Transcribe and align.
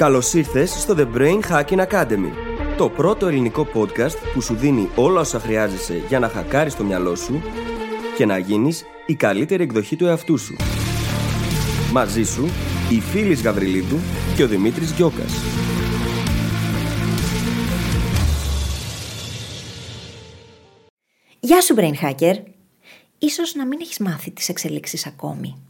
Καλώς 0.00 0.32
ήρθες 0.32 0.70
στο 0.70 0.94
The 0.98 1.16
Brain 1.16 1.40
Hacking 1.50 1.86
Academy, 1.86 2.30
το 2.76 2.88
πρώτο 2.88 3.26
ελληνικό 3.26 3.68
podcast 3.74 4.16
που 4.34 4.40
σου 4.40 4.54
δίνει 4.54 4.88
όλα 4.94 5.20
όσα 5.20 5.38
χρειάζεσαι 5.38 6.02
για 6.08 6.18
να 6.18 6.28
χακάρεις 6.28 6.76
το 6.76 6.84
μυαλό 6.84 7.14
σου 7.14 7.42
και 8.16 8.26
να 8.26 8.38
γίνεις 8.38 8.84
η 9.06 9.14
καλύτερη 9.14 9.62
εκδοχή 9.62 9.96
του 9.96 10.06
εαυτού 10.06 10.38
σου. 10.38 10.56
Μαζί 11.92 12.22
σου, 12.22 12.44
η 12.90 13.00
Φίλης 13.00 13.42
Γαβριλίδου 13.42 13.98
και 14.36 14.42
ο 14.42 14.48
Δημήτρης 14.48 14.90
Γιώκας. 14.90 15.32
Γεια 21.40 21.60
σου 21.60 21.74
Brain 21.78 21.94
Hacker! 22.04 22.34
Ίσως 23.18 23.54
να 23.54 23.66
μην 23.66 23.78
έχεις 23.80 23.98
μάθει 23.98 24.30
τις 24.30 24.48
εξελίξεις 24.48 25.06
ακόμη. 25.06 25.69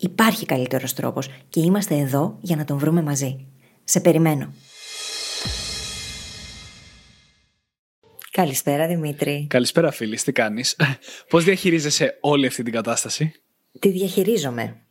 Υπάρχει 0.00 0.46
καλύτερος 0.46 0.94
τρόπος 0.94 1.28
και 1.48 1.60
είμαστε 1.60 1.94
εδώ 1.94 2.38
για 2.40 2.56
να 2.56 2.64
τον 2.64 2.78
βρούμε 2.78 3.02
μαζί. 3.02 3.46
Σε 3.84 4.00
περιμένω. 4.00 4.52
Καλησπέρα 8.30 8.86
Δημήτρη. 8.86 9.46
Καλησπέρα 9.50 9.90
φίλη, 9.90 10.16
τι 10.16 10.32
κάνεις; 10.32 10.76
Πώς 11.28 11.44
διαχειρίζεσαι 11.44 12.18
όλη 12.20 12.46
αυτή 12.46 12.62
την 12.62 12.72
κατάσταση; 12.72 13.32
Τη 13.78 13.88
διαχειρίζομαι. 13.88 14.82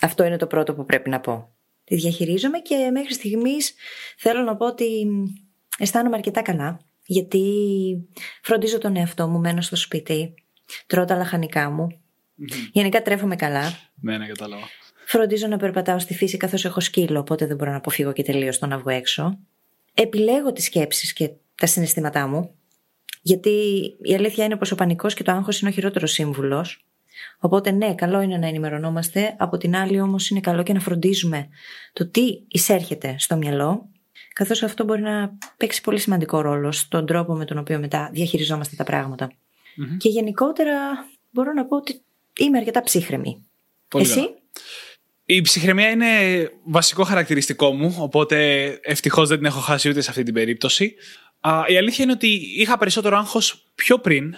Αυτό 0.00 0.24
είναι 0.24 0.36
το 0.36 0.46
πρώτο 0.46 0.74
που 0.74 0.84
πρέπει 0.84 1.10
να 1.10 1.20
πω. 1.20 1.54
Τη 1.84 1.94
διαχειρίζομαι 1.94 2.58
και 2.58 2.90
μέχρι 2.92 3.14
στιγμής 3.14 3.74
θέλω 4.18 4.42
να 4.42 4.56
πω 4.56 4.66
ότι 4.66 5.06
αισθάνομαι 5.78 6.16
αρκετά 6.16 6.42
καλά. 6.42 6.80
Γιατί 7.06 7.42
φροντίζω 8.42 8.78
τον 8.78 8.96
εαυτό 8.96 9.28
μου, 9.28 9.38
μένω 9.38 9.60
στο 9.60 9.76
σπίτι, 9.76 10.34
τρώω 10.86 11.04
τα 11.04 11.16
λαχανικά 11.16 11.70
μου, 11.70 12.00
Mm-hmm. 12.40 12.68
Γενικά 12.72 13.02
τρέφομαι 13.02 13.36
καλά. 13.36 13.78
Ναι, 14.00 14.18
ναι, 14.18 14.26
κατάλαβα. 14.26 14.62
Φροντίζω 15.06 15.46
να 15.46 15.56
περπατάω 15.56 15.98
στη 15.98 16.14
φύση 16.14 16.36
καθώς 16.36 16.64
έχω 16.64 16.80
σκύλο, 16.80 17.18
οπότε 17.18 17.46
δεν 17.46 17.56
μπορώ 17.56 17.70
να 17.70 17.76
αποφύγω 17.76 18.12
και 18.12 18.22
τελείως 18.22 18.58
το 18.58 18.66
να 18.66 18.78
βγω 18.78 18.90
έξω. 18.90 19.38
Επιλέγω 19.94 20.52
τις 20.52 20.64
σκέψεις 20.64 21.12
και 21.12 21.30
τα 21.54 21.66
συναισθήματά 21.66 22.26
μου. 22.26 22.50
Γιατί 23.22 23.50
η 24.02 24.14
αλήθεια 24.14 24.44
είναι 24.44 24.56
πως 24.56 24.70
ο 24.70 24.74
πανικός 24.74 25.14
και 25.14 25.22
το 25.22 25.32
άγχος 25.32 25.60
είναι 25.60 25.70
ο 25.70 25.72
χειρότερος 25.72 26.12
σύμβουλος. 26.12 26.84
Οπότε, 27.38 27.70
ναι, 27.70 27.94
καλό 27.94 28.20
είναι 28.20 28.36
να 28.36 28.46
ενημερωνόμαστε. 28.46 29.34
Από 29.38 29.56
την 29.56 29.76
άλλη, 29.76 30.00
όμως, 30.00 30.30
είναι 30.30 30.40
καλό 30.40 30.62
και 30.62 30.72
να 30.72 30.80
φροντίζουμε 30.80 31.48
το 31.92 32.06
τι 32.06 32.42
εισέρχεται 32.48 33.14
στο 33.18 33.36
μυαλό, 33.36 33.88
καθώς 34.32 34.62
αυτό 34.62 34.84
μπορεί 34.84 35.02
να 35.02 35.38
παίξει 35.56 35.80
πολύ 35.80 35.98
σημαντικό 35.98 36.40
ρόλο 36.40 36.72
στον 36.72 37.06
τρόπο 37.06 37.34
με 37.34 37.44
τον 37.44 37.58
οποίο 37.58 37.78
μετά 37.78 38.10
διαχειριζόμαστε 38.12 38.76
τα 38.76 38.84
πραγματα 38.84 39.30
mm-hmm. 39.30 39.96
Και 39.98 40.08
γενικότερα 40.08 40.74
μπορώ 41.30 41.52
να 41.52 41.66
πω 41.66 41.76
ότι 41.76 42.00
είμαι 42.38 42.58
αρκετά 42.58 42.82
ψύχρεμη. 42.82 43.46
Πολύ 43.88 44.04
Εσύ; 44.04 44.28
Η 45.24 45.40
ψυχραιμία 45.40 45.90
είναι 45.90 46.06
βασικό 46.64 47.04
χαρακτηριστικό 47.04 47.72
μου, 47.72 47.96
οπότε 47.98 48.66
ευτυχώς 48.82 49.28
δεν 49.28 49.36
την 49.36 49.46
έχω 49.46 49.60
χάσει 49.60 49.88
ούτε 49.88 50.00
σε 50.00 50.10
αυτή 50.10 50.22
την 50.22 50.34
περίπτωση. 50.34 50.94
η 51.66 51.76
αλήθεια 51.76 52.04
είναι 52.04 52.12
ότι 52.12 52.28
είχα 52.56 52.78
περισσότερο 52.78 53.16
άγχος 53.16 53.64
πιο 53.74 53.98
πριν 53.98 54.36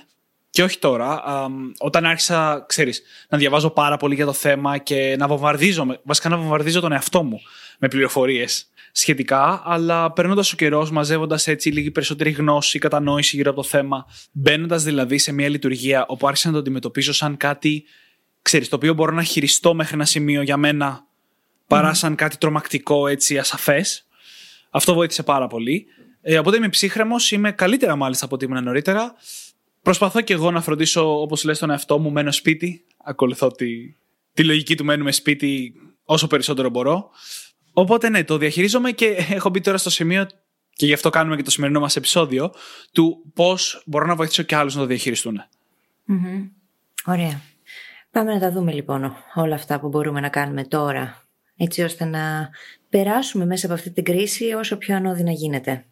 και 0.51 0.63
όχι 0.63 0.79
τώρα, 0.79 1.23
όταν 1.79 2.05
άρχισα, 2.05 2.65
ξέρεις, 2.69 3.03
να 3.29 3.39
διαβάζω 3.39 3.71
πάρα 3.71 3.97
πολύ 3.97 4.15
για 4.15 4.25
το 4.25 4.33
θέμα 4.33 4.79
και 4.79 5.17
να 5.19 5.27
βομβαρδίζω, 5.27 6.01
βασικά 6.03 6.29
να 6.29 6.37
βομβαρδίζω 6.37 6.81
τον 6.81 6.93
εαυτό 6.93 7.23
μου 7.23 7.41
με 7.79 7.89
πληροφορίες 7.89 8.71
σχετικά, 8.93 9.63
αλλά 9.65 10.13
περνώντας 10.13 10.53
ο 10.53 10.57
καιρός, 10.57 10.91
μαζεύοντας 10.91 11.47
έτσι 11.47 11.71
λίγη 11.71 11.91
περισσότερη 11.91 12.31
γνώση, 12.31 12.79
κατανόηση 12.79 13.37
γύρω 13.37 13.51
από 13.51 13.63
το 13.63 13.69
θέμα, 13.69 14.07
μπαίνοντας 14.33 14.83
δηλαδή 14.83 15.19
σε 15.19 15.33
μια 15.33 15.49
λειτουργία 15.49 16.05
όπου 16.09 16.29
άρχισα 16.29 16.47
να 16.47 16.53
το 16.53 16.59
αντιμετωπίζω 16.59 17.13
σαν 17.13 17.37
κάτι, 17.37 17.85
ξέρεις, 18.43 18.69
το 18.69 18.77
οποίο 18.77 18.95
μπορώ 18.95 19.13
να 19.13 19.23
χειριστώ 19.23 19.75
μέχρι 19.75 19.95
ένα 19.95 20.05
σημείο 20.05 20.43
για 20.43 20.57
μένα, 20.57 21.07
παρά 21.67 21.95
σαν 21.95 22.15
κάτι 22.15 22.37
τρομακτικό, 22.37 23.07
έτσι, 23.07 23.39
ασαφές. 23.39 24.07
Αυτό 24.71 24.95
βοήθησε 24.95 25.23
πάρα 25.23 25.47
πολύ. 25.47 25.87
Ε, 26.23 26.39
οπότε 26.39 26.57
είμαι 26.57 26.69
ψύχρεμος, 26.69 27.31
είμαι 27.31 27.53
καλύτερα 27.53 27.97
μάλιστα 27.97 28.25
από 28.25 28.35
ό,τι 28.35 28.45
ήμουν 28.45 28.65
νωρίτερα. 28.65 29.15
Προσπαθώ 29.83 30.21
και 30.21 30.33
εγώ 30.33 30.51
να 30.51 30.61
φροντίσω, 30.61 31.21
όπως 31.21 31.45
λες, 31.45 31.59
τον 31.59 31.71
εαυτό 31.71 31.99
μου, 31.99 32.11
μένω 32.11 32.33
σπίτι. 32.33 32.85
Ακολουθώ 33.05 33.51
τη, 33.51 33.67
τη 34.33 34.45
λογική 34.45 34.77
του 34.77 34.85
μένουμε 34.85 35.13
σπίτι 35.13 35.75
όσο 36.05 36.27
περισσότερο 36.27 36.69
μπορώ. 36.69 37.11
Οπότε 37.81 38.09
ναι, 38.09 38.25
το 38.25 38.39
διαχειρίζομαι 38.39 38.91
και 38.91 39.07
έχω 39.07 39.49
μπει 39.49 39.61
τώρα 39.61 39.79
στο 39.79 39.91
σημείο 39.91 40.27
και 40.73 40.87
γι' 40.87 40.93
αυτό 40.93 41.11
κάνουμε 41.11 41.37
και 41.37 41.43
το 41.43 41.51
σημερινό 41.51 41.81
μας 41.81 41.97
επεισόδιο 41.97 42.55
του 42.93 43.23
πώς 43.35 43.83
μπορώ 43.87 44.07
να 44.07 44.15
βοηθήσω 44.15 44.43
και 44.43 44.57
άλλους 44.57 44.75
να 44.75 44.81
το 44.81 44.87
διαχειριστούν. 44.87 45.41
Mm-hmm. 46.09 46.49
Ωραία. 47.05 47.41
Πάμε 48.11 48.33
να 48.33 48.41
τα 48.41 48.53
δούμε 48.53 48.73
λοιπόν 48.73 49.17
όλα 49.35 49.55
αυτά 49.55 49.81
που 49.81 49.89
μπορούμε 49.89 50.21
να 50.21 50.29
κάνουμε 50.29 50.65
τώρα 50.65 51.23
έτσι 51.57 51.83
ώστε 51.83 52.05
να 52.05 52.49
περάσουμε 52.89 53.47
μέσα 53.47 53.67
από 53.67 53.75
αυτή 53.75 53.91
την 53.91 54.05
κρίση 54.05 54.53
όσο 54.53 54.77
πιο 54.77 54.97
ανώδυνα 54.97 55.33
γίνεται. 55.33 55.85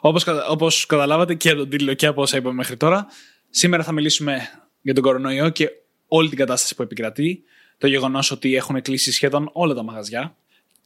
Όπως, 0.00 0.26
όπως 0.48 0.86
καταλάβατε 0.86 1.34
και 1.34 1.54
τον 1.54 1.68
τίτλο 1.68 1.94
και 1.94 2.06
από 2.06 2.22
όσα 2.22 2.36
είπαμε 2.36 2.54
μέχρι 2.54 2.76
τώρα, 2.76 3.06
σήμερα 3.50 3.82
θα 3.82 3.92
μιλήσουμε 3.92 4.48
για 4.80 4.94
τον 4.94 5.02
κορονοϊό 5.02 5.48
και 5.48 5.70
όλη 6.08 6.28
την 6.28 6.38
κατάσταση 6.38 6.74
που 6.74 6.82
επικρατεί, 6.82 7.42
το 7.78 7.86
γεγονός 7.86 8.30
ότι 8.30 8.54
έχουν 8.54 8.82
κλείσει 8.82 9.12
σχεδόν 9.12 9.50
όλα 9.52 9.74
τα 9.74 9.82
μαγαζιά, 9.82 10.34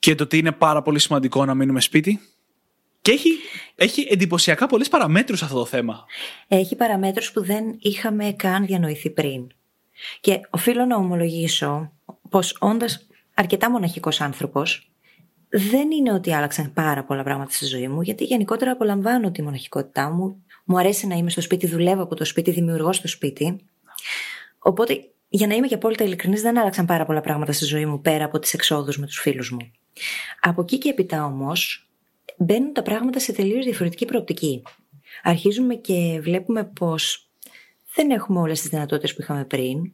και 0.05 0.15
το 0.15 0.23
ότι 0.23 0.39
είναι 0.39 0.53
πάρα 0.53 0.83
πολύ 0.83 0.99
σημαντικό 0.99 1.45
να 1.45 1.55
μείνουμε 1.55 1.81
σπίτι. 1.81 2.21
Και 3.03 3.11
έχει, 3.11 3.31
έχει 3.75 4.07
εντυπωσιακά 4.11 4.67
πολλές 4.67 4.89
παραμέτρους 4.89 5.43
αυτό 5.43 5.59
το 5.59 5.65
θέμα. 5.65 6.05
Έχει 6.49 6.77
παραμέτρους 6.77 7.33
που 7.33 7.45
δεν 7.45 7.65
είχαμε 7.79 8.33
καν 8.33 8.67
διανοηθεί 8.67 9.11
πριν. 9.11 9.47
Και 10.21 10.41
οφείλω 10.51 10.85
να 10.85 10.97
ομολογήσω 10.97 11.93
πως 12.31 12.57
όντας 12.61 13.07
αρκετά 13.35 13.71
μοναχικός 13.71 14.21
άνθρωπος, 14.21 14.91
δεν 15.49 15.91
είναι 15.91 16.12
ότι 16.12 16.35
άλλαξαν 16.35 16.73
πάρα 16.73 17.05
πολλά 17.05 17.23
πράγματα 17.23 17.50
στη 17.50 17.67
ζωή 17.67 17.89
μου, 17.89 18.03
γιατί 18.03 18.25
γενικότερα 18.25 18.71
απολαμβάνω 18.71 19.31
τη 19.31 19.43
μοναχικότητά 19.43 20.11
μου. 20.11 20.45
Μου 20.65 20.79
αρέσει 20.79 21.07
να 21.07 21.15
είμαι 21.15 21.31
στο 21.31 21.41
σπίτι, 21.41 21.67
δουλεύω 21.67 22.03
από 22.03 22.15
το 22.15 22.25
σπίτι, 22.25 22.50
δημιουργώ 22.50 22.93
στο 22.93 23.09
σπίτι. 23.09 23.65
Οπότε, 24.59 25.00
για 25.29 25.47
να 25.47 25.55
είμαι 25.55 25.67
και 25.67 25.75
απόλυτα 25.75 26.05
ειλικρινής, 26.05 26.43
δεν 26.43 26.59
άλλαξαν 26.59 26.87
πάρα 26.87 27.05
πολλά 27.05 27.21
πράγματα 27.21 27.53
στη 27.53 27.65
ζωή 27.65 27.87
μου 27.87 28.00
πέρα 28.00 28.25
από 28.25 28.39
τις 28.39 28.55
εξόδους 28.55 28.99
με 28.99 29.07
τους 29.07 29.19
φίλους 29.19 29.50
μου. 29.50 29.71
Από 30.41 30.61
εκεί 30.61 30.79
και 30.79 30.88
έπειτα 30.88 31.25
όμως 31.25 31.88
μπαίνουν 32.37 32.73
τα 32.73 32.82
πράγματα 32.82 33.19
σε 33.19 33.32
τελείως 33.32 33.64
διαφορετική 33.64 34.05
προοπτική. 34.05 34.62
Αρχίζουμε 35.23 35.75
και 35.75 36.19
βλέπουμε 36.23 36.64
πως 36.64 37.29
δεν 37.94 38.11
έχουμε 38.11 38.41
όλες 38.41 38.61
τις 38.61 38.70
δυνατότητες 38.70 39.14
που 39.14 39.23
είχαμε 39.23 39.44
πριν 39.44 39.93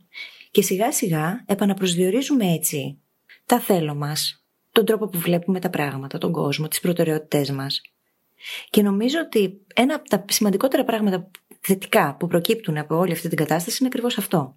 και 0.50 0.62
σιγά 0.62 0.92
σιγά 0.92 1.44
επαναπροσδιορίζουμε 1.46 2.52
έτσι 2.52 2.98
τα 3.46 3.60
θέλω 3.60 3.94
μας, 3.94 4.44
τον 4.72 4.84
τρόπο 4.84 5.08
που 5.08 5.18
βλέπουμε 5.18 5.60
τα 5.60 5.70
πράγματα, 5.70 6.18
τον 6.18 6.32
κόσμο, 6.32 6.68
τις 6.68 6.80
προτεραιότητές 6.80 7.50
μας. 7.50 7.80
Και 8.70 8.82
νομίζω 8.82 9.18
ότι 9.20 9.60
ένα 9.74 9.94
από 9.94 10.08
τα 10.08 10.24
σημαντικότερα 10.28 10.84
πράγματα 10.84 11.30
θετικά 11.60 12.16
που 12.18 12.26
προκύπτουν 12.26 12.78
από 12.78 12.96
όλη 12.96 13.12
αυτή 13.12 13.28
την 13.28 13.36
κατάσταση 13.36 13.76
είναι 13.80 13.88
ακριβώς 13.88 14.18
αυτό. 14.18 14.56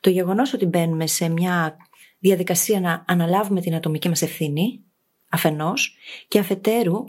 Το 0.00 0.10
γεγονός 0.10 0.52
ότι 0.52 0.66
μπαίνουμε 0.66 1.06
σε 1.06 1.28
μια 1.28 1.76
διαδικασία 2.26 2.80
να 2.80 3.04
αναλάβουμε 3.06 3.60
την 3.60 3.74
ατομική 3.74 4.08
μας 4.08 4.22
ευθύνη, 4.22 4.80
αφενός 5.28 5.96
και 6.28 6.38
αφετέρου 6.38 7.04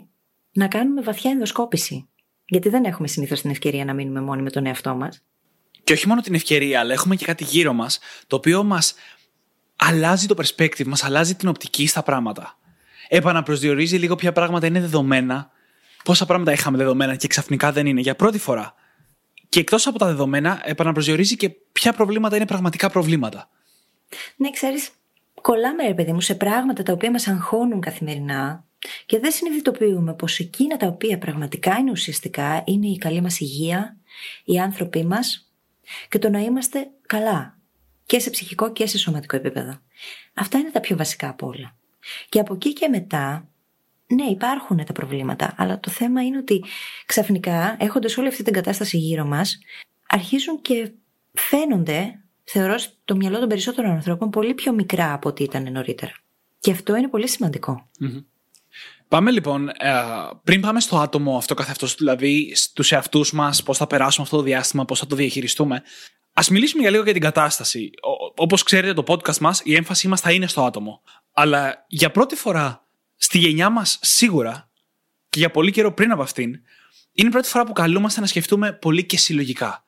να 0.52 0.68
κάνουμε 0.68 1.02
βαθιά 1.02 1.30
ενδοσκόπηση. 1.30 2.08
Γιατί 2.44 2.68
δεν 2.68 2.84
έχουμε 2.84 3.08
συνήθως 3.08 3.40
την 3.40 3.50
ευκαιρία 3.50 3.84
να 3.84 3.94
μείνουμε 3.94 4.20
μόνοι 4.20 4.42
με 4.42 4.50
τον 4.50 4.66
εαυτό 4.66 4.94
μας. 4.94 5.22
Και 5.84 5.92
όχι 5.92 6.08
μόνο 6.08 6.20
την 6.20 6.34
ευκαιρία, 6.34 6.80
αλλά 6.80 6.92
έχουμε 6.92 7.16
και 7.16 7.24
κάτι 7.24 7.44
γύρω 7.44 7.72
μας, 7.72 7.98
το 8.26 8.36
οποίο 8.36 8.62
μας 8.62 8.94
αλλάζει 9.76 10.26
το 10.26 10.34
perspective, 10.38 10.84
μας 10.84 11.04
αλλάζει 11.04 11.34
την 11.34 11.48
οπτική 11.48 11.86
στα 11.86 12.02
πράγματα. 12.02 12.58
Επαναπροσδιορίζει 13.08 13.96
λίγο 13.96 14.14
ποια 14.14 14.32
πράγματα 14.32 14.66
είναι 14.66 14.80
δεδομένα, 14.80 15.50
πόσα 16.04 16.26
πράγματα 16.26 16.52
είχαμε 16.52 16.76
δεδομένα 16.76 17.16
και 17.16 17.26
ξαφνικά 17.26 17.72
δεν 17.72 17.86
είναι 17.86 18.00
για 18.00 18.16
πρώτη 18.16 18.38
φορά. 18.38 18.74
Και 19.48 19.60
εκτός 19.60 19.86
από 19.86 19.98
τα 19.98 20.06
δεδομένα, 20.06 20.60
επαναπροσδιορίζει 20.64 21.36
και 21.36 21.50
ποια 21.72 21.92
προβλήματα 21.92 22.36
είναι 22.36 22.46
πραγματικά 22.46 22.90
προβλήματα. 22.90 23.50
Ναι, 24.36 24.50
ξέρεις, 24.50 24.90
κολλάμε, 25.50 25.86
ρε 25.86 25.94
παιδί 25.94 26.12
μου, 26.12 26.20
σε 26.20 26.34
πράγματα 26.34 26.82
τα 26.82 26.92
οποία 26.92 27.10
μας 27.10 27.28
αγχώνουν 27.28 27.80
καθημερινά 27.80 28.64
και 29.06 29.18
δεν 29.18 29.32
συνειδητοποιούμε 29.32 30.14
πως 30.14 30.38
εκείνα 30.38 30.76
τα 30.76 30.86
οποία 30.86 31.18
πραγματικά 31.18 31.76
είναι 31.76 31.90
ουσιαστικά 31.90 32.62
είναι 32.66 32.86
η 32.86 32.98
καλή 32.98 33.20
μας 33.20 33.40
υγεία, 33.40 33.96
οι 34.44 34.58
άνθρωποι 34.58 35.04
μας 35.04 35.52
και 36.08 36.18
το 36.18 36.30
να 36.30 36.38
είμαστε 36.38 36.90
καλά 37.06 37.58
και 38.06 38.18
σε 38.18 38.30
ψυχικό 38.30 38.72
και 38.72 38.86
σε 38.86 38.98
σωματικό 38.98 39.36
επίπεδο. 39.36 39.80
Αυτά 40.34 40.58
είναι 40.58 40.70
τα 40.70 40.80
πιο 40.80 40.96
βασικά 40.96 41.28
από 41.28 41.46
όλα. 41.46 41.76
Και 42.28 42.40
από 42.40 42.54
εκεί 42.54 42.72
και 42.72 42.88
μετά, 42.88 43.48
ναι, 44.06 44.24
υπάρχουν 44.24 44.84
τα 44.84 44.92
προβλήματα, 44.92 45.54
αλλά 45.56 45.80
το 45.80 45.90
θέμα 45.90 46.22
είναι 46.24 46.38
ότι 46.38 46.64
ξαφνικά, 47.06 47.76
έχοντας 47.78 48.16
όλη 48.16 48.28
αυτή 48.28 48.42
την 48.42 48.52
κατάσταση 48.52 48.96
γύρω 48.98 49.24
μας, 49.24 49.58
αρχίζουν 50.08 50.60
και 50.60 50.92
φαίνονται, 51.32 52.22
θεωρώ, 52.50 52.78
στο 52.78 53.16
μυαλό 53.16 53.38
των 53.38 53.48
περισσότερων 53.48 53.90
ανθρώπων 53.90 54.30
πολύ 54.30 54.54
πιο 54.54 54.72
μικρά 54.72 55.12
από 55.12 55.28
ό,τι 55.28 55.42
ήταν 55.42 55.72
νωρίτερα. 55.72 56.12
Και 56.58 56.70
αυτό 56.70 56.96
είναι 56.96 57.08
πολύ 57.08 57.28
Πάμε 59.08 59.30
λοιπόν, 59.30 59.68
ε, 59.68 59.74
πριν 60.44 60.60
πάμε 60.60 60.80
στο 60.80 60.98
άτομο 60.98 61.36
αυτό 61.36 61.54
καθ' 61.54 61.94
δηλαδή 61.96 62.52
στους 62.54 62.92
εαυτούς 62.92 63.32
μας, 63.32 63.62
πώς 63.62 63.76
θα 63.76 63.86
περάσουμε 63.86 64.24
αυτό 64.24 64.36
το 64.36 64.42
διάστημα, 64.42 64.84
πώς 64.84 64.98
θα 64.98 65.06
το 65.06 65.16
διαχειριστούμε, 65.16 65.82
ας 66.32 66.48
μιλήσουμε 66.48 66.82
για 66.82 66.90
λίγο 66.90 67.02
για 67.02 67.12
την 67.12 67.22
κατάσταση. 67.22 67.90
Όπως 68.36 68.62
ξέρετε, 68.62 68.92
το 68.92 69.04
podcast 69.06 69.38
μας, 69.38 69.60
η 69.64 69.74
έμφασή 69.74 70.08
μας 70.08 70.20
θα 70.20 70.32
είναι 70.32 70.46
στο 70.46 70.64
άτομο. 70.64 71.02
Αλλά 71.32 71.84
για 71.88 72.10
πρώτη 72.10 72.36
φορά 72.36 72.86
στη 73.16 73.38
γενιά 73.38 73.70
μας, 73.70 73.98
σίγουρα, 74.02 74.70
και 75.28 75.38
για 75.38 75.50
πολύ 75.50 75.70
καιρό 75.70 75.92
πριν 75.92 76.10
από 76.10 76.22
αυτήν, 76.22 76.50
είναι 77.12 77.28
η 77.28 77.30
πρώτη 77.30 77.48
φορά 77.48 77.64
που 77.64 77.72
καλούμαστε 77.72 78.20
να 78.20 78.26
σκεφτούμε 78.26 78.72
πολύ 78.72 79.04
και 79.04 79.16
συλλογικά. 79.16 79.87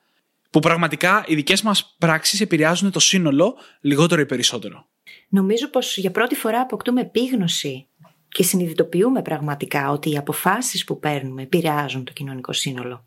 Που 0.51 0.61
πραγματικά 0.61 1.25
οι 1.27 1.35
δικές 1.35 1.63
μας 1.63 1.95
πράξεις 1.99 2.41
επηρεάζουν 2.41 2.91
το 2.91 3.01
σύνολο 3.01 3.57
λιγότερο 3.81 4.21
ή 4.21 4.27
περισσότερο. 4.27 4.87
Νομίζω 5.29 5.69
πως 5.69 5.97
για 5.97 6.11
πρώτη 6.11 6.35
φορά 6.35 6.61
αποκτούμε 6.61 7.01
επίγνωση 7.01 7.87
και 8.29 8.43
συνειδητοποιούμε 8.43 9.23
πραγματικά 9.23 9.91
ότι 9.91 10.11
οι 10.11 10.17
αποφάσεις 10.17 10.85
που 10.85 10.99
παίρνουμε 10.99 11.43
επηρεάζουν 11.43 12.05
το 12.05 12.13
κοινωνικό 12.13 12.53
σύνολο. 12.53 13.05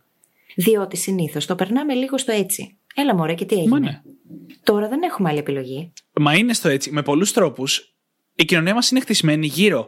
Διότι 0.55 0.97
συνήθως 0.97 1.45
το 1.45 1.55
περνάμε 1.55 1.93
λίγο 1.93 2.17
στο 2.17 2.31
έτσι. 2.31 2.77
Έλα 2.95 3.15
μωρέ 3.15 3.33
και 3.33 3.45
τι 3.45 3.55
έγινε; 3.55 3.79
ναι. 3.79 4.01
Τώρα 4.63 4.87
δεν 4.87 5.01
έχουμε 5.01 5.29
άλλη 5.29 5.39
επιλογή. 5.39 5.93
Μα 6.13 6.33
είναι 6.35 6.53
στο 6.53 6.69
έτσι. 6.69 6.91
Με 6.91 7.01
πολλούς 7.01 7.33
τρόπους 7.33 7.93
η 8.35 8.45
κοινωνία 8.45 8.73
μας 8.73 8.91
είναι 8.91 8.99
χτισμένη 8.99 9.47
γύρω 9.47 9.87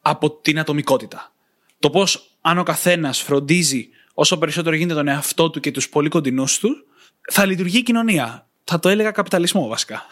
από 0.00 0.30
την 0.30 0.58
ατομικότητα. 0.58 1.32
Το 1.78 1.90
πώς 1.90 2.36
αν 2.40 2.58
ο 2.58 2.62
καθένας 2.62 3.20
φροντίζει 3.20 3.88
όσο 4.14 4.38
περισσότερο 4.38 4.76
γίνεται 4.76 4.94
τον 4.94 5.08
εαυτό 5.08 5.50
του 5.50 5.60
και 5.60 5.70
τους 5.70 5.88
πολύ 5.88 6.08
κοντινούς 6.08 6.58
του, 6.58 6.86
θα 7.30 7.46
λειτουργεί 7.46 7.78
η 7.78 7.82
κοινωνία. 7.82 8.48
Θα 8.64 8.78
το 8.78 8.88
έλεγα 8.88 9.10
καπιταλισμό 9.10 9.66
βασικά. 9.66 10.06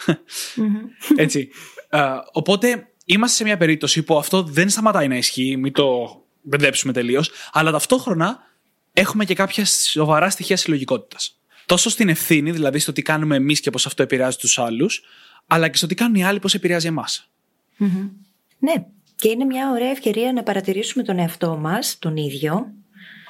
Έτσι. 1.17 1.49
οπότε 2.33 2.87
είμαστε 3.05 3.37
σε 3.37 3.45
μια 3.45 3.57
περίπτωση 3.57 4.03
που 4.03 4.19
αυτό 4.19 4.43
δεν 4.43 4.69
σταματάει 4.69 5.09
να 5.09 5.17
ισχύει, 5.17 5.57
μην 5.57 5.73
το 5.73 6.17
μπερδέψουμε 6.43 6.93
τελείως, 6.93 7.31
αλλά 7.53 7.71
ταυτόχρονα 7.71 8.39
έχουμε 8.93 9.25
και 9.25 9.35
κάποια 9.35 9.65
σοβαρά 9.65 10.31
στοιχεία 10.31 10.57
συλλογικότητας. 10.57 11.41
Τόσο 11.67 11.91
στην 11.91 12.09
ευθύνη, 12.09 12.51
δηλαδή 12.51 12.79
στο 12.79 12.93
τι 12.93 13.03
κάνουμε 13.03 13.37
εμείς 13.37 13.61
και 13.61 13.71
πώς 13.71 13.87
αυτό 13.87 14.03
επηρεάζει 14.03 14.37
τους 14.37 14.59
άλλους, 14.59 15.03
αλλά 15.47 15.69
και 15.69 15.77
στο 15.77 15.87
τι 15.87 15.95
κάνουν 15.95 16.15
οι 16.15 16.25
άλλοι, 16.25 16.39
πώς 16.39 16.55
επηρεάζει 16.55 16.91
Ναι, 18.59 18.87
και 19.17 19.29
είναι 19.29 19.45
μια 19.45 19.71
ωραία 19.71 19.91
ευκαιρία 19.91 20.33
να 20.33 20.43
παρατηρήσουμε 20.43 21.05
τον 21.05 21.19
εαυτό 21.19 21.57
μας, 21.57 21.99
τον 21.99 22.17
ίδιο, 22.17 22.73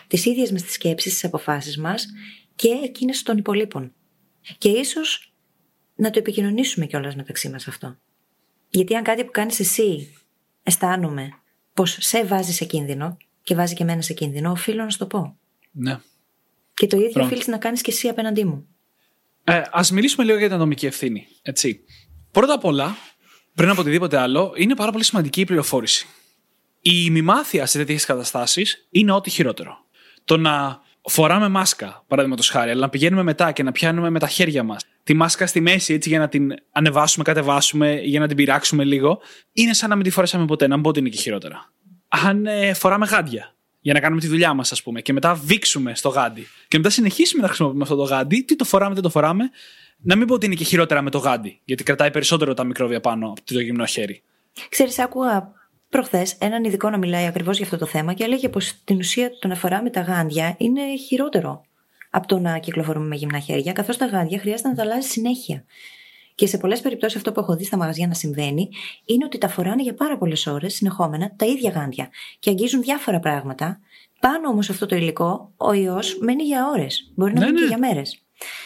τις 0.07 0.25
ίδιες 0.25 0.51
μας 0.51 0.63
τις 0.63 0.73
σκέψεις, 0.73 1.13
τις 1.13 1.25
αποφάσεις 1.25 1.79
μας 1.79 2.07
και 2.55 2.69
εκείνες 2.69 3.23
των 3.23 3.39
υπολείπων. 3.39 3.93
Και 4.59 4.69
ίσως 4.69 5.35
να 5.95 6.11
το 6.11 6.19
επικοινωνήσουμε 6.19 6.87
κιόλας 6.87 7.17
μεταξύ 7.17 7.49
μας 7.49 7.69
αυτό. 7.69 7.99
Γιατί 8.69 8.95
αν 8.95 9.03
κάτι 9.03 9.25
που 9.25 9.31
κάνεις 9.31 9.61
εσύ 9.61 10.17
αισθάνομαι 10.63 11.31
πως 11.75 11.97
σε 12.01 12.25
βάζει 12.25 12.53
σε 12.53 12.65
κίνδυνο 12.65 13.17
και 13.43 13.55
βάζει 13.55 13.75
και 13.75 13.83
εμένα 13.83 14.01
σε 14.01 14.13
κίνδυνο, 14.13 14.51
οφείλω 14.51 14.83
να 14.83 14.91
σου 14.91 14.99
το 14.99 15.07
πω. 15.07 15.39
Ναι. 15.71 16.01
Και 16.75 16.87
το 16.87 16.97
ίδιο 16.97 17.23
οφείλεις 17.25 17.47
να 17.47 17.59
κάνεις 17.59 17.83
και 17.83 17.91
εσύ 17.91 18.09
απέναντί 18.09 18.45
μου. 18.45 18.67
Ε, 19.45 19.57
Α 19.57 19.81
μιλήσουμε 19.93 20.25
λίγο 20.25 20.39
για 20.39 20.47
την 20.47 20.57
ατομική 20.57 20.87
ευθύνη. 20.87 21.27
Έτσι. 21.43 21.85
Πρώτα 22.31 22.55
απ' 22.55 22.65
όλα, 22.65 22.97
πριν 23.55 23.69
από 23.69 23.81
οτιδήποτε 23.81 24.17
άλλο, 24.17 24.53
είναι 24.57 24.75
πάρα 24.75 24.93
πολύ 24.93 25.05
σημαντική 25.05 25.41
η 25.41 25.45
πληροφόρηση. 25.45 26.07
Η 26.81 27.11
μημάθεια 27.11 27.67
σε 27.67 27.79
τέτοιες 27.79 28.05
καταστάσεις 28.05 28.87
είναι 28.91 29.13
ό,τι 29.13 29.31
χειρότερο. 29.31 29.77
Το 30.25 30.37
να 30.37 30.81
φοράμε 31.03 31.49
μάσκα, 31.49 32.05
παραδείγματος 32.07 32.49
χάρη, 32.49 32.71
αλλά 32.71 32.81
να 32.81 32.89
πηγαίνουμε 32.89 33.23
μετά 33.23 33.53
και 33.53 33.63
να 33.63 33.73
πιάνουμε 33.73 34.11
με 34.11 34.19
τα 34.19 34.29
χέρια 34.29 34.63
μας 34.63 34.85
τη 35.05 35.15
μάσκα 35.15 35.47
στη 35.47 35.61
μέση 35.61 35.95
έτσι 35.95 36.09
για 36.09 36.19
να 36.19 36.29
την 36.29 36.55
ανεβάσουμε, 36.73 37.25
κατεβάσουμε, 37.25 38.01
για 38.03 38.21
να 38.21 38.27
την 38.27 38.37
πειράξουμε 38.37 38.85
λίγο, 38.85 39.21
είναι 39.53 39.75
σαν 39.75 39.89
να 39.89 39.95
μην 39.95 40.05
τη 40.05 40.11
φορέσαμε 40.11 40.45
ποτέ, 40.45 40.67
να 40.67 40.75
μην 40.75 40.83
πω 40.83 40.89
ότι 40.89 40.99
είναι 40.99 41.09
και 41.09 41.17
χειρότερα. 41.17 41.73
Αν 42.09 42.47
ε, 42.47 42.75
φοράμε 42.75 43.07
γάντια 43.07 43.55
για 43.81 43.93
να 43.93 44.01
κάνουμε 44.01 44.21
τη 44.21 44.27
δουλειά 44.27 44.55
μας, 44.55 44.73
ας 44.73 44.83
πούμε, 44.83 45.01
και 45.01 45.13
μετά 45.13 45.35
βήξουμε 45.35 45.95
στο 45.95 46.09
γάντι 46.09 46.47
και 46.69 46.77
μετά 46.77 46.91
συνεχίσουμε 46.91 47.43
να 47.43 47.49
χρησιμοποιούμε 47.49 47.83
αυτό 47.83 47.97
το 47.97 48.03
γάντι, 48.03 48.43
τι 48.43 48.57
το 48.57 48.65
φοράμε, 48.65 48.95
δεν 48.95 49.03
το 49.03 49.09
φοράμε, 49.09 49.51
να 49.97 50.17
μην 50.17 50.27
πω 50.27 50.35
ότι 50.35 50.47
είναι 50.47 50.55
και 50.55 50.65
χειρότερα 50.65 51.03
με 51.03 51.11
το 51.11 51.19
γάντι, 51.19 51.61
γιατί 51.65 51.83
κρατάει 51.83 52.11
περισσότερο 52.11 52.55
τα 52.55 52.65
μικρόβια 52.65 53.01
πάνω 53.01 53.29
από 53.29 53.41
το 53.45 53.61
γυμνό 53.61 53.85
χέρι. 53.85 54.23
Ξέρεις, 54.69 54.99
άκουγα 54.99 55.53
προχθές 55.93 56.37
έναν 56.39 56.65
ειδικό 56.65 56.91
να 56.91 56.99
μιλάει 56.99 57.27
ακριβώς 57.27 57.57
για 57.57 57.65
αυτό 57.65 57.79
το 57.79 57.87
θέμα 57.87 58.13
και 58.13 58.25
έλεγε 58.25 58.49
πως 58.49 58.67
στην 58.67 58.99
ουσία 58.99 59.31
το 59.39 59.49
να 59.49 59.55
φοράμε 59.55 59.91
τα 59.91 60.01
γάντια 60.01 60.55
είναι 60.59 60.97
χειρότερο 61.07 61.65
από 62.11 62.27
το 62.27 62.39
να 62.39 62.59
κυκλοφορούμε 62.59 63.07
με 63.07 63.17
γυμνά 63.17 63.39
χέρια, 63.39 63.73
καθώς 63.73 63.97
τα 63.97 64.07
γάντια 64.07 64.39
χρειάζεται 64.39 64.69
να 64.69 64.75
τα 64.75 64.83
αλλάζει 64.83 65.09
συνέχεια. 65.09 65.65
Και 66.35 66.47
σε 66.47 66.59
πολλές 66.59 66.81
περιπτώσεις 66.81 67.17
αυτό 67.17 67.33
που 67.33 67.41
έχω 67.41 67.57
δει 67.57 67.65
στα 67.65 67.77
μαγαζιά 67.77 68.07
να 68.07 68.15
συμβαίνει 68.15 68.69
είναι 69.05 69.25
ότι 69.25 69.39
τα 69.39 69.49
φοράνε 69.49 69.83
για 69.83 69.95
πάρα 69.95 70.19
πολλές 70.19 70.47
ώρες 70.47 70.75
συνεχόμενα 70.75 71.33
τα 71.37 71.47
ίδια 71.47 71.71
γάντια 71.71 72.11
και 72.39 72.51
αγγίζουν 72.51 72.81
διάφορα 72.83 73.21
πράγματα. 73.21 73.81
Πάνω 74.21 74.49
όμως 74.49 74.71
αυτό 74.71 74.87
το 74.87 74.97
υλικό, 74.97 75.53
ο 75.57 75.73
ιός 75.73 76.19
μένει 76.21 76.43
για 76.43 76.69
ώρες. 76.73 77.13
Μπορεί 77.15 77.33
να 77.33 77.41
ναι, 77.41 77.47
μείνει 77.47 77.59
και 77.59 77.63
ναι. 77.63 77.69
για 77.69 77.79
μέρες. 77.79 78.23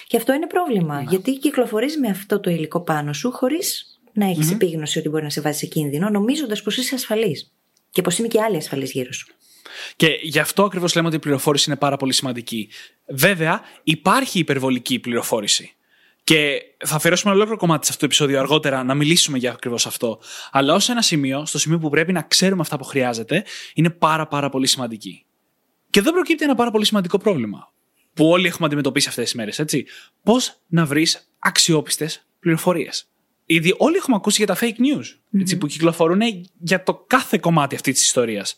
Και 0.07 0.17
αυτό 0.17 0.33
είναι 0.33 0.47
πρόβλημα, 0.47 0.97
ναι. 0.97 1.07
γιατί 1.09 1.39
κυκλοφορείς 1.39 1.99
με 1.99 2.09
αυτό 2.09 2.41
το 2.41 2.51
υλικό 2.51 2.81
πάνω 2.81 3.13
σου 3.13 3.31
χωρίς 3.31 3.96
να 4.17 4.27
έχεις 4.27 4.49
mm-hmm. 4.49 4.55
επίγνωση 4.55 4.99
ότι 4.99 5.09
μπορεί 5.09 5.23
να 5.23 5.31
σε 5.31 5.41
βάζει 5.41 5.59
σε 5.59 5.67
κίνδυνο, 5.67 6.11
νομίζοντας 6.11 6.63
πως 6.63 6.77
είσαι 6.77 6.95
ασφαλής. 6.95 7.53
Και 7.91 8.03
πως 8.03 8.19
είναι 8.19 8.29
και 8.29 8.41
άλλοι 8.41 8.57
ασφαλεί 8.57 8.85
γύρω 8.85 9.13
σου. 9.13 9.27
Και 9.97 10.19
γι' 10.23 10.39
αυτό 10.39 10.65
ακριβώς 10.65 10.95
λέμε 10.95 11.07
ότι 11.07 11.17
η 11.17 11.19
πληροφόρηση 11.19 11.71
είναι 11.71 11.79
πάρα 11.79 11.97
πολύ 11.97 12.13
σημαντική. 12.13 12.69
Βέβαια, 13.07 13.61
υπάρχει 13.83 14.39
υπερβολική 14.39 14.99
πληροφόρηση. 14.99 15.71
Και 16.25 16.63
θα 16.85 16.95
αφιερώσουμε 16.97 17.31
ένα 17.31 17.41
ολόκληρο 17.41 17.67
κομμάτι 17.67 17.85
σε 17.87 17.93
αυτό 17.93 18.01
το 18.01 18.07
επεισόδιο 18.07 18.39
αργότερα 18.39 18.85
να 18.85 18.95
μιλήσουμε 18.95 19.39
για 19.39 19.53
ακριβώς 19.53 19.87
αυτό. 19.87 20.21
Αλλά 20.51 20.75
ως 20.75 20.89
ένα 20.89 21.03
σημείο, 21.03 21.47
στο 21.47 21.59
σημείο 21.59 21.79
που 21.79 21.91
πρέπει 21.91 22.13
να 22.13 22.23
ξέρουμε 22.23 22.61
αυτά 22.61 22.79
που 22.79 22.85
χρειάζεται, 22.85 23.45
είναι 23.75 23.91
πάρα 23.91 24.27
πάρα 24.27 24.49
πολύ 24.49 24.67
σημαντική. 24.67 25.25
Και 25.91 25.99
εδώ 25.99 26.13
προκύπτει 26.13 26.45
ένα 26.45 26.55
πάρα 26.55 26.71
πολύ 26.71 26.85
σημαντικό 26.85 27.19
πρόβλημα. 27.19 27.73
Που 28.15 28.29
όλοι 28.29 28.47
έχουμε 28.47 28.67
αντιμετωπίσει 28.67 29.09
αυτές 29.09 29.25
τις 29.25 29.35
μέρες, 29.35 29.59
έτσι. 29.59 29.87
Πώς 30.23 30.61
να 30.67 30.85
βρεις 30.85 31.29
αξιόπιστες 31.39 32.27
πληροφορίες. 32.41 33.09
Ήδη 33.47 33.75
όλοι 33.79 33.97
έχουμε 33.97 34.17
ακούσει 34.17 34.45
για 34.45 34.55
τα 34.55 34.57
fake 34.61 34.81
news, 34.81 35.41
έτσι, 35.41 35.59
που 35.59 35.67
κυκλοφορούν 35.67 36.21
για 36.59 36.83
το 36.83 37.05
κάθε 37.07 37.39
κομμάτι 37.41 37.75
αυτής 37.75 37.95
της 37.95 38.05
ιστορίας. 38.05 38.57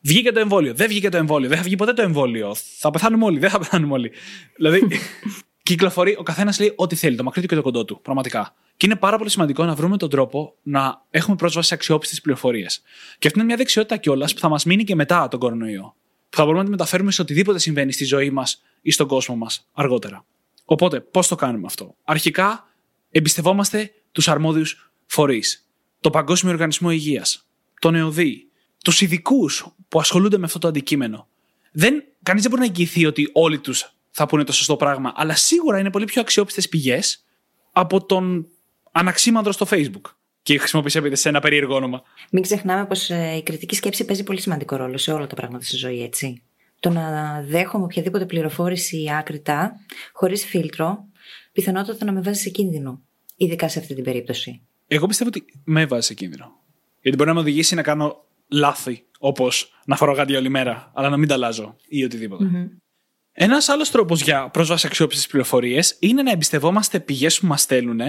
Βγήκε 0.00 0.32
το 0.32 0.40
εμβόλιο. 0.40 0.74
Δεν 0.74 0.88
βγήκε 0.88 1.08
το 1.08 1.16
εμβόλιο. 1.16 1.48
Δεν 1.48 1.56
θα 1.56 1.62
βγει 1.62 1.76
ποτέ 1.76 1.92
το 1.92 2.02
εμβόλιο. 2.02 2.54
Θα 2.78 2.90
πεθάνουμε 2.90 3.24
όλοι. 3.24 3.38
Δεν 3.38 3.50
θα 3.50 3.58
πεθάνουμε 3.58 3.92
όλοι. 3.92 4.12
δηλαδή, 4.56 4.86
κυκλοφορεί, 5.62 6.16
ο 6.18 6.22
καθένας 6.22 6.58
λέει 6.58 6.72
ό,τι 6.76 6.96
θέλει, 6.96 7.16
το 7.16 7.22
μακρύ 7.22 7.40
του 7.40 7.46
και 7.48 7.54
το 7.54 7.62
κοντό 7.62 7.84
του. 7.84 8.00
Πραγματικά. 8.02 8.54
Και 8.76 8.86
είναι 8.86 8.96
πάρα 8.96 9.18
πολύ 9.18 9.30
σημαντικό 9.30 9.64
να 9.64 9.74
βρούμε 9.74 9.96
τον 9.96 10.10
τρόπο 10.10 10.54
να 10.62 11.02
έχουμε 11.10 11.36
πρόσβαση 11.36 11.68
σε 11.68 11.74
αξιόπιστες 11.74 12.20
πληροφορίες. 12.20 12.82
Και 13.18 13.26
αυτή 13.26 13.38
είναι 13.38 13.48
μια 13.48 13.56
δεξιότητα 13.56 13.96
κιόλας 13.96 14.34
που 14.34 14.40
θα 14.40 14.48
μας 14.48 14.64
μείνει 14.64 14.84
και 14.84 14.94
μετά 14.94 15.28
τον 15.28 15.40
κορονοϊό. 15.40 15.94
Που 16.28 16.36
θα 16.36 16.42
μπορούμε 16.42 16.58
να 16.58 16.64
τη 16.64 16.70
μεταφέρουμε 16.70 17.10
σε 17.10 17.22
οτιδήποτε 17.22 17.58
συμβαίνει 17.58 17.92
στη 17.92 18.04
ζωή 18.04 18.30
μας 18.30 18.62
ή 18.82 18.90
στον 18.90 19.06
κόσμο 19.06 19.36
μας 19.36 19.68
αργότερα. 19.72 20.24
Οπότε, 20.64 21.00
πώς 21.00 21.28
το 21.28 21.34
κάνουμε 21.34 21.66
αυτό; 21.66 21.96
Αρχικά, 22.04 22.68
εμπιστευόμαστε 23.10 23.92
τους 24.14 24.28
αρμόδιους 24.28 24.90
φορείς. 25.06 25.68
Το 26.00 26.10
Παγκόσμιο 26.10 26.52
Οργανισμό 26.52 26.90
Υγείας, 26.90 27.46
τον 27.78 27.94
ΕΟΔΗ, 27.94 28.48
τους 28.84 29.00
ειδικούς 29.00 29.66
που 29.88 30.00
ασχολούνται 30.00 30.38
με 30.38 30.44
αυτό 30.44 30.58
το 30.58 30.68
αντικείμενο. 30.68 31.28
Δεν, 31.72 32.04
κανείς 32.22 32.42
δεν 32.42 32.50
μπορεί 32.50 32.62
να 32.62 32.72
εγγυηθεί 32.72 33.06
ότι 33.06 33.30
όλοι 33.32 33.58
τους 33.58 33.94
θα 34.10 34.26
πούνε 34.26 34.44
το 34.44 34.52
σωστό 34.52 34.76
πράγμα, 34.76 35.12
αλλά 35.16 35.34
σίγουρα 35.34 35.78
είναι 35.78 35.90
πολύ 35.90 36.04
πιο 36.04 36.20
αξιόπιστες 36.20 36.68
πηγές 36.68 37.24
από 37.72 38.06
τον 38.06 38.46
αναξίμανδρο 38.92 39.52
στο 39.52 39.66
Facebook. 39.70 40.10
Και 40.42 40.58
χρησιμοποίησε 40.58 40.98
επειδή 40.98 41.16
σε 41.16 41.28
ένα 41.28 41.40
περίεργο 41.40 41.74
όνομα. 41.74 42.02
Μην 42.30 42.42
ξεχνάμε 42.42 42.86
πως 42.86 43.10
ε, 43.10 43.34
η 43.36 43.42
κριτική 43.42 43.74
σκέψη 43.74 44.04
παίζει 44.04 44.24
πολύ 44.24 44.40
σημαντικό 44.40 44.76
ρόλο 44.76 44.98
σε 44.98 45.12
όλα 45.12 45.26
τα 45.26 45.34
πράγματα 45.34 45.64
στη 45.64 45.76
ζωή, 45.76 46.02
έτσι. 46.02 46.42
Το 46.80 46.90
να 46.90 47.40
δέχομαι 47.48 47.84
οποιαδήποτε 47.84 48.26
πληροφόρηση 48.26 49.06
άκρητα, 49.18 49.76
χωρίς 50.12 50.44
φίλτρο, 50.44 51.04
πιθανότατα 51.52 52.04
να 52.04 52.12
με 52.12 52.20
βάζει 52.20 52.40
σε 52.40 52.50
κίνδυνο. 52.50 53.02
Ειδικά 53.44 53.68
σε 53.68 53.78
αυτή 53.78 53.94
την 53.94 54.04
περίπτωση. 54.04 54.60
Εγώ 54.86 55.06
πιστεύω 55.06 55.30
ότι 55.34 55.44
με 55.64 55.86
βάζει 55.86 56.06
σε 56.06 56.14
κίνδυνο. 56.14 56.60
Γιατί 57.00 57.16
μπορεί 57.16 57.28
να 57.28 57.34
με 57.34 57.40
οδηγήσει 57.40 57.74
να 57.74 57.82
κάνω 57.82 58.24
λάθη, 58.48 59.04
όπως 59.18 59.72
να 59.84 59.96
φορώ 59.96 60.12
γάντια 60.12 60.38
όλη 60.38 60.48
μέρα, 60.48 60.90
αλλά 60.94 61.08
να 61.08 61.16
μην 61.16 61.28
τα 61.28 61.34
αλλάζω 61.34 61.76
ή 61.88 62.04
οτιδήποτε. 62.04 62.44
Mm-hmm. 62.44 62.68
Ένας 63.32 63.68
άλλος 63.68 63.90
τρόπος 63.90 64.22
για 64.22 64.48
πρόσβαση 64.48 64.86
αξιόπιστες 64.86 65.26
πληροφορίες 65.26 65.96
είναι 65.98 66.22
να 66.22 66.30
εμπιστευόμαστε 66.30 67.00
πηγές 67.00 67.40
που 67.40 67.46
μας 67.46 67.60
στέλνουν 67.60 68.00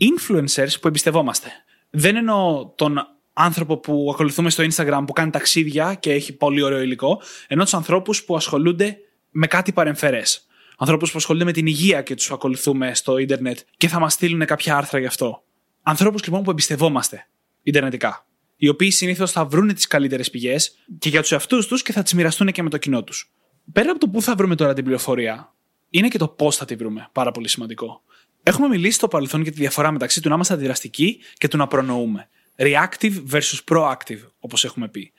influencers 0.00 0.80
που 0.80 0.88
εμπιστευόμαστε. 0.88 1.48
Δεν 1.90 2.16
εννοώ 2.16 2.66
τον 2.66 2.98
άνθρωπο 3.32 3.76
που 3.76 4.10
ακολουθούμε 4.12 4.50
στο 4.50 4.64
Instagram 4.64 5.02
που 5.06 5.12
κάνει 5.12 5.30
ταξίδια 5.30 5.94
και 5.94 6.12
έχει 6.12 6.32
πολύ 6.32 6.62
ωραίο 6.62 6.80
υλικό, 6.80 7.20
ενώ 7.46 7.62
τους 7.62 7.74
ανθρώπους 7.74 8.24
που 8.24 8.36
ασχολούνται 8.36 8.98
με 9.30 9.46
κάτι 9.46 9.72
παρεμφερές. 9.72 10.46
Ανθρώπους 10.78 11.10
που 11.10 11.18
ασχολούνται 11.18 11.44
με 11.44 11.52
την 11.52 11.66
υγεία 11.66 12.02
και 12.02 12.14
τους 12.14 12.30
ακολουθούμε 12.30 12.94
στο 12.94 13.18
Ιντερνετ 13.18 13.58
και 13.76 13.88
θα 13.88 13.98
μας 13.98 14.12
στείλουν 14.12 14.44
κάποια 14.46 14.76
άρθρα 14.76 14.98
γι' 14.98 15.06
αυτό. 15.06 15.42
Ανθρώπους 15.82 16.24
λοιπόν 16.24 16.42
που 16.42 16.50
εμπιστευόμαστε 16.50 17.26
Ιντερνετικά. 17.62 18.26
Οι 18.56 18.68
οποίοι 18.68 18.90
συνήθως 18.90 19.32
θα 19.32 19.44
βρουν 19.44 19.74
τις 19.74 19.86
καλύτερες 19.86 20.30
πηγές 20.30 20.74
και 20.98 21.08
για 21.08 21.20
τους 21.20 21.32
εαυτούς 21.32 21.66
τους 21.66 21.82
και 21.82 21.92
θα 21.92 22.02
τις 22.02 22.14
μοιραστούν 22.14 22.52
και 22.52 22.62
με 22.62 22.70
το 22.70 22.78
κοινό 22.78 23.04
τους. 23.04 23.32
Πέρα 23.72 23.90
από 23.90 24.00
το 24.00 24.08
πού 24.08 24.22
θα 24.22 24.34
βρούμε 24.34 24.54
τώρα 24.54 24.74
την 24.74 24.84
πληροφορία, 24.84 25.54
είναι 25.90 26.08
και 26.08 26.18
το 26.18 26.28
πώς 26.28 26.56
θα 26.56 26.64
τη 26.64 26.74
βρούμε. 26.74 27.08
Πάρα 27.12 27.30
πολύ 27.30 27.48
σημαντικό. 27.48 28.02
Έχουμε 28.42 28.68
μιλήσει 28.68 28.96
στο 28.96 29.08
παρελθόν 29.08 29.42
για 29.42 29.52
τη 29.52 29.58
διαφορά 29.58 29.90
μεταξύ 29.90 30.22
του 30.22 30.28
να 30.28 30.34
είμαστε 30.34 30.54
αντιδραστικοί 30.54 31.20
και 31.34 31.48
του 31.48 31.56
να 31.56 31.66
προνοούμε. 31.66 32.28
Reactive 32.56 33.22
versus 33.30 33.58
proactive, 33.70 34.20
όπως 34.38 34.64
έχουμε 34.64 34.88
πει. 34.88 35.12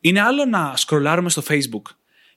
Είναι 0.00 0.20
άλλο 0.20 0.44
να 0.44 0.76
σκρολάρουμε 0.76 1.30
στο 1.30 1.42
Facebook 1.48 1.82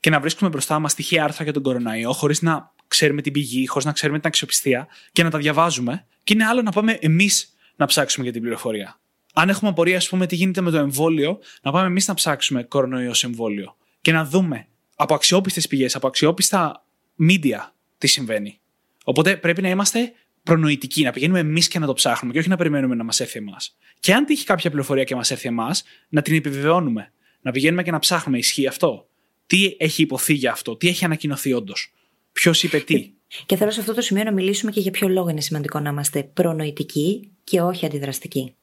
και 0.07 0.13
να 0.13 0.19
βρίσκουμε 0.19 0.49
μπροστά 0.49 0.79
μας 0.79 0.93
τυχαία 0.93 1.23
άρθρα 1.23 1.43
για 1.43 1.53
τον 1.53 1.61
κοροναϊό, 1.63 2.13
χωρίς 2.13 2.41
να 2.41 2.73
ξέρουμε 2.87 3.21
την 3.21 3.33
πηγή, 3.33 3.67
χωρίς 3.67 3.85
να 3.85 3.91
ξέρουμε 3.91 4.19
την 4.19 4.27
αξιοπιστία 4.27 4.87
και 5.11 5.23
να 5.23 5.29
τα 5.29 5.37
διαβάζουμε. 5.37 6.05
Και 6.23 6.33
είναι 6.33 6.45
άλλο 6.45 6.61
να 6.61 6.71
πάμε 6.71 6.97
εμείς 7.01 7.55
να 7.75 7.85
ψάξουμε 7.85 8.23
για 8.23 8.33
την 8.33 8.41
πληροφορία. 8.41 8.99
Αν 9.33 9.49
έχουμε 9.49 9.69
απορία, 9.69 9.97
ας 9.97 10.09
πούμε, 10.09 10.25
τι 10.27 10.35
γίνεται 10.35 10.61
με 10.61 10.71
το 10.71 10.77
εμβόλιο, 10.77 11.39
να 11.61 11.71
πάμε 11.71 11.87
εμείς 11.87 12.07
να 12.07 12.13
ψάξουμε 12.13 12.63
κορονοϊό 12.63 13.11
εμβόλιο 13.23 13.75
και 14.01 14.11
να 14.11 14.25
δούμε 14.25 14.67
από 14.95 15.13
αξιόπιστες 15.13 15.67
πηγές, 15.67 15.95
από 15.95 16.07
αξιόπιστα 16.07 16.85
media 17.29 17.71
τι 17.97 18.07
συμβαίνει. 18.07 18.59
Οπότε 19.03 19.37
πρέπει 19.37 19.61
να 19.61 19.69
είμαστε 19.69 20.11
προνοητικοί, 20.43 21.03
να 21.03 21.11
πηγαίνουμε 21.11 21.39
εμείς 21.39 21.67
και 21.67 21.79
να 21.79 21.85
το 21.85 21.93
ψάχνουμε 21.93 22.33
και 22.33 22.39
όχι 22.39 22.49
να 22.49 22.57
περιμένουμε 22.57 22.95
να 22.95 23.03
μας 23.03 23.19
έρθει 23.19 23.37
εμάς. 23.39 23.77
Και 23.99 24.13
αν 24.13 24.25
τύχει 24.25 24.45
κάποια 24.45 24.69
πληροφορία 24.69 25.03
και 25.03 25.15
μας 25.15 25.31
έρθει 25.31 25.47
εμάς, 25.47 25.83
να 26.09 26.21
την 26.21 26.35
επιβεβαιώνουμε. 26.35 27.11
Να 27.41 27.51
πηγαίνουμε 27.51 27.83
και 27.83 27.91
να 27.91 27.99
ψάχνουμε, 27.99 28.37
ισχύει 28.37 28.67
αυτό; 28.67 29.07
Τι 29.48 29.75
έχει 29.77 30.01
υποθεί 30.01 30.34
για 30.34 30.51
αυτό, 30.51 30.75
τι 30.75 30.88
έχει 30.88 31.06
ανακοινωθεί 31.06 31.54
όντως. 31.54 31.94
Ποιος 32.32 32.63
είπε 32.63 32.80
τι. 32.80 33.12
Και 33.46 33.56
θέλω 33.56 33.72
σε 33.72 33.80
αυτό 33.80 33.94
το 33.94 34.01
σημείο 34.01 34.24
να 34.24 34.32
μιλήσουμε 34.32 34.72
και 34.72 34.80
για 34.80 34.92
ποιο 34.92 35.08
λόγο 35.08 35.30
είναι 35.30 35.42
σημαντικό 35.42 35.80
να 35.80 35.89
είμαστε 35.89 36.24
προνοητικοί 36.24 37.32
και 37.44 37.62
όχι 37.62 37.86
αντιδραστικοί. 37.86 38.56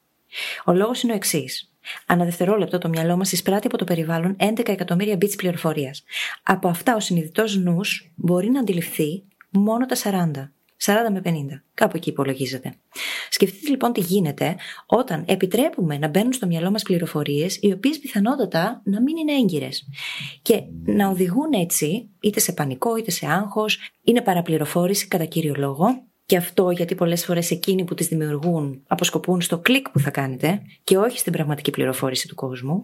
Ο 0.65 0.73
λόγος 0.73 1.03
είναι 1.03 1.13
ο 1.13 1.17
εξής. 1.17 1.73
Ανά 2.07 2.25
δευτερόλεπτο 2.25 2.79
το 2.79 2.89
μυαλό 2.89 3.17
μας 3.17 3.33
εισπράττει 3.33 3.67
από 3.67 3.77
το 3.77 3.85
περιβάλλον 3.85 4.37
11 4.39 4.69
εκατομμύρια 4.69 5.15
bits 5.15 5.37
πληροφορίας. 5.37 6.05
Από 6.43 6.69
αυτά 6.69 6.95
ο 6.97 7.01
συνειδητός 7.01 7.57
νους 7.57 8.11
μπορεί 8.15 8.51
να 8.51 8.61
αντιληφθεί 8.61 9.23
μόνο 9.51 9.87
τα 9.87 9.97
40. 9.97 10.53
40 10.87 10.95
με 11.13 11.23
50. 11.25 11.31
Κάπου 11.75 11.97
εκεί 11.97 12.09
υπολογίζεται. 12.09 12.75
Σκεφτείτε 13.31 13.71
λοιπόν 13.71 13.93
τι 13.93 14.01
γίνεται 14.01 14.57
όταν 14.87 15.25
επιτρέπουμε 15.27 15.99
να 15.99 16.09
μπαίνουν 16.09 16.33
στο 16.33 16.47
μυαλό 16.47 16.71
μας 16.71 16.83
πληροφορίες 16.83 17.59
οι 17.61 17.73
οποίες 17.73 17.99
πιθανότατα 17.99 18.83
να 18.85 19.03
μην 19.03 19.17
είναι 19.17 19.33
έγκυρες. 19.33 19.89
Και 20.43 20.63
να 20.85 21.09
οδηγούν 21.09 21.53
έτσι 21.53 22.11
είτε 22.21 22.41
σε 22.41 22.53
πανικό 22.53 22.97
είτε 22.97 23.11
σε 23.11 23.27
άγχος, 23.27 23.79
είναι 24.03 24.23
παραπληροφόρηση 24.23 25.09
κατά 25.09 25.25
κύριο 25.25 25.55
λόγο 25.57 26.09
και 26.27 26.37
αυτό 26.37 26.71
γιατί 26.71 26.95
πολλές 26.95 27.25
φορές 27.25 27.51
εκείνοι 27.51 27.85
που 27.85 27.95
τις 27.95 28.09
δημιουργούν 28.09 28.83
αποσκοπούν 28.87 29.41
στο 29.41 29.59
κλικ 29.59 29.91
που 29.91 29.99
θα 29.99 30.11
κάνετε 30.11 30.63
και 30.85 30.97
όχι 30.97 31.19
στην 31.19 31.33
πραγματική 31.33 31.71
πληροφόρηση 31.71 32.29
του 32.29 32.35
κόσμου. 32.35 32.81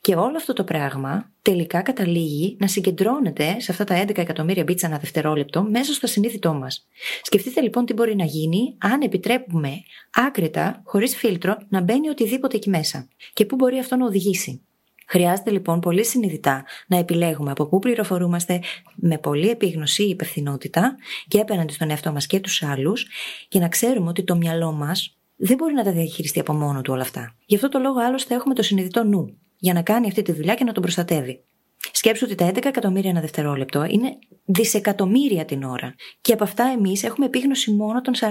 Και 0.00 0.14
όλο 0.14 0.36
αυτό 0.36 0.52
το 0.52 0.64
πράγμα 0.64 1.32
τελικά 1.42 1.82
καταλήγει 1.82 2.56
να 2.60 2.66
συγκεντρώνεται 2.66 3.56
σε 3.60 3.72
αυτά 3.72 3.84
τα 3.84 4.04
11 4.04 4.18
εκατομμύρια 4.18 4.62
μπίτσα 4.62 4.86
ανά 4.86 4.98
δευτερόλεπτο 4.98 5.62
μέσα 5.62 5.92
στο 5.92 6.06
συνείδητό 6.06 6.52
μας. 6.52 6.86
Σκεφτείτε 7.22 7.60
λοιπόν 7.60 7.84
τι 7.84 7.92
μπορεί 7.92 8.16
να 8.16 8.24
γίνει 8.24 8.76
αν 8.78 9.00
επιτρέπουμε 9.00 9.70
άκρητα, 10.12 10.82
χωρίς 10.84 11.16
φίλτρο, 11.16 11.56
να 11.68 11.80
μπαίνει 11.80 12.08
οτιδήποτε 12.08 12.56
εκεί 12.56 12.70
μέσα. 12.70 13.08
Και 13.32 13.44
πού 13.44 13.56
μπορεί 13.56 13.78
αυτό 13.78 13.96
να 13.96 14.06
οδηγήσει. 14.06 14.62
Χρειάζεται 15.10 15.50
λοιπόν 15.50 15.80
πολύ 15.80 16.04
συνειδητά 16.04 16.64
να 16.86 16.96
επιλέγουμε 16.96 17.50
από 17.50 17.66
πού 17.66 17.78
πληροφορούμαστε 17.78 18.60
με 18.96 19.18
πολλή 19.18 19.48
επίγνωση 19.48 20.02
ή 20.02 20.08
υπευθυνότητα 20.08 20.96
και 21.28 21.40
απέναντι 21.40 21.72
στον 21.72 21.90
εαυτό 21.90 22.12
μας 22.12 22.26
και 22.26 22.40
τους 22.40 22.62
άλλους 22.62 23.06
και 23.48 23.58
να 23.58 23.68
ξέρουμε 23.68 24.08
ότι 24.08 24.24
το 24.24 24.36
μυαλό 24.36 24.72
μας 24.72 25.16
δεν 25.36 25.56
μπορεί 25.56 25.74
να 25.74 25.84
τα 25.84 25.92
διαχειριστεί 25.92 26.40
από 26.40 26.52
μόνο 26.52 26.80
του 26.80 26.92
όλα 26.92 27.02
αυτά. 27.02 27.34
Γι' 27.46 27.54
αυτό 27.54 27.68
το 27.68 27.78
λόγο 27.78 28.00
άλλωστε 28.00 28.34
έχουμε 28.34 28.54
το 28.54 28.62
συνειδητό 28.62 29.04
νου 29.04 29.38
για 29.58 29.72
να 29.72 29.82
κάνει 29.82 30.06
αυτή 30.06 30.22
τη 30.22 30.32
δουλειά 30.32 30.54
και 30.54 30.64
να 30.64 30.72
τον 30.72 30.82
προστατεύει. 30.82 31.44
Σκέψου 31.92 32.24
ότι 32.26 32.34
τα 32.34 32.50
11 32.50 32.64
εκατομμύρια 32.64 33.10
ένα 33.10 33.20
δευτερόλεπτο 33.20 33.84
είναι 33.84 34.18
δισεκατομμύρια 34.44 35.44
την 35.44 35.62
ώρα. 35.62 35.94
Και 36.20 36.32
από 36.32 36.44
αυτά 36.44 36.64
εμείς 36.64 37.02
έχουμε 37.02 37.26
επίγνωση 37.26 37.70
μόνο 37.70 38.00
των 38.00 38.14
40. 38.14 38.26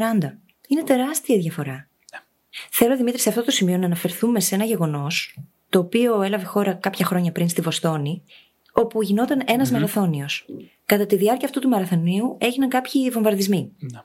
Είναι 0.68 0.84
τεράστια 0.84 1.38
διαφορά. 1.38 1.74
Ναι. 1.74 2.20
Θέλω, 2.72 2.98
Δημήτρη, 2.98 3.20
σε 3.20 3.30
αυτό 3.30 3.44
το 3.44 3.52
σημείο 3.52 3.78
να 3.78 3.86
αναφερθούμε 3.86 4.40
σε 4.40 4.56
ένα 4.56 4.64
γεγονός 4.64 5.38
το 5.78 5.84
οποίο 5.84 6.22
έλαβε 6.22 6.46
χώρα 6.46 6.74
κάποια 6.74 7.06
χρόνια 7.06 7.32
πριν 7.32 7.50
στη 7.50 7.62
Βοστόνη, 7.62 8.24
όπου 8.72 9.02
γινόταν 9.02 9.42
ένας 9.46 9.70
mm-hmm. 9.70 9.72
μαραθώνιος. 9.72 10.46
Κατά 10.86 11.06
τη 11.06 11.16
διάρκεια 11.16 11.48
αυτού 11.48 11.60
του 11.60 11.70
μαραθωνίου 11.70 12.38
έγιναν 12.40 12.70
κάποιοι 12.70 13.10
βομβαρδισμοί. 13.10 13.72
Ναι. 13.80 14.02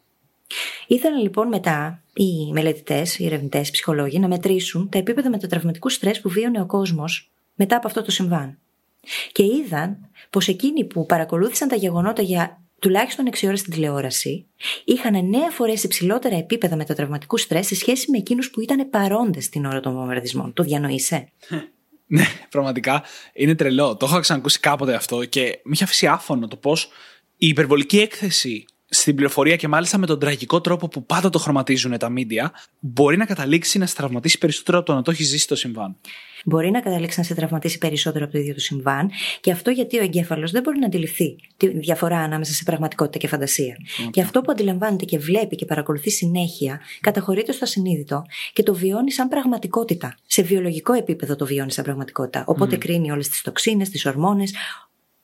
Ήθελαν 0.86 1.20
λοιπόν 1.20 1.48
μετά 1.48 2.02
οι 2.14 2.52
μελετητές, 2.52 3.18
οι 3.18 3.26
ερευνητές, 3.26 3.68
οι 3.68 3.70
ψυχολόγοι 3.70 4.18
να 4.18 4.28
μετρήσουν 4.28 4.88
τα 4.88 4.98
επίπεδα 4.98 5.30
μετατραυματικού 5.30 5.88
στρες 5.88 6.20
που 6.20 6.28
βίωνε 6.28 6.60
ο 6.60 6.66
κόσμος 6.66 7.30
μετά 7.54 7.76
από 7.76 7.86
αυτό 7.86 8.02
το 8.02 8.10
συμβάν. 8.10 8.58
Και 9.32 9.42
είδαν 9.42 10.10
πως 10.30 10.48
εκείνοι 10.48 10.84
που 10.84 11.06
παρακολούθησαν 11.06 11.68
τα 11.68 11.76
γεγονότα 11.76 12.22
για 12.22 12.61
τουλάχιστον 12.82 13.28
6 13.32 13.46
ώρες 13.46 13.60
στην 13.60 13.72
τηλεόραση, 13.72 14.46
είχαν 14.84 15.14
9 15.14 15.52
φορές 15.52 15.82
υψηλότερα 15.82 16.36
επίπεδα 16.36 16.76
μετατραυματικού 16.76 17.38
στρες 17.38 17.66
σε 17.66 17.74
σχέση 17.74 18.10
με 18.10 18.18
εκείνους 18.18 18.50
που 18.50 18.60
ήταν 18.60 18.90
παρόντες 18.90 19.48
την 19.48 19.64
ώρα 19.64 19.80
των 19.80 19.92
βομβαρδισμών. 19.92 20.52
Το 20.52 20.62
διανοείσαι; 20.62 21.28
ναι, 22.06 22.24
πραγματικά 22.50 23.02
είναι 23.32 23.54
τρελό. 23.54 23.96
Το 23.96 24.06
έχω 24.06 24.20
ξανακούσει 24.20 24.60
κάποτε 24.60 24.94
αυτό 24.94 25.24
και 25.24 25.60
με 25.62 25.72
είχε 25.72 25.84
αφήσει 25.84 26.06
άφωνο 26.06 26.48
το 26.48 26.56
πώς 26.56 26.88
η 27.36 27.46
υπερβολική 27.46 27.98
έκθεση 27.98 28.64
στην 28.88 29.14
πληροφορία 29.14 29.56
και 29.56 29.68
μάλιστα 29.68 29.98
με 29.98 30.06
τον 30.06 30.18
τραγικό 30.18 30.60
τρόπο 30.60 30.88
που 30.88 31.06
πάντα 31.06 31.30
το 31.30 31.38
χρωματίζουν 31.38 31.98
τα 31.98 32.08
μίντια, 32.08 32.52
μπορεί 32.78 33.16
να 33.16 33.24
καταλήξει 33.24 33.78
να 33.78 33.86
σε 33.86 33.94
τραυματίσει 33.94 34.38
περισσότερο 34.38 34.78
από 34.78 34.86
το 34.86 34.94
να 34.94 35.02
το 35.02 35.10
έχει 35.10 35.22
ζήσει 35.22 35.46
το 35.46 35.56
συμβάν 35.56 35.96
μπορεί 36.44 36.70
να 36.70 36.80
καταλήξει 36.80 37.18
να 37.18 37.24
σε 37.24 37.34
τραυματίσει 37.34 37.78
περισσότερο 37.78 38.24
από 38.24 38.32
το 38.32 38.38
ίδιο 38.38 38.54
το 38.54 38.60
συμβάν. 38.60 39.10
Και 39.40 39.52
αυτό 39.52 39.70
γιατί 39.70 39.98
ο 39.98 40.02
εγκέφαλος 40.02 40.50
δεν 40.50 40.62
μπορεί 40.62 40.78
να 40.78 40.86
αντιληφθεί 40.86 41.36
τη 41.56 41.68
διαφορά 41.68 42.18
ανάμεσα 42.18 42.52
σε 42.52 42.64
πραγματικότητα 42.64 43.18
και 43.18 43.28
φαντασία. 43.28 43.76
Okay. 43.76 44.10
Και 44.10 44.20
αυτό 44.20 44.40
που 44.40 44.50
αντιλαμβάνεται 44.50 45.04
και 45.04 45.18
βλέπει 45.18 45.56
και 45.56 45.64
παρακολουθεί 45.64 46.10
συνέχεια, 46.10 46.80
καταχωρείται 47.00 47.52
στο 47.52 47.64
ασυνείδητο 47.64 48.22
και 48.52 48.62
το 48.62 48.74
βιώνει 48.74 49.12
σαν 49.12 49.28
πραγματικότητα. 49.28 50.16
Σε 50.26 50.42
βιολογικό 50.42 50.92
επίπεδο 50.92 51.36
το 51.36 51.46
βιώνει 51.46 51.72
σαν 51.72 51.84
πραγματικότητα. 51.84 52.44
Οπότε 52.46 52.76
mm. 52.76 52.78
κρίνει 52.78 53.10
όλες 53.10 53.28
τις 53.28 53.42
τοξίνες, 53.42 53.88
τις 53.88 54.06
ορμόνες, 54.06 54.54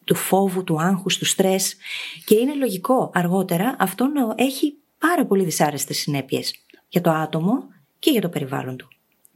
του 0.05 0.15
φόβου, 0.15 0.65
του 0.65 0.81
άγχους, 0.81 1.19
του 1.19 1.25
στρες. 1.25 1.77
Και 2.25 2.35
είναι 2.35 2.55
λογικό 2.55 3.11
αργότερα 3.15 3.77
αυτό 3.79 4.07
να 4.07 4.45
έχει 4.45 4.75
πάρα 4.99 5.27
πολύ 5.27 5.45
δυσάρεστες 5.45 5.99
συνέπειες 5.99 6.55
για 6.89 7.01
το 7.01 7.11
άτομο 7.11 7.53
και 7.99 8.11
για 8.11 8.21
το 8.21 8.29
περιβάλλον 8.29 8.77
του. 8.77 8.89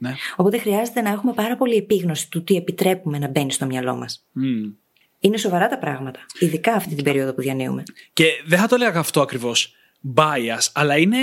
Ναι. 0.03 0.15
Οπότε 0.35 0.57
χρειάζεται 0.57 1.01
να 1.01 1.09
έχουμε 1.09 1.33
πάρα 1.33 1.57
πολύ 1.57 1.75
επίγνωση 1.75 2.29
του 2.29 2.43
τι 2.43 2.55
επιτρέπουμε 2.55 3.17
να 3.17 3.27
μπαίνει 3.27 3.51
στο 3.51 3.65
μυαλό 3.65 3.95
μας. 3.95 4.25
Mm. 4.37 4.73
Είναι 5.19 5.37
σοβαρά 5.37 5.67
τα 5.67 5.77
πράγματα. 5.77 6.19
Ειδικά 6.39 6.73
αυτή 6.73 6.95
την 6.95 7.03
περίοδο 7.03 7.33
που 7.33 7.41
διανύουμε. 7.41 7.83
Και 8.13 8.25
δεν 8.45 8.59
θα 8.59 8.67
το 8.67 8.75
έλεγα 8.75 8.99
αυτό 8.99 9.21
ακριβώς 9.21 9.75
bias, 10.15 10.69
αλλά 10.73 10.97
είναι 10.97 11.17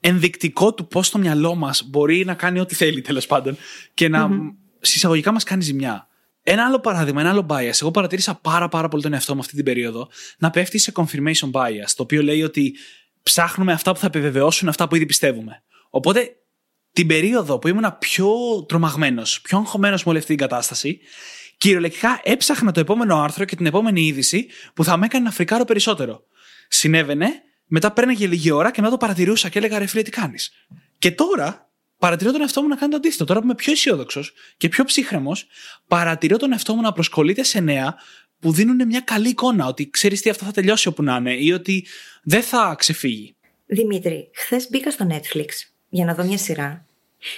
ενδεικτικό 0.00 0.74
του 0.74 0.86
πώς 0.86 1.10
το 1.10 1.18
μυαλό 1.18 1.54
μας 1.54 1.82
μπορεί 1.88 2.24
να 2.24 2.34
κάνει 2.34 2.60
ό,τι 2.60 2.74
θέλει 2.74 3.00
τέλος 3.00 3.26
πάντων 3.26 3.56
και 3.94 4.08
να 4.08 4.28
mm-hmm. 4.28 4.54
συσσαγωγικά 4.80 5.32
μας 5.32 5.44
κάνει 5.44 5.62
ζημιά. 5.62 6.08
Ένα 6.42 6.66
άλλο 6.66 6.80
παράδειγμα, 6.80 7.20
ένα 7.20 7.30
άλλο 7.30 7.46
bias. 7.50 7.80
Εγώ 7.80 7.90
παρατήρησα 7.90 8.34
πάρα, 8.34 8.68
πάρα 8.68 8.88
πολύ 8.88 9.02
τον 9.02 9.12
εαυτό 9.12 9.34
μου 9.34 9.40
αυτή 9.40 9.54
την 9.54 9.64
περίοδο 9.64 10.08
να 10.38 10.50
πέφτει 10.50 10.78
σε 10.78 10.92
confirmation 10.94 11.50
bias, 11.50 11.90
το 11.96 12.02
οποίο 12.02 12.22
λέει 12.22 12.42
ότι 12.42 12.74
ψάχνουμε 13.22 13.72
αυτά 13.72 13.92
που 13.92 13.98
θα 13.98 14.06
επιβεβαιώσουν 14.06 14.68
αυτά 14.68 14.88
που 14.88 14.94
ήδη 14.94 15.06
πιστεύουμε. 15.06 15.62
Οπότε 15.90 16.36
την 16.94 17.06
περίοδο 17.06 17.58
που 17.58 17.68
ήμουν 17.68 17.96
πιο 17.98 18.28
τρομαγμένος, 18.68 19.40
πιο 19.40 19.58
αγχωμένος 19.58 20.04
με 20.04 20.10
όλη 20.10 20.18
αυτή 20.18 20.36
την 20.36 20.48
κατάσταση, 20.48 21.00
κυριολεκτικά 21.58 22.20
έψαχνα 22.22 22.72
το 22.72 22.80
επόμενο 22.80 23.22
άρθρο 23.22 23.44
και 23.44 23.56
την 23.56 23.66
επόμενη 23.66 24.06
είδηση 24.06 24.46
που 24.74 24.84
θα 24.84 24.96
με 24.96 25.06
έκανε 25.06 25.24
να 25.24 25.30
φρικάρω 25.30 25.64
περισσότερο. 25.64 26.24
Συνέβαινε, 26.68 27.42
μετά 27.66 27.92
πέρναγε 27.92 28.26
λίγη 28.26 28.50
ώρα 28.50 28.70
και 28.70 28.80
μετά 28.80 28.92
το 28.92 28.98
παρατηρούσα 28.98 29.48
και 29.48 29.58
έλεγα 29.58 29.78
ρε 29.78 29.86
φίλε 29.86 30.02
τι 30.02 30.10
κάνεις. 30.10 30.52
Και 30.98 31.10
τώρα 31.10 31.70
παρατηρώ 31.98 32.32
τον 32.32 32.40
εαυτό 32.40 32.62
μου 32.62 32.68
να 32.68 32.76
κάνει 32.76 32.90
το 32.90 32.96
αντίθετο. 32.96 33.24
Τώρα 33.24 33.40
που 33.40 33.44
είμαι 33.44 33.54
πιο 33.54 33.72
αισιόδοξος 33.72 34.32
και 34.56 34.68
πιο 34.68 34.84
ψύχρεμος, 34.84 35.46
παρατηρώ 35.88 36.36
τον 36.36 36.52
εαυτό 36.52 36.74
μου 36.74 36.80
να 36.80 36.92
προσκολείται 36.92 37.42
σε 37.42 37.60
νέα 37.60 37.94
που 38.40 38.52
δίνουν 38.52 38.86
μια 38.86 39.00
καλή 39.00 39.28
εικόνα 39.28 39.66
ότι 39.66 39.90
ξέρεις 39.90 40.20
τι 40.20 40.30
αυτό 40.30 40.44
θα 40.44 40.50
τελειώσει 40.50 40.88
όπου 40.88 41.02
να 41.02 41.16
είναι 41.16 41.34
ή 41.34 41.52
ότι 41.52 41.86
δεν 42.22 42.42
θα 42.42 42.74
ξεφύγει. 42.78 43.36
Δημήτρη, 43.66 44.30
χθες 44.34 44.68
μπήκα 44.70 44.90
στο 44.90 45.06
Netflix 45.10 45.73
για 45.94 46.04
να 46.04 46.14
δω 46.14 46.24
μια 46.24 46.38
σειρά 46.38 46.86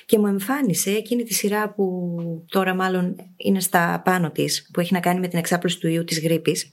και 0.07 0.19
μου 0.19 0.27
εμφάνισε 0.27 0.91
εκείνη 0.91 1.23
τη 1.23 1.35
σειρά 1.35 1.71
που 1.71 2.45
τώρα 2.49 2.75
μάλλον 2.75 3.17
είναι 3.37 3.61
στα 3.61 4.03
πάνω 4.05 4.31
της, 4.31 4.71
που 4.73 4.81
έχει 4.81 4.93
να 4.93 5.01
κάνει 5.01 5.21
με 5.21 5.29
την 5.29 5.39
εξάπλωση 5.39 5.79
του 5.79 5.89
ιού 5.89 6.05
της 6.05 6.21
γρήπης. 6.21 6.73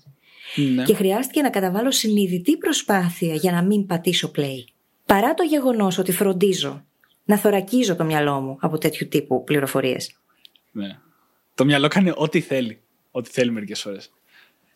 Ναι. 0.55 0.83
Και 0.83 0.93
χρειάστηκε 0.93 1.41
να 1.41 1.49
καταβάλω 1.49 1.91
συνειδητή 1.91 2.57
προσπάθεια 2.57 3.35
για 3.35 3.51
να 3.51 3.63
μην 3.63 3.85
πατήσω 3.85 4.31
play. 4.35 4.63
Παρά 5.05 5.33
το 5.33 5.43
γεγονός 5.43 5.97
ότι 5.97 6.11
φροντίζω 6.11 6.85
να 7.23 7.37
θωρακίζω 7.37 7.95
το 7.95 8.03
μυαλό 8.03 8.39
μου 8.39 8.57
από 8.59 8.77
τέτοιου 8.77 9.07
τύπου 9.07 9.43
πληροφορίες. 9.43 10.15
Ναι. 10.71 10.97
Το 11.55 11.65
μυαλό 11.65 11.87
κάνει 11.87 12.11
ό,τι 12.15 12.41
θέλει. 12.41 12.79
Ό,τι 13.11 13.29
θέλει 13.29 13.51
μερικές 13.51 13.81
φορές. 13.81 14.11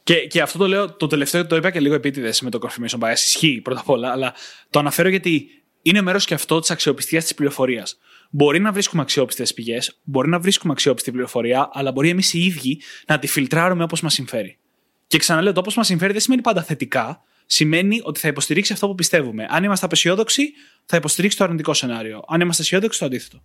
Και, 0.03 0.27
και 0.27 0.41
αυτό 0.41 0.57
το 0.57 0.67
λέω, 0.67 0.93
το 0.93 1.07
τελευταίο 1.07 1.47
το 1.47 1.55
είπα 1.55 1.71
και 1.71 1.79
λίγο 1.79 1.95
επίτηδες 1.95 2.41
με 2.41 2.49
το 2.49 2.59
confirmation 2.61 2.99
bias. 2.99 3.13
Ισχύει 3.13 3.61
πρώτα 3.61 3.79
απ' 3.79 3.89
όλα, 3.89 4.11
αλλά 4.11 4.33
το 4.69 4.79
αναφέρω 4.79 5.09
γιατί 5.09 5.56
είναι 5.81 6.01
μέρος 6.01 6.25
και 6.25 6.33
αυτό 6.33 6.59
της 6.59 6.71
αξιοπιστίας 6.71 7.23
της 7.23 7.33
πληροφορίας. 7.33 7.97
Μπορεί 8.29 8.59
να 8.59 8.71
βρίσκουμε 8.71 9.01
αξιόπιστες 9.01 9.53
πηγές, 9.53 9.99
μπορεί 10.03 10.29
να 10.29 10.39
βρίσκουμε 10.39 10.73
αξιόπιστη 10.73 11.11
πληροφορία, 11.11 11.69
αλλά 11.73 11.91
μπορεί 11.91 12.09
εμείς 12.09 12.33
οι 12.33 12.45
ίδιοι 12.45 12.81
να 13.07 13.19
τη 13.19 13.27
φιλτράρουμε 13.27 13.83
όπως 13.83 14.01
μας 14.01 14.13
συμφέρει. 14.13 14.57
Και 15.07 15.17
ξαναλέω, 15.17 15.53
το 15.53 15.59
όπως 15.59 15.75
μας 15.75 15.87
συμφέρει 15.87 16.11
δεν 16.11 16.21
σημαίνει 16.21 16.41
πάντα 16.41 16.63
θετικά. 16.63 17.21
Σημαίνει 17.45 18.01
ότι 18.03 18.19
θα 18.19 18.27
υποστηρίξει 18.27 18.73
αυτό 18.73 18.87
που 18.87 18.95
πιστεύουμε. 18.95 19.45
Αν 19.49 19.63
είμαστε 19.63 19.85
απεσιόδοξοι, 19.85 20.51
θα 20.85 20.97
υποστηρίξει 20.97 21.37
το 21.37 21.43
αρνητικό 21.43 21.73
σενάριο. 21.73 22.23
Αν 22.27 22.41
είμαστε 22.41 22.61
αισιόδοξοι, 22.61 22.99
το 22.99 23.05
αντίθετο. 23.05 23.43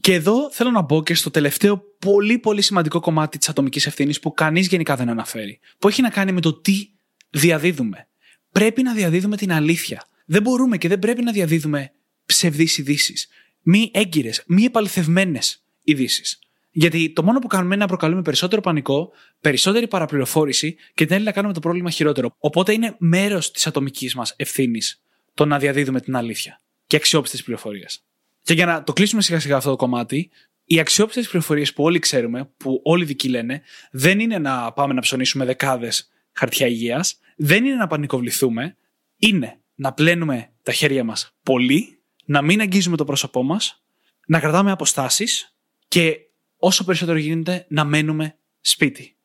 Και 0.00 0.14
εδώ 0.14 0.50
θέλω 0.50 0.70
να 0.70 0.80
μπω 0.80 1.02
και 1.02 1.14
στο 1.14 1.30
τελευταίο 1.30 1.82
πολύ 1.98 2.38
πολύ 2.38 2.62
σημαντικό 2.62 3.00
κομμάτι 3.00 3.38
της 3.38 3.48
ατομικής 3.48 3.86
ευθύνης 3.86 4.20
που 4.20 4.32
κανείς 4.32 4.66
γενικά 4.66 4.96
δεν 4.96 5.08
αναφέρει. 5.08 5.60
Που 5.78 5.88
έχει 5.88 6.02
να 6.02 6.10
κάνει 6.10 6.32
με 6.32 6.40
το 6.40 6.52
τι 6.52 6.88
διαδίδουμε. 7.30 8.08
Πρέπει 8.52 8.82
να 8.82 8.94
διαδίδουμε 8.94 9.36
την 9.36 9.52
αλήθεια. 9.52 10.04
Δεν 10.32 10.42
μπορούμε 10.42 10.78
και 10.78 10.88
δεν 10.88 10.98
πρέπει 10.98 11.22
να 11.22 11.32
διαδίδουμε 11.32 11.92
ψευδείς 12.26 12.78
ειδήσεις. 12.78 13.28
Μη 13.62 13.90
έγκυρες, 13.94 14.42
μη 14.46 14.64
επαληθευμένες 14.64 15.64
ειδήσεις. 15.82 16.38
Γιατί 16.70 17.12
το 17.12 17.22
μόνο 17.22 17.38
που 17.38 17.46
κάνουμε 17.46 17.74
είναι 17.74 17.82
να 17.82 17.88
προκαλούμε 17.88 18.22
περισσότερο 18.22 18.60
πανικό, 18.60 19.12
περισσότερη 19.40 19.88
παραπληροφόρηση 19.88 20.76
και 20.94 21.06
την 21.06 21.14
άλλη 21.14 21.24
να 21.24 21.32
κάνουμε 21.32 21.52
το 21.52 21.60
πρόβλημα 21.60 21.90
χειρότερο. 21.90 22.34
Οπότε 22.38 22.72
είναι 22.72 22.96
μέρος 22.98 23.50
της 23.50 23.66
ατομικής 23.66 24.14
μας 24.14 24.34
ευθύνης 24.36 25.02
το 25.34 25.46
να 25.46 25.58
διαδίδουμε 25.58 26.00
την 26.00 26.16
αλήθεια 26.16 26.60
και 26.86 26.96
αξιόπιστες 26.96 27.42
πληροφορίες. 27.42 28.04
Και 28.42 28.54
για 28.54 28.66
να 28.66 28.82
το 28.82 28.92
κλείσουμε 28.92 29.22
σιγά 29.22 29.40
σιγά 29.40 29.56
αυτό 29.56 29.70
το 29.70 29.76
κομμάτι, 29.76 30.30
οι 30.64 30.80
αξιόπιστες 30.80 31.28
πληροφορίες 31.28 31.72
που 31.72 31.84
όλοι 31.84 31.98
ξέρουμε, 31.98 32.50
που 32.56 32.80
όλοι 32.84 33.04
δικοί 33.04 33.28
λένε, 33.28 33.62
δεν 33.90 34.20
είναι 34.20 34.38
να 34.38 34.72
πάμε 34.72 34.94
να 34.94 35.00
ψωνίσουμε 35.00 35.44
δεκάδες 35.44 36.10
χαρτιά 36.32 36.66
υγείας, 36.66 37.18
δεν 37.36 37.64
είναι 37.64 37.76
να 37.76 37.86
πανικοβληθούμε, 37.86 38.76
είναι 39.16 39.56
να 39.82 39.92
πλένουμε 39.92 40.50
τα 40.62 40.72
χέρια 40.72 41.04
μας 41.04 41.34
πολύ, 41.42 41.98
να 42.24 42.42
μην 42.42 42.60
αγγίζουμε 42.60 42.96
το 42.96 43.04
πρόσωπό 43.04 43.42
μας, 43.42 43.82
να 44.26 44.40
κρατάμε 44.40 44.70
αποστάσεις 44.70 45.56
και 45.88 46.18
όσο 46.56 46.84
περισσότερο 46.84 47.18
γίνεται 47.18 47.66
να 47.68 47.84
μένουμε 47.84 48.36
σπίτι. 48.60 49.16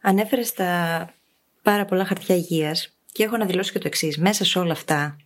Ανέφερες 0.00 0.52
τα 0.52 1.14
πάρα 1.62 1.84
πολλά 1.84 2.04
χαρτιά 2.04 2.34
υγείας 2.34 2.96
και 3.12 3.22
έχω 3.22 3.36
να 3.36 3.46
δηλώσω 3.46 3.72
και 3.72 3.78
το 3.78 3.86
εξής. 3.86 4.18
Μέσα 4.18 4.44
σε 4.44 4.58
όλα 4.58 4.72
αυτά, 4.72 5.16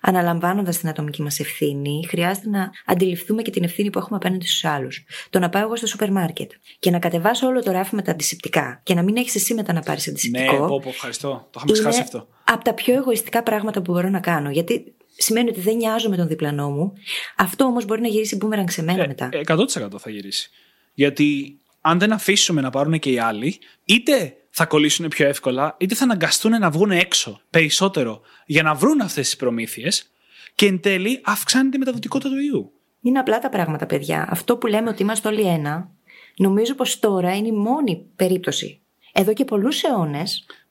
αναλαμβάνοντας 0.00 0.78
την 0.78 0.88
ατομική 0.88 1.22
μας 1.22 1.40
ευθύνη, 1.40 2.06
χρειάζεται 2.08 2.48
να 2.48 2.70
αντιληφθούμε 2.86 3.42
και 3.42 3.50
την 3.50 3.64
ευθύνη 3.64 3.90
που 3.90 3.98
έχουμε 3.98 4.16
απέναντι 4.16 4.46
στους 4.46 4.64
άλλους. 4.64 5.04
Το 5.30 5.38
να 5.38 5.48
πάω 5.48 5.62
εγώ 5.62 5.76
στο 5.76 5.86
σούπερ 5.86 6.12
μάρκετ 6.12 6.50
και 6.78 6.90
να 6.90 6.98
κατεβάσω 6.98 7.46
όλο 7.46 7.62
το 7.62 7.70
ράφι 7.70 7.94
με 7.94 8.02
τα 8.02 8.10
αντισηπτικά 8.10 8.80
και 8.82 8.94
να 8.94 9.02
μην 9.02 9.16
έχεις 9.16 9.34
εσύ 9.34 9.54
μετά 9.54 9.72
να 9.72 9.80
πάρεις 9.80 10.08
αντισηπτικό. 10.08 10.52
Ναι, 10.52 10.58
πω, 10.58 10.80
πω, 10.80 10.88
ευχαριστώ. 10.88 11.28
Το 11.28 11.50
είχαμε 11.56 11.72
ξεχάσει 11.72 12.00
αυτό. 12.00 12.28
Από 12.44 12.64
τα 12.64 12.74
πιο 12.74 12.94
εγωιστικά 12.94 13.42
πράγματα 13.42 13.82
που 13.82 13.92
μπορώ 13.92 14.08
να 14.08 14.20
κάνω. 14.20 14.50
Γιατί 14.50 14.94
σημαίνει 15.16 15.48
ότι 15.48 15.60
δεν 15.60 15.76
νοιάζω 15.76 16.08
με 16.08 16.16
τον 16.16 16.28
διπλανό 16.28 16.70
μου. 16.70 16.92
Αυτό 17.36 17.64
όμως 17.64 17.84
μπορεί 17.84 18.00
να 18.00 18.08
γυρίσει 18.08 18.36
μπούμεραν 18.36 18.68
σε 18.68 18.82
μένα 18.82 19.02
Ε, 19.02 19.06
μετά. 19.06 19.28
100% 19.46 19.98
θα 19.98 20.10
γυρίσει. 20.10 20.50
Γιατί 20.94 21.58
αν 21.80 21.98
δεν 21.98 22.12
αφήσουμε 22.12 22.60
να 22.60 22.70
πάρουν 22.70 22.98
και 22.98 23.10
οι 23.10 23.18
άλλοι, 23.18 23.58
είτε 23.84 24.34
θα 24.50 24.66
κολλήσουν 24.66 25.08
πιο 25.08 25.26
εύκολα, 25.26 25.76
είτε 25.78 25.94
θα 25.94 26.04
αναγκαστούν 26.04 26.58
να 26.58 26.70
βγουν 26.70 26.90
έξω 26.90 27.40
περισσότερο 27.50 28.20
για 28.46 28.62
να 28.62 28.74
βρουν 28.74 29.00
αυτές 29.00 29.24
τις 29.24 29.36
προμήθειες 29.36 30.10
και 30.54 30.66
εν 30.66 30.80
τέλει 30.80 31.20
αυξάνεται 31.24 31.76
η 31.76 31.78
μεταδοτικότητα 31.78 32.30
του 32.30 32.40
ιού. 32.40 32.72
Είναι 33.02 33.18
απλά 33.18 33.38
τα 33.38 33.48
πράγματα, 33.48 33.86
παιδιά. 33.86 34.26
Αυτό 34.30 34.56
που 34.56 34.66
λέμε 34.66 34.88
ότι 34.88 35.02
είμαστε 35.02 35.28
όλοι 35.28 35.42
ένα, 35.42 35.90
νομίζω 36.36 36.74
πως 36.74 36.98
τώρα 36.98 37.36
είναι 37.36 37.46
η 37.48 37.52
μόνη 37.52 38.06
περίπτωση. 38.16 38.80
Εδώ 39.12 39.32
και 39.32 39.44
πολλούς 39.44 39.82
αιώνε, 39.82 40.22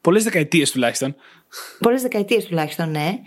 Πολλές 0.02 0.24
δεκαετίες 0.24 0.72
τουλάχιστον. 0.72 1.16
πολλές 1.80 2.02
δεκαετίες 2.02 2.46
τουλάχιστον, 2.46 2.90
ναι, 2.92 3.20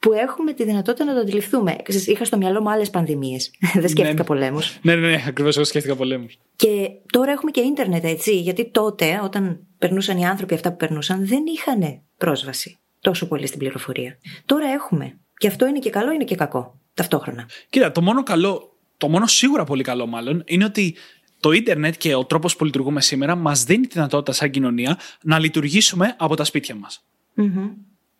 που 0.00 0.12
έχουμε 0.12 0.52
τη 0.52 0.64
δυνατότητα 0.64 1.04
να 1.04 1.14
το 1.14 1.20
αντιληφθούμε. 1.20 1.76
Ξέρεις, 1.82 2.06
Είχα 2.06 2.24
στο 2.24 2.36
μυαλό 2.36 2.60
μου 2.60 2.70
άλλες 2.70 2.90
πανδημίες. 2.90 3.50
Δεν 3.80 3.88
σκέφτηκα 3.88 4.12
ναι. 4.12 4.24
πολέμους. 4.24 4.78
ναι, 4.82 4.94
ναι, 4.94 5.08
ναι, 5.08 5.24
ακριβώς 5.26 5.56
εγώ 5.56 5.64
σκέφτηκα 5.64 5.96
πολέμους. 5.96 6.38
Και 6.56 6.90
τώρα 7.12 7.32
έχουμε 7.32 7.50
και 7.50 7.60
ίντερνετ, 7.60 8.04
έτσι. 8.04 8.40
Γιατί 8.40 8.70
τότε, 8.70 9.20
όταν 9.22 9.66
περνούσαν 9.78 10.18
οι 10.18 10.26
άνθρωποι 10.26 10.54
αυτά 10.54 10.70
που 10.70 10.76
περνούσαν, 10.76 11.26
δεν 11.26 11.42
είχαν 11.46 12.02
πρόσβαση 12.16 12.78
τόσο 13.00 13.28
πολύ 13.28 13.46
στην 13.46 13.58
πληροφορία. 13.58 14.18
Τώρα 14.46 14.66
έχουμε. 14.66 15.18
Και 15.36 15.46
αυτό 15.46 15.66
είναι 15.66 15.78
και 15.78 15.90
καλό, 15.90 16.12
είναι 16.12 16.24
και 16.24 16.34
κακό. 16.34 16.80
Ταυτόχρονα. 16.94 17.48
Κοίτα, 17.70 17.92
το 17.92 18.02
μόνο 18.02 18.22
καλό, 18.22 18.76
το 18.96 19.08
μόνο 19.08 19.26
σίγουρα 19.26 19.64
πολύ 19.64 19.82
καλό 19.82 20.06
μάλλον, 20.06 20.42
είναι 20.46 20.64
ότι 20.64 20.94
το 21.40 21.52
ίντερνετ 21.52 21.94
και 21.98 22.14
ο 22.14 22.24
τρόπος 22.24 22.56
που 22.56 22.64
λειτουργούμε 22.64 23.00
σήμερα 23.00 23.34
μας 23.34 23.64
δίνει 23.64 23.86
τη 23.86 23.94
δυνατότητα 23.94 24.32
σαν 24.32 24.50
κοινωνία 24.50 24.98
να 25.22 25.38
λειτουργήσουμε 25.38 26.14
από 26.18 26.36
τα 26.36 26.44
σπίτια 26.44 26.74
μας. 26.74 27.04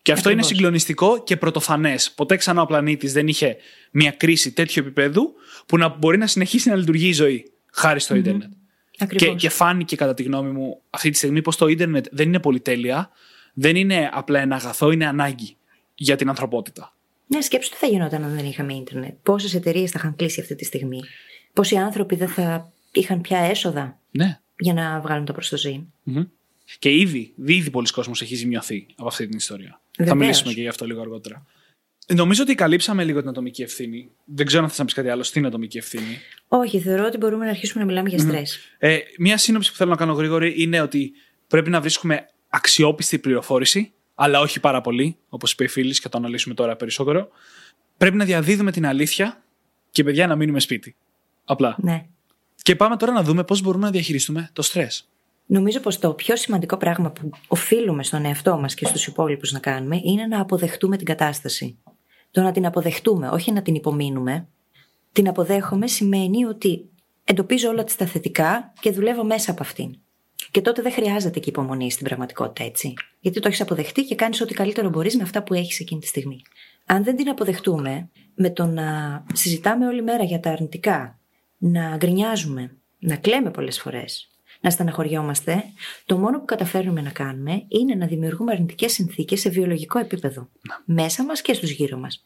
Και 0.01 0.11
αυτό 0.11 0.29
είναι 0.29 0.39
Ακριβώς. 0.39 0.57
συγκλονιστικό 0.57 1.23
και 1.23 1.37
πρωτοφανές. 1.37 2.11
Ποτέ 2.11 2.35
ξανά 2.35 2.61
ο 2.61 2.65
πλανήτης 2.65 3.13
δεν 3.13 3.27
είχε 3.27 3.57
μια 3.91 4.11
κρίση 4.11 4.51
τέτοιου 4.51 4.83
επίπεδου 4.85 5.33
που 5.65 5.77
να 5.77 5.87
μπορεί 5.89 6.17
να 6.17 6.27
συνεχίσει 6.27 6.69
να 6.69 6.75
λειτουργεί 6.75 7.07
η 7.07 7.13
ζωή 7.13 7.51
χάρη 7.71 7.99
στο 7.99 8.15
ίντερνετ. 8.15 8.51
Ακριβώς. 8.97 9.27
Και, 9.27 9.35
και 9.35 9.49
φάνηκε 9.49 9.95
κατά 9.95 10.13
τη 10.13 10.23
γνώμη 10.23 10.51
μου 10.51 10.81
αυτή 10.89 11.09
τη 11.09 11.17
στιγμή 11.17 11.41
πως 11.41 11.57
το 11.57 11.67
ίντερνετ 11.67 12.05
δεν 12.11 12.27
είναι 12.27 12.39
πολυτέλεια, 12.39 13.09
δεν 13.53 13.75
είναι 13.75 14.09
απλά 14.13 14.39
ένα 14.39 14.55
αγαθό, 14.55 14.91
είναι 14.91 15.05
ανάγκη 15.05 15.55
για 15.95 16.15
την 16.15 16.29
ανθρωπότητα. 16.29 16.95
Ναι, 17.27 17.41
σκέψου 17.41 17.69
τι 17.69 17.75
θα 17.75 17.87
γινόταν 17.87 18.23
αν 18.23 18.35
δεν 18.35 18.45
είχαμε 18.45 18.73
ίντερνετ. 18.73 19.13
Πόσες 19.23 19.53
εταιρείες 19.53 19.91
θα 19.91 19.99
είχαν 19.99 20.15
κλείσει 20.15 20.41
αυτή 20.41 20.55
τη 20.55 20.65
στιγμή; 20.65 20.99
Πόσοι 21.53 21.75
άνθρωποι 21.75 22.15
δεν 22.15 22.27
θα 22.27 22.71
είχαν 22.91 23.21
πια 23.21 23.37
έσοδα 23.37 23.99
Ναι. 24.11 24.39
για 24.57 24.73
να 24.73 24.99
βγάλουν 24.99 25.25
το 25.25 25.33
προστοζήν. 25.33 25.83
Μμμ. 26.03 26.23
Και 26.79 26.91
ήδη, 26.91 27.33
ήδη 27.45 27.69
πολλοί 27.69 27.87
κόσμος 27.91 28.21
έχει 28.21 28.35
ζημιωθεί 28.35 28.85
από 28.95 29.07
αυτή 29.07 29.27
την 29.27 29.37
ιστορία. 29.37 29.80
Θα 30.05 30.13
Βεβαίως. 30.13 30.19
μιλήσουμε 30.19 30.53
και 30.53 30.61
γι' 30.61 30.67
αυτό 30.67 30.85
λίγο 30.85 31.01
αργότερα. 31.01 31.45
Νομίζω 32.07 32.43
ότι 32.43 32.55
καλύψαμε 32.55 33.03
λίγο 33.03 33.19
την 33.19 33.29
ατομική 33.29 33.61
ευθύνη. 33.61 34.09
Δεν 34.25 34.45
ξέρω 34.45 34.63
αν 34.63 34.69
θα 34.69 34.75
να 34.77 34.85
πεις 34.85 34.93
κάτι 34.93 35.09
άλλο 35.09 35.23
στην 35.23 35.45
ατομική 35.45 35.77
ευθύνη. 35.77 36.19
Όχι, 36.47 36.79
θεωρώ 36.79 37.05
ότι 37.05 37.17
μπορούμε 37.17 37.45
να 37.45 37.51
αρχίσουμε 37.51 37.83
να 37.83 37.89
μιλάμε 37.89 38.09
για 38.09 38.19
στρες. 38.19 38.59
Ε, 38.77 38.97
μία 39.17 39.37
σύνοψη 39.37 39.71
που 39.71 39.77
θέλω 39.77 39.89
να 39.89 39.95
κάνω 39.95 40.13
γρήγορη 40.13 40.53
είναι 40.57 40.81
ότι 40.81 41.11
πρέπει 41.47 41.69
να 41.69 41.81
βρίσκουμε 41.81 42.27
αξιόπιστη 42.49 43.19
πληροφόρηση, 43.19 43.91
αλλά 44.15 44.39
όχι 44.39 44.59
πάρα 44.59 44.81
πολύ, 44.81 45.17
όπως 45.29 45.51
είπε 45.51 45.63
η 45.63 45.67
φίλης, 45.67 45.97
και 45.97 46.03
θα 46.03 46.09
το 46.09 46.17
αναλύσουμε 46.17 46.53
τώρα 46.53 46.75
περισσότερο. 46.75 47.29
Πρέπει 47.97 48.15
να 48.17 48.25
διαδίδουμε 48.25 48.71
την 48.71 48.85
αλήθεια 48.85 49.43
και 49.91 50.03
παιδιά 50.03 50.27
να 50.27 50.35
μείνουμε 50.35 50.59
σπίτι. 50.59 50.95
Απλά. 51.45 51.75
Ναι. 51.79 52.05
Και 52.61 52.75
πάμε 52.75 52.97
τώρα 52.97 53.11
να 53.11 53.23
δούμε 53.23 53.43
πώς 53.43 53.61
μπορούμε 53.61 53.85
να 53.85 53.91
διαχειριστούμε 53.91 54.49
το 54.53 54.61
στρε. 54.61 54.87
Νομίζω 55.51 55.79
πως 55.79 55.99
το 55.99 56.13
πιο 56.13 56.35
σημαντικό 56.35 56.77
πράγμα 56.77 57.11
που 57.11 57.29
οφείλουμε 57.47 58.03
στον 58.03 58.25
εαυτό 58.25 58.57
μας 58.57 58.73
και 58.73 58.85
στους 58.85 59.07
υπόλοιπους 59.07 59.51
να 59.51 59.59
κάνουμε 59.59 59.99
είναι 60.03 60.27
να 60.27 60.41
αποδεχτούμε 60.41 60.97
την 60.97 61.05
κατάσταση. 61.05 61.77
Το 62.31 62.41
να 62.41 62.51
την 62.51 62.65
αποδεχτούμε, 62.65 63.29
όχι 63.29 63.51
να 63.51 63.61
την 63.61 63.75
υπομείνουμε. 63.75 64.47
Την 65.11 65.27
αποδέχομαι 65.27 65.87
σημαίνει 65.87 66.45
ότι 66.45 66.89
εντοπίζω 67.23 67.69
όλα 67.69 67.83
τα 67.83 68.05
θετικά 68.05 68.73
και 68.79 68.91
δουλεύω 68.91 69.23
μέσα 69.23 69.51
από 69.51 69.63
αυτήν. 69.63 69.95
Και 70.51 70.61
τότε 70.61 70.81
δεν 70.81 70.91
χρειάζεται 70.91 71.39
και 71.39 71.49
υπομονή 71.49 71.91
στην 71.91 72.05
πραγματικότητα, 72.05 72.63
έτσι. 72.63 72.93
Γιατί 73.19 73.39
το 73.39 73.47
έχεις 73.47 73.61
αποδεχτεί 73.61 74.03
και 74.03 74.15
κάνεις 74.15 74.41
ό,τι 74.41 74.53
καλύτερο 74.53 74.89
μπορείς 74.89 75.15
με 75.15 75.23
αυτά 75.23 75.43
που 75.43 75.53
έχεις 75.53 75.79
εκείνη 75.79 76.01
τη 76.01 76.07
στιγμή. 76.07 76.41
Αν 76.85 77.03
δεν 77.03 77.15
την 77.15 77.29
αποδεχτούμε, 77.29 78.09
με 78.35 78.49
το 78.49 78.65
να 78.65 79.23
συζητάμε 79.33 79.87
όλη 79.87 80.01
μέρα 80.01 80.23
για 80.23 80.39
τα 80.39 80.51
αρνητικά, 80.51 81.19
να 81.57 81.95
γκρινιάζουμε, 81.97 82.77
να 82.99 83.15
κλαίμε 83.15 83.51
πολλές 83.51 83.79
φορές, 83.79 84.31
να 84.61 84.69
στεναχωριόμαστε, 84.69 85.63
το 86.05 86.17
μόνο 86.17 86.39
που 86.39 86.45
καταφέρνουμε 86.45 87.01
να 87.01 87.09
κάνουμε 87.09 87.65
είναι 87.67 87.95
να 87.95 88.05
δημιουργούμε 88.05 88.51
αρνητικές 88.51 88.93
συνθήκες 88.93 89.39
σε 89.39 89.49
βιολογικό 89.49 89.99
επίπεδο. 89.99 90.49
Μέσα 90.85 91.23
μας 91.25 91.41
και 91.41 91.53
στους 91.53 91.69
γύρω 91.69 91.97
μας. 91.97 92.25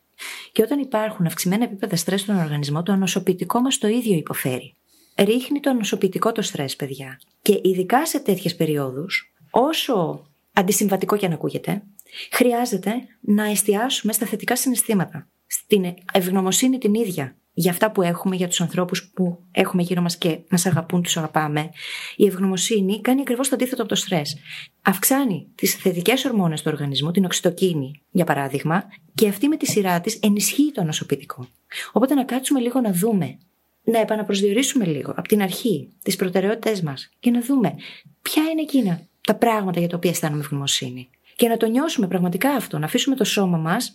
Και 0.52 0.62
όταν 0.62 0.80
υπάρχουν 0.80 1.26
αυξημένα 1.26 1.64
επίπεδα 1.64 1.96
στρες 1.96 2.22
στον 2.22 2.38
οργανισμό, 2.38 2.84
το 2.84 2.92
ανοσοποιητικό 2.92 3.60
μας 3.60 3.78
το 3.78 3.88
ίδιο 3.88 4.16
υποφέρει. 4.18 4.76
Ρίχνει 5.18 5.60
το 5.60 5.70
ανοσοποιητικό 5.70 6.32
το 6.32 6.42
στρες, 6.42 6.76
παιδιά. 6.76 7.20
Και 7.42 7.60
ειδικά 7.64 8.06
σε 8.06 8.20
τέτοιες 8.20 8.56
περιόδους, 8.56 9.34
όσο 9.50 10.26
αντισυμβατικό 10.54 11.18
και 11.18 11.26
αν 11.26 11.32
ακούγεται, 11.32 11.84
χρειάζεται 12.32 12.92
να 13.22 13.44
εστιάσουμε 13.44 14.14
στα 14.14 14.26
θετικά 14.26 14.56
συναισθήματα. 14.56 15.28
Στην 15.48 15.94
ευγνωμοσύνη 16.14 16.78
την 16.78 16.94
ίδια. 16.94 17.36
Για 17.58 17.72
αυτά 17.72 17.92
που 17.92 18.02
έχουμε, 18.02 18.36
για 18.36 18.48
τους 18.48 18.62
ανθρώπους 18.62 19.12
που 19.14 19.44
έχουμε 19.52 19.82
γύρω 19.82 20.02
μας 20.02 20.18
και 20.18 20.40
μας 20.50 20.66
αγαπούν, 20.66 21.02
τους 21.02 21.18
αγαπάμε, 21.18 21.70
η 22.16 22.26
ευγνωμοσύνη 22.26 23.02
κάνει 23.02 23.22
ακριβώς 23.22 23.50
το 23.50 23.56
αντίθετο 23.56 23.82
από 23.82 23.90
το 23.90 23.96
στρες. 23.96 24.38
Αυξάνει 24.82 25.48
τις 25.56 25.76
θετικές 25.76 26.26
ορμόνες 26.26 26.62
του 26.62 26.70
οργανισμού, 26.74 27.12
την 27.12 27.26
οξυτοκίνη, 27.26 28.02
για 28.12 28.26
παράδειγμα, 28.26 28.84
και 29.14 29.28
αυτή 29.28 29.48
με 29.48 29.58
τη 29.58 29.66
σειρά 29.66 30.02
της 30.02 30.20
ενισχύει 30.22 30.72
το 30.72 30.82
ανοσοποιητικό. 30.82 31.48
Οπότε 31.92 32.14
να 32.14 32.24
κάτσουμε 32.24 32.60
λίγο 32.60 32.82
να 32.82 32.92
δούμε, 32.92 33.38
να 33.84 34.00
επαναπροσδιορίσουμε 34.00 34.86
λίγο 34.86 35.14
από 35.16 35.28
την 35.28 35.42
αρχή 35.42 35.90
τις 36.04 36.16
προτεραιότητές 36.16 36.82
μας 36.82 37.10
και 37.20 37.32
να 37.32 37.42
δούμε 37.42 37.76
ποια 38.22 38.44
είναι 38.44 38.62
εκείνα 38.62 39.02
τα 39.22 39.36
πράγματα 39.36 39.80
για 39.80 39.90
τα 39.90 39.98
οποία 39.98 40.10
αισθάνομαι 40.10 40.42
ευγνωμοσύνη. 40.42 41.10
Και 41.36 41.48
να 41.48 41.58
το 41.58 41.66
νιώσουμε 41.66 42.08
πραγματικά 42.08 42.50
αυτό, 42.50 42.80
να 42.80 42.86
αφήσουμε 42.86 43.16
το 43.16 43.24
σώμα 43.24 43.58
μας 43.58 43.92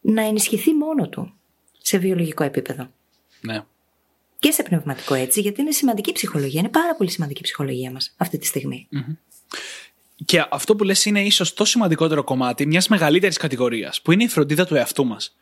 να 0.00 0.22
ενισχυθεί 0.22 0.74
μόνο 0.74 1.08
του 1.08 1.37
σε 1.88 1.98
βιολογικό 1.98 2.44
επίπεδο. 2.44 2.90
Ναι. 3.40 3.64
Και 4.38 4.50
σε 4.50 4.62
πνευματικό 4.62 5.14
έτσι, 5.14 5.40
γιατί 5.40 5.60
είναι 5.60 5.70
σημαντική 5.70 6.12
ψυχολογία. 6.12 6.60
Είναι 6.60 6.68
πάρα 6.68 6.94
πολύ 6.94 7.10
σημαντική 7.10 7.40
η 7.40 7.42
ψυχολογία 7.42 7.90
μας 7.90 8.14
αυτή 8.16 8.38
τη 8.38 8.46
στιγμη 8.46 8.88
Και 10.24 10.46
αυτό 10.50 10.76
που 10.76 10.84
λες 10.84 11.04
είναι 11.04 11.22
ίσως 11.22 11.54
το 11.54 11.64
σημαντικότερο 11.64 12.24
κομμάτι 12.24 12.66
μιας 12.66 12.88
μεγαλύτερης 12.88 13.36
κατηγορίας, 13.36 14.02
που 14.02 14.12
είναι 14.12 14.24
η 14.24 14.28
φροντίδα 14.28 14.66
του 14.66 14.74
εαυτού 14.74 15.06
μας. 15.06 15.36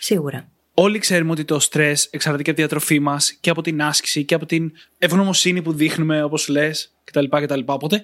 Σίγουρα. 0.00 0.48
Όλοι 0.74 0.98
ξέρουμε 0.98 1.30
ότι 1.30 1.44
το 1.44 1.58
στρες 1.58 2.08
εξαρτάται 2.10 2.42
και 2.42 2.50
από 2.50 2.58
τη 2.60 2.66
διατροφή 2.66 2.98
μας 2.98 3.32
και 3.32 3.50
από 3.50 3.62
την 3.62 3.82
άσκηση 3.82 4.24
και 4.24 4.34
από 4.34 4.46
την 4.46 4.72
ευγνωμοσύνη 4.98 5.62
που 5.62 5.72
δείχνουμε, 5.72 6.22
όπως 6.22 6.48
λες, 6.48 6.94
κτλ, 7.04 7.24
κτλ. 7.28 7.60
Οπότε 7.64 8.02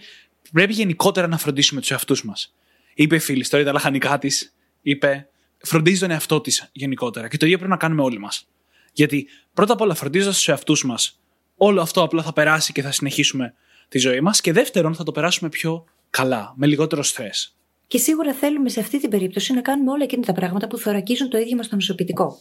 πρέπει 0.52 0.72
γενικότερα 0.72 1.26
να 1.26 1.38
φροντίσουμε 1.38 1.80
τους 1.80 1.90
εαυτούς 1.90 2.24
μας. 2.24 2.54
Είπε 2.94 3.14
η 3.14 3.18
φίλη, 3.18 3.46
τώρα 3.46 3.64
τα 3.64 3.72
λαχανικά 3.72 4.18
τη, 4.18 4.28
είπε 4.82 5.28
φροντίζει 5.66 6.00
τον 6.00 6.10
εαυτό 6.10 6.40
της 6.40 6.68
γενικότερα. 6.72 7.28
Και 7.28 7.36
το 7.36 7.44
ίδιο 7.44 7.58
πρέπει 7.58 7.72
να 7.72 7.78
κάνουμε 7.78 8.02
όλοι 8.02 8.18
μας. 8.18 8.48
Γιατί 8.92 9.28
πρώτα 9.54 9.72
απ' 9.72 9.80
όλα, 9.80 9.94
φροντίζοντας 9.94 10.36
τους 10.36 10.48
εαυτούς 10.48 10.84
μας, 10.84 11.20
όλο 11.56 11.80
αυτό 11.80 12.02
απλά 12.02 12.22
θα 12.22 12.32
περάσει 12.32 12.72
και 12.72 12.82
θα 12.82 12.92
συνεχίσουμε 12.92 13.54
τη 13.88 13.98
ζωή 13.98 14.20
μας. 14.20 14.40
Και 14.40 14.52
δεύτερον, 14.52 14.94
θα 14.94 15.04
το 15.04 15.12
περάσουμε 15.12 15.48
πιο 15.48 15.84
καλά, 16.10 16.52
με 16.56 16.66
λιγότερο 16.66 17.02
στρες. 17.02 17.56
Και 17.86 17.98
σίγουρα 17.98 18.32
θέλουμε 18.32 18.68
σε 18.68 18.80
αυτή 18.80 19.00
την 19.00 19.10
περίπτωση 19.10 19.52
να 19.52 19.60
κάνουμε 19.60 19.90
όλα 19.90 20.04
εκείνα 20.04 20.22
τα 20.22 20.32
πράγματα 20.32 20.66
που 20.66 20.78
θωρακίζουν 20.78 21.28
το 21.28 21.38
ίδιο 21.38 21.56
μας 21.56 21.68
το 21.68 21.74
νοσοποιητικό. 21.74 22.38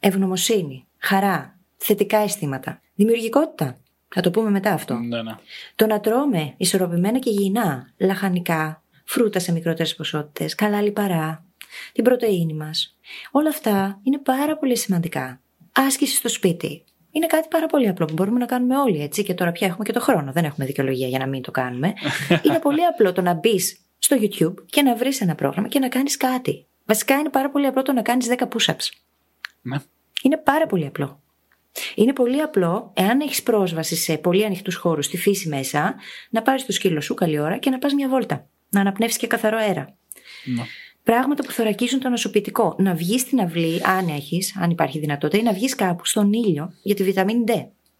Ευγνωμοσύνη, 0.00 0.86
χαρά, 0.98 1.58
θετικά 1.76 2.18
αισθήματα, 2.18 2.80
δημιουργικότητα. 2.94 3.78
Θα 4.08 4.20
το 4.20 4.30
πούμε 4.30 4.50
μετά 4.50 4.72
αυτό. 4.72 4.94
Ναι, 4.94 5.22
ναι. 5.22 5.32
Το 5.74 5.86
να 5.86 6.00
τρώμε 6.00 6.54
ισορροπημένα 6.56 7.18
και 7.18 7.30
υγιεινά, 7.30 7.92
λαχανικά, 7.96 8.82
φρούτα 9.04 9.38
σε 9.38 9.52
μικρότερες 9.52 9.94
ποσότητες, 9.94 10.54
καλά 10.54 10.82
λιπαρά, 10.82 11.44
την 11.92 12.04
πρωτεΐνη 12.04 12.54
μας. 12.54 12.98
Όλα 13.30 13.48
αυτά 13.48 14.00
είναι 14.02 14.18
πάρα 14.18 14.56
πολύ 14.56 14.76
σημαντικά. 14.76 15.40
Άσκηση 15.72 16.16
στο 16.16 16.28
σπίτι. 16.28 16.84
Είναι 17.10 17.26
κάτι 17.26 17.48
πάρα 17.50 17.66
πολύ 17.66 17.88
απλό 17.88 18.06
που 18.06 18.12
μπορούμε 18.12 18.38
να 18.38 18.46
κάνουμε 18.46 18.76
όλοι 18.76 19.02
έτσι 19.02 19.22
και 19.22 19.34
τώρα 19.34 19.52
πια 19.52 19.66
έχουμε 19.66 19.84
και 19.84 19.92
το 19.92 20.00
χρόνο. 20.00 20.32
Δεν 20.32 20.44
έχουμε 20.44 20.66
δικαιολογία 20.66 21.08
για 21.08 21.18
να 21.18 21.26
μην 21.26 21.42
το 21.42 21.50
κάνουμε. 21.50 21.92
είναι 22.44 22.58
πολύ 22.58 22.84
απλό 22.84 23.12
το 23.12 23.20
να 23.20 23.34
μπεις 23.34 23.80
στο 23.98 24.16
YouTube 24.20 24.64
και 24.66 24.82
να 24.82 24.96
βρεις 24.96 25.20
ένα 25.20 25.34
πρόγραμμα 25.34 25.68
και 25.68 25.78
να 25.78 25.88
κάνεις 25.88 26.16
κάτι. 26.16 26.66
Βασικά 26.84 27.14
είναι 27.14 27.30
πάρα 27.30 27.50
πολύ 27.50 27.66
απλό 27.66 27.82
το 27.82 27.92
να 27.92 28.02
κάνεις 28.02 28.28
10 28.28 28.42
push-ups. 28.42 28.88
Ναι. 29.62 29.76
Είναι 30.22 30.36
πάρα 30.36 30.66
πολύ 30.66 30.86
απλό. 30.86 31.22
Είναι 31.94 32.12
πολύ 32.12 32.40
απλό, 32.40 32.92
εάν 32.94 33.20
έχεις 33.20 33.42
πρόσβαση 33.42 33.96
σε 33.96 34.16
πολύ 34.18 34.44
ανοιχτούς 34.44 34.74
χώρους, 34.74 35.04
στη 35.04 35.16
φύση 35.16 35.48
μέσα, 35.48 35.94
να 36.30 36.42
πάρεις 36.42 36.66
το 36.66 36.72
σκύλο 36.72 37.00
σου 37.00 37.14
καλή 37.14 37.38
ώρα 37.38 37.58
και 37.58 37.70
να 37.70 37.78
πας 37.78 37.92
μια 37.92 38.08
βόλτα. 38.08 38.48
Να 38.68 38.80
αναπνεύσεις 38.80 39.18
και 39.18 39.26
καθαρό 39.26 39.56
αέρα. 39.56 39.96
Ναι. 40.44 40.62
Πράγματα 41.12 41.42
που 41.42 41.50
θωρακίζουν 41.52 42.00
το 42.00 42.08
νοσοποιητικό. 42.08 42.74
Να 42.78 42.94
βγεις 42.94 43.20
στην 43.20 43.40
αυλή, 43.40 43.80
αν 43.84 44.08
έχεις, 44.08 44.56
αν 44.60 44.70
υπάρχει 44.70 44.98
δυνατότητα, 44.98 45.42
ή 45.42 45.44
να 45.44 45.52
βγεις 45.52 45.74
κάπου 45.74 46.06
στον 46.06 46.32
ήλιο 46.32 46.72
για 46.82 46.94
τη 46.94 47.02
βιταμίνη 47.02 47.44
D. 47.46 47.52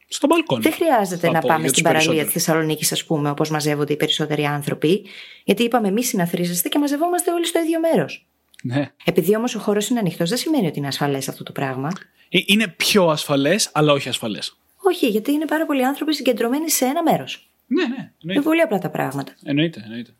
Στο 0.08 0.26
μπαλκόνι. 0.26 0.62
Δεν 0.62 0.72
χρειάζεται 0.72 1.26
Θα 1.26 1.32
να 1.32 1.38
πω, 1.40 1.48
πάμε 1.48 1.60
για 1.60 1.68
στην 1.68 1.82
τους 1.82 1.92
παραλία 1.92 2.00
της 2.00 2.06
περισσότερους. 2.08 2.32
Θεσσαλονίκης, 2.44 2.92
ας 2.92 3.04
πούμε, 3.04 3.30
όπως 3.30 3.50
μαζεύονται 3.50 3.92
οι 3.92 3.96
περισσότεροι 3.96 4.44
άνθρωποι. 4.44 5.04
Γιατί 5.44 5.62
είπαμε, 5.62 5.88
εμείς 5.88 6.08
συναθρίζεστε 6.08 6.68
και 6.68 6.78
μαζευόμαστε 6.78 7.32
όλοι 7.32 7.46
στο 7.46 7.58
ίδιο 7.58 7.80
μέρος. 7.80 8.26
Ναι. 8.62 8.90
Επειδή 9.04 9.36
όμως 9.36 9.54
ο 9.54 9.58
χώρος 9.58 9.88
είναι 9.88 9.98
ανοιχτός, 9.98 10.28
δεν 10.28 10.38
σημαίνει 10.38 10.66
ότι 10.66 10.78
είναι 10.78 10.88
ασφαλές 10.88 11.28
αυτό 11.28 11.42
το 11.42 11.52
πράγμα. 11.52 11.88
Ε, 12.28 12.38
Είναι 12.46 12.68
πιο 12.68 13.06
ασφαλές, 13.08 13.70
αλλά 13.72 13.92
όχι 13.92 14.08
ασφαλές. 14.08 14.56
Όχι, 14.82 15.08
γιατί 15.08 15.32
είναι 15.32 15.44
πάρα 15.46 15.66
πολλοί 15.66 15.84
άνθρωποι 15.84 16.14
συγκεντρωμένοι 16.14 16.70
σε 16.70 16.84
ένα 16.84 17.02
μέρος. 17.02 17.50
Ναι, 17.66 17.82
ναι. 17.82 17.88
Είναι 17.88 18.12
Εννοείται. 18.20 18.42
πολύ 18.42 18.60
απλά 18.60 18.78
τα 18.78 18.90
πράγματα. 18.90 19.34
εννοείται, 19.44 19.80
εννοείται. 19.84 20.10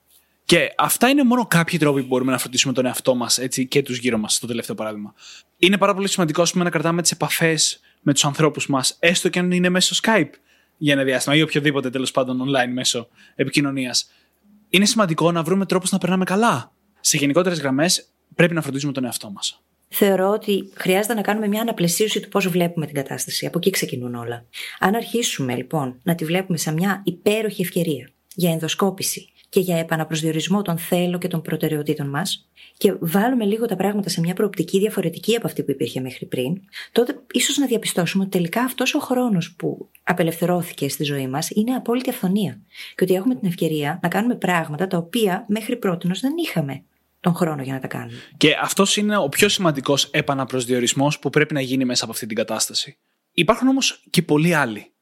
Και 0.49 0.75
αυτά 0.77 1.09
είναι 1.09 1.25
μόνο 1.25 1.47
κάποιοι 1.47 1.79
τρόποι 1.79 2.01
που 2.01 2.07
μπορούμε 2.07 2.33
να 2.33 2.39
φροντίσουμε 2.39 2.73
τον 2.73 2.87
εαυτό 2.87 3.15
μας 3.15 3.39
και 3.69 3.83
τους 3.83 3.99
γύρω 3.99 4.19
μας, 4.19 4.35
στο 4.35 4.47
τελευταίο 4.47 4.75
παράδειγμα. 4.75 5.15
Είναι 5.59 5.79
πάρα 5.79 5.95
πολύ 5.95 6.09
σημαντικό 6.09 6.43
ας 6.43 6.53
πούμε, 6.53 6.65
να 6.65 6.71
κρατάμε 6.71 7.03
τις 7.03 7.11
επαφές 7.11 7.81
με 8.01 8.13
τους 8.13 8.25
ανθρώπους 8.25 8.67
μας, 8.67 8.97
έστω 8.99 9.29
και 9.29 9.39
αν 9.39 9.51
είναι 9.51 9.69
μέσω 9.69 9.97
Skype 10.03 10.31
για 10.77 10.93
ένα 10.93 11.03
διάστημα 11.03 11.37
ή 11.37 11.43
οποιοδήποτε 11.43 11.91
τέλος 11.91 12.11
πάντων 12.11 12.43
online 12.43 12.73
μέσω 12.73 13.09
επικοινωνίας. 13.35 14.11
Είναι 14.69 14.85
σημαντικό 14.85 15.33
να 15.33 15.43
βρούμε 15.43 15.67
τρόπους 15.67 15.91
να 15.91 15.99
περνάμε 15.99 16.25
καλά. 16.25 16.73
Σε 17.01 17.17
γενικότερες 17.17 17.61
γραμμές, 17.61 18.09
πρέπει 18.35 18.55
να 18.55 18.63
φροντίζουμε 18.63 18.93
τον 18.93 19.05
εαυτό 19.05 19.31
μας. 19.31 19.63
Θεωρώ 19.89 20.29
ότι 20.29 20.71
χρειάζεται 20.75 21.15
να 21.15 21.21
κάνουμε 21.21 21.49
μια 21.49 21.61
αναπλαισίωση 21.61 22.21
του 22.21 22.29
πώς 22.29 22.49
βλέπουμε 22.49 22.87
την 22.87 22.95
κατάσταση. 22.95 23.47
Από 23.47 23.59
εκεί 23.59 23.71
ξεκινούν 23.71 24.15
όλα. 24.15 24.45
Αν 24.79 24.95
αρχίσουμε 24.95 25.55
λοιπόν 25.55 26.01
να 26.03 26.15
τη 26.15 26.25
βλέπουμε 26.25 26.59
σαν 26.59 26.75
μια 26.75 27.03
υπέροχη 27.05 27.63
ευκαιρία 27.63 28.11
για 28.35 28.51
ενδοσκόπηση 28.51 29.33
και 29.49 29.61
για 29.61 29.79
επαναπροσδιορισμό 29.79 30.63
των 30.63 30.79
θέλω 30.79 31.19
και 31.19 31.29
των 31.29 31.43
προτεραιοτήτων 31.43 32.09
μας 32.09 32.49
και 32.77 32.95
βάλουμε 33.01 33.45
λίγο 33.45 33.67
τα 33.67 33.77
πράγματα 33.77 34.09
σε 34.09 34.21
μια 34.21 34.35
προοπτική 34.35 34.79
διαφορετική 34.79 35.37
από 35.37 35.47
αυτή 35.47 35.63
που 35.63 35.71
υπήρχε 35.71 36.01
μέχρι 36.01 36.27
πριν, 36.27 36.61
τότε 36.93 37.19
ίσως 37.33 37.57
να 37.57 37.67
διαπιστώσουμε 37.67 38.23
ότι 38.23 38.33
τελικά 38.33 38.63
αυτός 38.63 38.95
ο 38.95 38.99
χρόνος 38.99 39.55
που 39.55 39.89
απελευθερώθηκε 40.03 40.89
στη 40.89 41.05
ζωή 41.05 41.27
μας 41.27 41.51
είναι 41.51 41.75
απόλυτη 41.75 42.11
αυθονία. 42.11 42.61
Και 42.95 43.05
ότι 43.05 43.15
έχουμε 43.15 43.35
την 43.35 43.49
ευκαιρία 43.49 43.99
να 44.03 44.09
κάνουμε 44.09 44.35
πράγματα 44.35 44.87
τα 44.87 44.97
οποία 44.97 45.45
μέχρι 45.49 45.77
πρώτη 45.77 46.09
δεν 46.21 46.33
είχαμε 46.37 46.83
τον 47.21 47.35
χρόνο 47.35 47.63
για 47.63 47.73
να 47.73 47.81
τα 47.81 47.87
κάνουμε. 47.87 48.19
Και 48.37 48.57
αυτός 48.63 48.97
είναι 48.97 49.17
ο 49.17 49.29
πιο 49.29 49.49
σημαντικός 49.49 50.05
επαναπροσδιορισμός 50.05 51.19
που 51.19 51.31
πρέπει 51.31 51.55
να 51.55 51.61
γίνει 51.61 51.85
μέσα 51.85 52.05
από 52.05 52.13
αυτή 52.13 52.27
την 52.27 52.37
κατάσταση. 52.37 52.97
Υπάρχουν 53.33 53.69
όμως 53.69 54.03
και 54.11 54.23
πολλοί 54.23 54.55
άλλοι. 54.55 54.93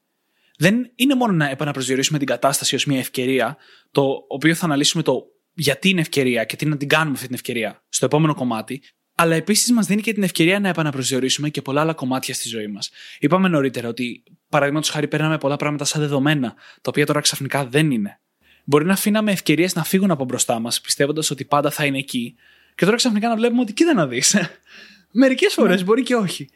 Δεν 0.57 0.91
είναι 0.95 1.15
μόνο 1.15 1.33
να 1.33 1.49
επαναπροσδιορίσουμε 1.49 2.17
την 2.17 2.27
κατάσταση 2.27 2.75
ως 2.75 2.85
μια 2.85 2.99
ευκαιρία, 2.99 3.57
το 3.91 4.25
οποίο 4.27 4.55
θα 4.55 4.65
αναλύσουμε 4.65 5.03
το 5.03 5.23
γιατί 5.53 5.89
είναι 5.89 6.01
ευκαιρία 6.01 6.43
και 6.43 6.55
τι 6.55 6.65
να 6.65 6.77
την 6.77 6.87
κάνουμε 6.87 7.13
αυτή 7.13 7.25
την 7.25 7.35
ευκαιρία 7.35 7.83
στο 7.89 8.05
επόμενο 8.05 8.33
κομμάτι, 8.33 8.81
αλλά 9.15 9.35
επίσης 9.35 9.71
μας 9.71 9.85
δίνει 9.85 10.01
και 10.01 10.13
την 10.13 10.23
ευκαιρία 10.23 10.59
να 10.59 10.69
επαναπροσδιορίσουμε 10.69 11.49
και 11.49 11.61
πολλά 11.61 11.81
άλλα 11.81 11.93
κομμάτια 11.93 12.33
στη 12.33 12.47
ζωή 12.47 12.67
μας. 12.67 12.89
Είπαμε 13.19 13.47
νωρίτερα 13.47 13.87
ότι, 13.87 14.23
παραδείγματος 14.49 14.89
χάρη, 14.89 15.07
παίρναμε 15.07 15.37
πολλά 15.37 15.55
πράγματα 15.55 15.85
σαν 15.85 16.01
δεδομένα, 16.01 16.53
τα 16.81 16.89
οποία 16.89 17.05
τώρα 17.05 17.19
ξαφνικά 17.19 17.65
δεν 17.65 17.91
είναι. 17.91 18.19
Μπορεί 18.63 18.85
να 18.85 18.93
αφήναμε 18.93 19.31
ευκαιρίες 19.31 19.75
να 19.75 19.83
φύγουν 19.83 20.11
από 20.11 20.25
μπροστά 20.25 20.59
μας, 20.59 20.81
πιστεύοντας 20.81 21.31
ότι 21.31 21.45
πάντα 21.45 21.71
θα 21.71 21.85
είναι 21.85 21.97
εκεί, 21.97 22.35
και 22.75 22.85
τώρα 22.85 22.97
ξαφνικά 22.97 23.27
να 23.27 23.35
βλέπουμε 23.35 23.61
ότι 23.61 23.73
κοίτα 23.73 23.93
να 23.93 24.07
δεις. 24.07 24.35
Μερικές 25.11 25.53
φορές 25.53 25.83
μπορεί 25.83 26.03
και 26.03 26.15
όχι. 26.15 26.49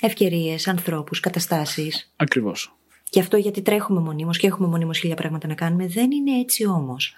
Ευκαιρίες, 0.00 0.68
ανθρώπους, 0.68 1.20
καταστάσεις. 1.20 2.12
Ακριβώς. 2.16 2.76
Και 3.14 3.20
αυτό 3.20 3.36
γιατί 3.36 3.62
τρέχουμε 3.62 4.00
μονίμως 4.00 4.38
και 4.38 4.46
έχουμε 4.46 4.68
μονίμως 4.68 4.98
χίλια 4.98 5.14
πράγματα 5.16 5.48
να 5.48 5.54
κάνουμε. 5.54 5.86
Δεν 5.86 6.10
είναι 6.10 6.38
έτσι 6.38 6.66
όμως. 6.66 7.16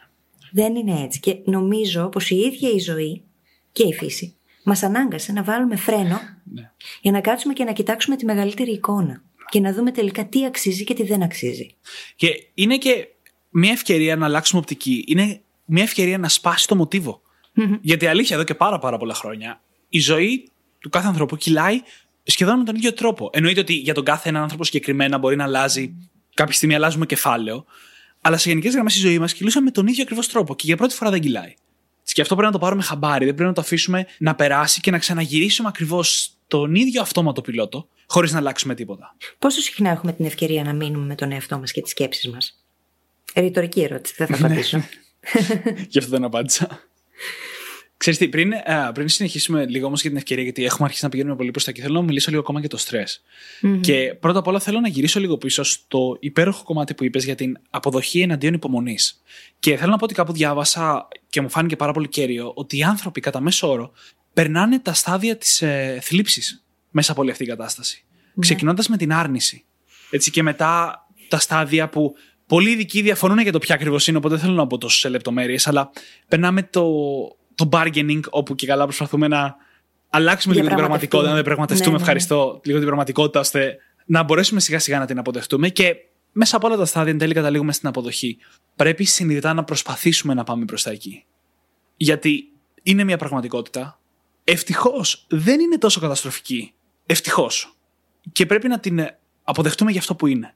Δεν 0.53 0.75
είναι 0.75 1.03
έτσι. 1.03 1.21
Και 1.21 1.37
νομίζω 1.45 2.09
πως 2.09 2.31
η 2.31 2.37
ίδια 2.37 2.71
η 2.71 2.79
ζωή 2.79 3.23
και 3.73 3.83
η 3.87 3.93
φύση 3.93 4.37
μας 4.65 4.83
ανάγκασε 4.83 5.33
να 5.33 5.43
βάλουμε 5.43 5.77
φρένο 5.77 6.21
Ναι. 6.45 6.71
για 7.01 7.13
να 7.13 7.21
κάτσουμε 7.21 7.53
και 7.53 7.65
να 7.65 7.73
κοιτάξουμε 7.73 8.17
τη 8.17 8.25
μεγαλύτερη 8.25 8.71
εικόνα. 8.71 9.23
Και 9.49 9.61
να 9.61 9.73
δούμε 9.73 9.91
τελικά 9.91 10.27
τι 10.27 10.45
αξίζει 10.45 10.85
και 10.85 10.95
τι 10.95 11.03
δεν 11.03 11.23
αξίζει. 11.23 11.75
Και 12.17 12.29
είναι 12.55 12.79
και 12.79 13.09
μια 13.51 13.73
ευκαιρία 13.73 14.17
να 14.17 14.27
αλλάξουμε 14.27 14.61
οπτική. 14.61 15.05
Είναι 15.07 15.41
μια 15.65 15.83
ευκαιρία 15.83 16.19
να 16.19 16.29
σπάσει 16.29 16.67
το 16.67 16.77
μοτίβο. 16.77 17.23
Γιατί 17.81 18.07
αλήθεια, 18.07 18.37
εδώ 18.37 18.45
και 18.45 18.55
πάρα, 18.55 18.79
πάρα 18.79 18.99
πολλά 18.99 19.15
χρόνια, 19.15 19.61
η 19.89 19.99
ζωή 19.99 20.51
του 20.79 20.89
κάθε 20.89 21.07
ανθρώπου 21.07 21.37
κυλάει 21.37 21.81
σχεδόν 22.27 22.59
με 22.59 22.65
τον 22.65 22.75
ίδιο 22.75 22.93
τρόπο. 22.93 23.31
Εννοείται 23.33 23.61
ότι 23.61 23.73
για 23.75 23.95
τον 23.95 24.05
κάθε 24.05 24.29
έναν 24.29 24.43
άνθρωπο 24.43 24.65
συγκεκριμένα 24.65 25.19
μπορεί 25.19 25.37
να 25.37 25.45
αλλάζει. 25.45 25.95
Κάποια 26.35 26.55
στιγμή 26.55 26.75
αλλάζουμε 26.75 27.07
κεφάλαιο. 27.07 27.65
Αλλά 28.21 28.37
σε 28.37 28.49
γενικές 28.49 28.73
γραμμές 28.73 28.97
η 28.97 28.99
ζωής 28.99 29.19
μας 29.19 29.33
κυλούσε 29.33 29.61
με 29.61 29.71
τον 29.71 29.87
ίδιο 29.87 30.03
ακριβώς 30.03 30.29
τρόπο 30.29 30.55
και 30.55 30.63
για 30.67 30.77
πρώτη 30.77 30.95
φορά 30.95 31.11
δεν 31.11 31.21
κυλάει. 31.21 31.55
Και 32.03 32.21
αυτό 32.21 32.35
πρέπει 32.35 32.53
να 32.53 32.59
το 32.59 32.65
πάρουμε 32.65 32.83
χαμπάρι. 32.83 33.25
Δεν 33.25 33.35
πρέπει 33.35 33.49
να 33.49 33.55
το 33.55 33.61
αφήσουμε 33.61 34.07
να 34.19 34.35
περάσει 34.35 34.81
και 34.81 34.91
να 34.91 34.99
ξαναγυρίσουμε 34.99 35.69
ακριβώς 35.69 36.31
τον 36.47 36.75
ίδιο 36.75 37.01
αυτόματο 37.01 37.41
πιλότο, 37.41 37.89
χωρίς 38.07 38.33
να 38.33 38.39
αλλάξουμε 38.39 38.75
τίποτα. 38.75 39.17
Πόσο 39.39 39.61
συχνά 39.61 39.91
έχουμε 39.91 40.13
την 40.13 40.25
ευκαιρία 40.25 40.63
να 40.65 40.73
μείνουμε 40.73 41.07
με 41.07 41.15
τον 41.15 41.33
εαυτό 41.33 41.59
μας 41.59 41.73
και 41.73 41.81
τις 41.83 41.91
σκέψεις 41.91 42.29
μας; 42.29 42.65
Ρητορική 43.35 43.81
ερώτηση, 43.81 44.15
δεν 44.17 44.27
Ναι. 44.31 44.37
θα 44.37 44.47
απαντήσω. 44.47 44.83
Γι' 45.89 45.99
αυτό 45.99 46.11
δεν 46.11 46.25
απάντησα. 46.25 46.81
Ξέρεις 47.97 48.19
τι, 48.19 48.29
πριν, 48.29 48.53
α, 48.55 48.93
πριν 48.93 49.09
συνεχίσουμε 49.09 49.67
λίγο 49.67 49.87
όμως 49.87 50.01
για 50.01 50.11
την 50.11 50.19
ευκαιρία, 50.19 50.45
γιατί 50.45 50.65
έχουμε 50.65 50.85
αρχίσει 50.85 51.05
να 51.05 51.11
πηγαίνουμε 51.11 51.37
πολύ 51.37 51.51
προ 51.51 51.63
τα 51.63 51.71
εκεί, 51.71 51.81
θέλω 51.81 51.95
να 51.95 52.03
μιλήσω 52.03 52.31
λίγο 52.31 52.43
ακόμα 52.43 52.61
για 52.61 52.69
το 52.69 52.77
στρε. 52.77 53.05
Και 53.81 54.17
πρώτα 54.21 54.39
απ' 54.39 54.47
όλα 54.47 54.61
θέλω 54.61 54.81
να 54.81 54.89
γυρίσω 54.89 55.21
λίγο 55.21 55.37
πίσω 55.39 55.63
στο 55.63 56.17
υπέροχο 56.21 56.63
κομμάτι 56.65 56.95
που 56.95 57.05
είπες 57.05 57.25
για 57.25 57.35
την 57.35 57.59
αποδοχή 57.71 58.21
εναντίον 58.21 58.55
υπομονής. 58.55 59.23
Και 59.59 59.77
θέλω 59.77 59.91
να 59.91 59.97
πω 59.97 60.05
ότι 60.05 60.15
κάπου 60.15 60.33
διάβασα 60.33 61.09
και 61.29 61.41
μου 61.41 61.51
φάνηκε 61.51 61.77
πάρα 61.77 61.93
πολύ 61.93 62.09
κέριο 62.09 62.53
ότι 62.55 62.77
οι 62.77 62.83
άνθρωποι 62.83 63.21
κατά 63.21 63.41
μέσο 63.41 63.71
όρο 63.71 63.93
περνάνε 64.33 64.79
τα 64.79 64.93
στάδια 64.93 65.37
της 65.37 65.63
ε, 65.63 65.99
θλίψης 66.03 66.65
μέσα 66.91 67.13
από 67.13 67.21
όλη 67.21 67.31
αυτή 67.31 67.45
την 67.45 67.57
κατάσταση. 67.57 68.05
ξεκινώντας 68.41 68.89
με 68.89 68.97
την 68.97 69.13
άρνηση. 69.13 69.65
Έτσι, 70.11 70.31
και 70.31 70.43
μετά 70.43 71.01
τα 71.29 71.39
στάδια 71.39 71.89
που 71.89 72.15
πολλοί 72.47 72.71
ειδικοί 72.71 73.03
διαφωνούν 73.03 73.39
για 73.39 73.53
το 73.53 73.59
ποια 73.59 73.75
ακριβώς 73.75 74.07
είναι, 74.07 74.17
οπότε 74.17 74.35
δεν 74.35 74.45
θέλω 74.45 74.57
να 74.57 74.65
μπω 74.65 74.79
τόσο 74.79 74.99
σε 74.99 75.09
λεπτομέρειες, 75.09 75.67
αλλά 75.67 75.91
περνάμε 76.29 76.63
το, 76.63 76.85
το 77.57 77.69
bargaining, 77.73 78.21
όπου 78.31 78.55
και 78.55 78.67
καλά 78.67 78.85
προσπαθούμε 78.85 79.29
να 79.29 79.57
αλλάξουμε 80.11 80.55
λίγο 80.55 80.67
την 80.67 80.77
πραγματικότητα, 80.77 81.29
να 81.29 81.35
διαπραγματευτούμε, 81.35 81.87
ναι, 81.87 81.93
ναι, 81.93 81.97
ναι. 81.97 82.03
ευχαριστώ, 82.03 82.61
λίγο 82.65 82.77
την 82.79 82.87
πραγματικότητα, 82.87 83.41
ώστε 83.41 83.77
να 84.07 84.23
μπορέσουμε 84.23 84.61
σιγά 84.61 84.79
σιγά 84.79 84.99
να 84.99 85.07
την 85.07 85.19
αποδεχτούμε 85.19 85.69
και 85.69 85.97
μέσα 86.33 86.57
από 86.57 86.67
όλα 86.67 86.77
τα 86.77 86.85
στάδια 86.85 87.13
εν 87.13 87.19
τέλει 87.19 87.35
καταλήγουμε 87.35 87.73
στην 87.73 87.89
αποδοχή. 87.89 88.39
Πρέπει 88.77 89.05
συνειδητά 89.05 89.55
να 89.55 89.65
προσπαθήσουμε 89.65 90.35
να 90.35 90.45
πάμε 90.45 90.65
προς 90.65 90.83
τα 90.83 90.91
εκεί. 90.91 91.25
Γιατί 91.97 92.45
είναι 92.83 93.05
μια 93.05 93.17
πραγματικότητα. 93.17 94.01
Ευτυχώς 94.45 95.27
δεν 95.29 95.61
είναι 95.61 95.79
τόσο 95.79 96.01
καταστροφική. 96.01 96.73
Ευτυχώς. 97.07 97.77
Και 98.33 98.47
πρέπει 98.47 98.69
να 98.69 98.79
την 98.79 99.01
αποδεχτούμε 99.43 99.91
για 99.91 100.01
αυτό 100.01 100.15
που 100.15 100.27
είναι. 100.27 100.55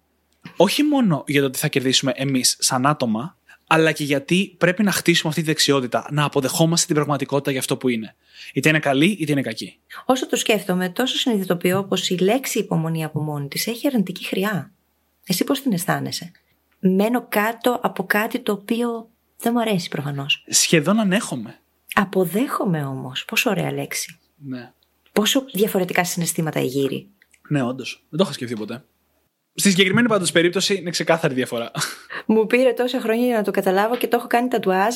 Όχι 0.56 0.82
μόνο 0.82 1.24
για 1.26 1.40
το 1.40 1.46
ότι 1.46 1.58
θα 1.58 1.68
κερδίσουμε 1.68 2.12
εμείς 2.14 2.56
σαν 2.58 2.86
άτομα, 2.86 3.36
αλλά 3.72 3.92
και 3.92 4.04
γιατί 4.04 4.54
πρέπει 4.59 4.83
να 4.83 4.90
χτίσουμε 4.90 5.28
αυτή 5.28 5.40
τη 5.40 5.46
δεξιότητα, 5.46 6.09
να 6.11 6.24
αποδεχόμαστε 6.24 6.87
την 6.87 6.94
πραγματικότητα 6.94 7.50
για 7.50 7.61
αυτό 7.61 7.76
που 7.76 7.88
είναι. 7.88 8.14
Είτε 8.52 8.68
είναι 8.68 8.78
καλή 8.78 9.16
είτε 9.20 9.33
είναι 9.33 9.42
κακή. 9.42 9.78
Όσο 10.04 10.26
το 10.26 10.37
σκέφτομαι, 10.37 10.88
τόσο 10.88 11.16
συνειδητοποιώ 11.16 11.85
πως 11.85 12.11
η 12.11 12.16
λέξη 12.16 12.59
υπομονή 12.59 13.04
από 13.04 13.20
μόνη 13.20 13.48
της 13.48 13.66
έχει 13.66 13.87
αρνητική 13.87 14.24
χρειά. 14.24 14.72
Εσύ 15.26 15.44
πώς 15.44 15.62
την 15.62 15.72
αισθάνεσαι; 15.72 16.33
Μένω 16.80 17.26
κάτω 17.28 17.80
από 17.83 18.04
κάτι 18.06 18.38
το 18.38 18.52
οποίο 18.52 19.11
δεν 19.38 19.52
μου 19.54 19.61
αρέσει 19.61 19.88
προφανώς. 19.88 20.44
Σχεδόν 20.48 20.98
ανέχομαι. 20.98 21.59
Αποδέχομαι 21.94 22.85
όμως. 22.85 23.24
Πόσο 23.24 23.50
ωραία 23.50 23.72
λέξη. 23.72 24.18
Ναι. 24.37 24.72
Πόσο 25.12 25.44
διαφορετικά 25.52 26.04
συναισθήματα 26.04 26.61
γύρει. 26.61 27.09
Ναι, 27.48 27.62
όντως. 27.62 28.04
Δεν 28.09 28.18
το 28.18 28.24
είχα 28.24 28.33
σκεφτεί 28.33 28.56
ποτέ. 28.56 28.85
Στη 29.54 29.70
συγκεκριμένη 29.70 30.08
πάντως 30.08 30.32
περίπτωση 30.32 30.74
είναι 30.74 30.90
ξεκάθαρη 30.90 31.34
διαφορά. 31.34 31.70
Μου 32.26 32.46
πήρε 32.46 32.72
τόσα 32.72 33.00
χρόνια 33.00 33.26
για 33.26 33.36
να 33.36 33.42
το 33.42 33.50
καταλάβω 33.50 33.96
και 33.96 34.08
το 34.08 34.16
έχω 34.16 34.26
κάνει 34.26 34.48
τατουάζ. 34.48 34.94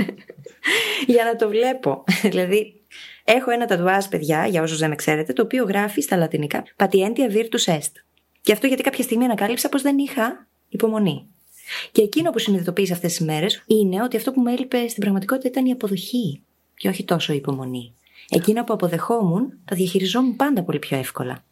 για 1.06 1.24
να 1.24 1.36
το 1.36 1.48
βλέπω. 1.48 2.04
δηλαδή, 2.22 2.80
έχω 3.24 3.50
ένα 3.50 3.66
τατουάζ, 3.66 4.04
παιδιά, 4.04 4.46
για 4.46 4.62
όσους 4.62 4.78
δεν 4.78 4.88
με 4.88 4.94
ξέρετε, 4.94 5.32
το 5.32 5.42
οποίο 5.42 5.64
γράφει 5.64 6.00
στα 6.00 6.16
λατινικά 6.16 6.64
Patientia 6.76 7.32
virtus 7.32 7.72
est. 7.74 7.92
Και 8.40 8.52
αυτό 8.52 8.66
γιατί 8.66 8.82
κάποια 8.82 9.04
στιγμή 9.04 9.24
ανακάλυψα 9.24 9.68
πως 9.68 9.82
δεν 9.82 9.98
είχα 9.98 10.48
υπομονή. 10.68 11.26
Και 11.92 12.02
εκείνο 12.02 12.30
που 12.30 12.38
συνειδητοποίησα 12.38 12.94
αυτές 12.94 13.16
τις 13.16 13.26
μέρες 13.26 13.62
είναι 13.66 14.02
ότι 14.02 14.16
αυτό 14.16 14.32
που 14.32 14.40
με 14.40 14.52
έλειπε 14.52 14.88
στην 14.88 15.00
πραγματικότητα 15.00 15.48
ήταν 15.48 15.66
η 15.66 15.72
αποδοχή 15.72 16.42
και 16.74 16.88
όχι 16.88 17.04
τόσο 17.04 17.32
η 17.32 17.36
υπομονή. 17.36 17.94
Εκείνα 18.28 18.64
που 18.64 18.72
αποδεχόμουν 18.72 19.52
τα 19.64 19.76
διαχειριζόμουν 19.76 20.36
πάντα 20.36 20.62
πολύ 20.62 20.78
πιο 20.78 20.96
εύκολα. 20.96 21.44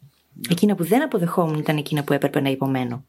Εκείνα 0.49 0.75
που 0.75 0.83
δεν 0.83 1.01
αποδεχόμουν 1.01 1.57
ήταν 1.59 1.77
εκείνα 1.77 2.03
που 2.03 2.13
έπρεπε 2.13 2.41
να 2.41 2.49
υπομένω. 2.49 3.05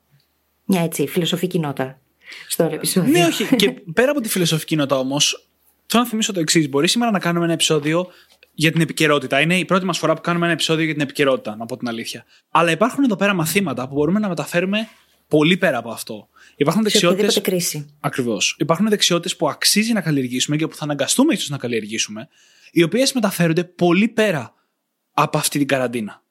Μια 0.64 0.82
έτσι 0.82 1.06
φιλοσοφική 1.06 1.58
νότα 1.58 2.00
στο 2.48 2.64
όλο 2.64 2.74
επεισόδιο. 2.74 3.10
Ναι, 3.10 3.24
όχι. 3.24 3.56
και 3.56 3.70
πέρα 3.70 4.10
από 4.10 4.20
τη 4.20 4.28
φιλοσοφική 4.28 4.76
νότα 4.76 4.98
όμως, 4.98 5.48
θέλω 5.86 6.02
να 6.02 6.08
θυμίσω 6.08 6.32
το 6.32 6.40
εξής. 6.40 6.68
Μπορεί 6.68 6.88
σήμερα 6.88 7.10
να 7.10 7.18
κάνουμε 7.18 7.44
ένα 7.44 7.52
επεισόδιο 7.52 8.06
για 8.54 8.72
την 8.72 8.80
επικαιρότητα. 8.80 9.40
Είναι 9.40 9.58
η 9.58 9.64
πρώτη 9.64 9.84
μας 9.84 9.98
φορά 9.98 10.14
που 10.14 10.20
κάνουμε 10.20 10.44
ένα 10.44 10.54
επεισόδιο 10.54 10.84
για 10.84 10.92
την 10.92 11.02
επικαιρότητα, 11.02 11.56
να 11.56 11.66
πω 11.66 11.76
την 11.76 11.88
αλήθεια. 11.88 12.24
Αλλά 12.50 12.70
υπάρχουν 12.70 13.04
εδώ 13.04 13.16
πέρα 13.16 13.34
μαθήματα 13.34 13.88
που 13.88 13.94
μπορούμε 13.94 14.18
να 14.18 14.28
μεταφέρουμε 14.28 14.88
πολύ 15.28 15.56
πέρα 15.56 15.78
από 15.78 15.90
αυτό. 15.90 16.28
Υπάρχουν 16.56 16.82
δεξιότητε. 16.82 17.40
κρίση. 17.40 17.94
Ακριβώς. 18.00 18.56
Υπάρχουν 18.58 18.88
δεξιότητες 18.88 19.36
που 19.36 19.48
αξίζει 19.48 19.92
να 19.92 20.00
καλλιεργήσουμε 20.00 20.56
και 20.56 20.66
που 20.66 20.74
θα 20.74 20.84
αναγκαστούμε 20.84 21.34
ίσως 21.34 21.48
να 21.48 21.58
καλλιεργήσουμε, 21.58 22.28
οι 22.72 22.82
οποίες 22.82 23.12
μεταφέρονται 23.12 23.64
πολύ 23.64 24.08
πέρα 24.08 24.54
από 25.12 25.38
αυτή 25.38 25.58
την 25.58 25.66
καραντίνα. 25.66 26.22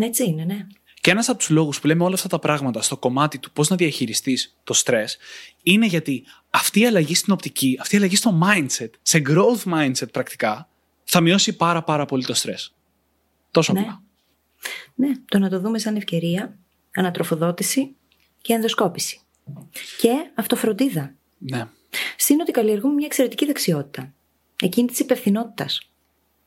Ναι, 0.00 0.06
έτσι 0.06 0.24
είναι, 0.24 0.44
ναι. 0.44 0.66
Και 1.00 1.10
ένας 1.10 1.28
από 1.28 1.38
τους 1.38 1.50
λόγους 1.50 1.80
που 1.80 1.86
λέμε 1.86 2.04
όλα 2.04 2.14
αυτά 2.14 2.28
τα 2.28 2.38
πράγματα 2.38 2.82
στο 2.82 2.96
κομμάτι 2.96 3.38
του 3.38 3.50
πώς 3.52 3.68
να 3.68 3.76
διαχειριστείς 3.76 4.56
το 4.64 4.72
στρε 4.72 5.04
είναι 5.62 5.86
γιατί 5.86 6.24
αυτή 6.50 6.80
η 6.80 6.86
αλλαγή 6.86 7.14
στην 7.14 7.32
οπτική, 7.32 7.78
αυτή 7.80 7.94
η 7.94 7.98
αλλαγή 7.98 8.16
στο 8.16 8.40
mindset, 8.44 8.90
σε 9.02 9.22
growth 9.28 9.72
mindset 9.74 10.12
πρακτικά, 10.12 10.68
θα 11.04 11.20
μειώσει 11.20 11.56
πάρα 11.56 11.82
πάρα 11.82 12.04
πολύ 12.04 12.24
το 12.24 12.34
στρε. 12.34 12.54
Τόσο 13.50 13.72
ναι. 13.72 13.80
απλά. 13.80 14.02
Ναι, 14.94 15.12
το 15.28 15.38
να 15.38 15.48
το 15.48 15.60
δούμε 15.60 15.78
σαν 15.78 15.96
ευκαιρία, 15.96 16.58
ανατροφοδότηση 16.94 17.94
και 18.40 18.52
ενδοσκόπηση. 18.52 19.20
Και 19.98 20.30
αυτοφροντίδα. 20.34 21.14
Ναι. 21.38 21.68
Συν 22.16 22.40
ότι 22.40 22.52
καλλιεργούμε 22.52 22.94
μια 22.94 23.06
εξαιρετική 23.06 23.46
δεξιότητα. 23.46 24.14
Εκείνη 24.62 24.86
της 24.86 24.98
υπευθυνότητας. 24.98 25.89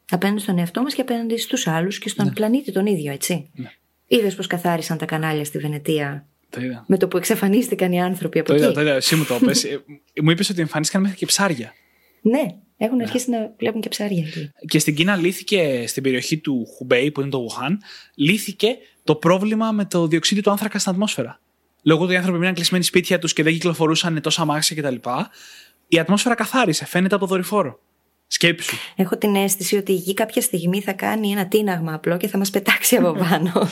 Απέναντι 0.10 0.42
στον 0.42 0.58
εαυτό 0.58 0.82
μας 0.82 0.94
και 0.94 1.02
απέναντι 1.02 1.38
στους 1.38 1.68
άλλους 1.68 2.00
και 2.00 2.10
στον 2.10 2.26
ναι. 2.26 2.32
πλανήτη 2.32 2.72
τον 2.72 2.86
ίδιο, 2.86 3.12
έτσι. 3.12 3.52
Ναι. 3.54 3.72
Είδες 4.08 4.36
πώ 4.36 4.44
καθάρισαν 4.44 4.98
τα 4.98 5.06
κανάλια 5.06 5.46
στη 5.46 5.58
Βενετία. 5.58 6.28
Το 6.50 6.62
είδα. 6.62 6.84
Με 6.88 6.98
το 6.98 7.08
που 7.08 7.18
εξαφανίστηκαν 7.18 7.92
οι 7.92 8.02
άνθρωποι 8.02 8.40
από 8.40 8.48
το 8.48 8.54
εκεί; 8.54 8.64
Είδα, 8.64 8.74
το 8.74 8.82
είδα, 8.82 8.94
εσύ 8.94 9.16
μου 9.16 9.26
το 9.26 9.40
πες. 9.46 9.64
Ε, 9.64 9.84
μου 10.24 10.30
είπες 10.30 10.50
ότι 10.50 10.62
εμφανίστηκαν 10.62 11.02
μέχρι 11.02 11.18
και 11.18 11.26
ψάρια. 11.26 11.74
Ναι, 12.22 12.46
έχουν 12.78 12.98
ναι. 12.98 13.04
αρχίσει 13.04 13.30
να 13.30 13.54
βλέπουν 13.58 13.82
και 13.82 13.90
ψάρια 13.90 14.24
εκεί. 14.28 14.52
Και 14.68 14.80
στην 14.80 14.96
Κίνα 14.96 15.16
λύθηκε, 15.16 15.84
στην 15.88 16.04
περιοχή 16.04 16.38
του 16.38 16.66
Χουμπέι, 16.76 17.12
που 17.12 17.22
είναι 17.22 17.30
το 17.30 17.48
Wuhan, 17.50 17.72
λύθηκε 18.16 18.78
το 19.04 19.16
πρόβλημα 19.16 19.72
με 19.72 19.86
το 19.86 20.08
διοξείδιο 20.08 20.44
του 20.44 20.52
άνθρακα 20.52 20.80
στην 20.80 20.92
ατμόσφαιρα. 20.92 21.40
Λόγω 21.84 22.04
ότι 22.04 22.14
οι 22.14 22.16
άνθρωποι 22.16 22.40
μείναν 22.40 22.54
κλεισμένοι 22.54 22.84
σπίτια 22.84 23.20
τους 23.20 23.34
και 23.34 23.44
δεν 23.44 23.54
κυκλοφορούσαν 23.54 24.22
τόσα 24.22 24.42
αμάξια 24.42 24.76
κτλ. 24.82 25.10
Η 25.88 26.00
ατμόσφαιρα 26.00 26.36
καθάρισε, 26.36 26.86
φαίνεται 26.86 27.16
από 27.16 27.24
το 27.24 27.30
δορυφόρο. 27.30 27.80
Σκέψου. 28.34 28.78
Έχω 28.96 29.18
την 29.18 29.36
αίσθηση 29.36 29.78
ότι 29.78 29.92
η 29.92 29.96
γη 29.96 30.14
κάποια 30.14 30.42
στιγμή 30.42 30.82
θα 30.82 30.94
κάνει 30.94 31.32
ένα 31.32 31.48
τίναγμα 31.48 31.94
απλό 31.94 32.18
και 32.18 32.28
θα 32.28 32.38
μας 32.38 32.50
πετάξει 32.50 32.96
από 32.96 33.14
πάνω. 33.14 33.70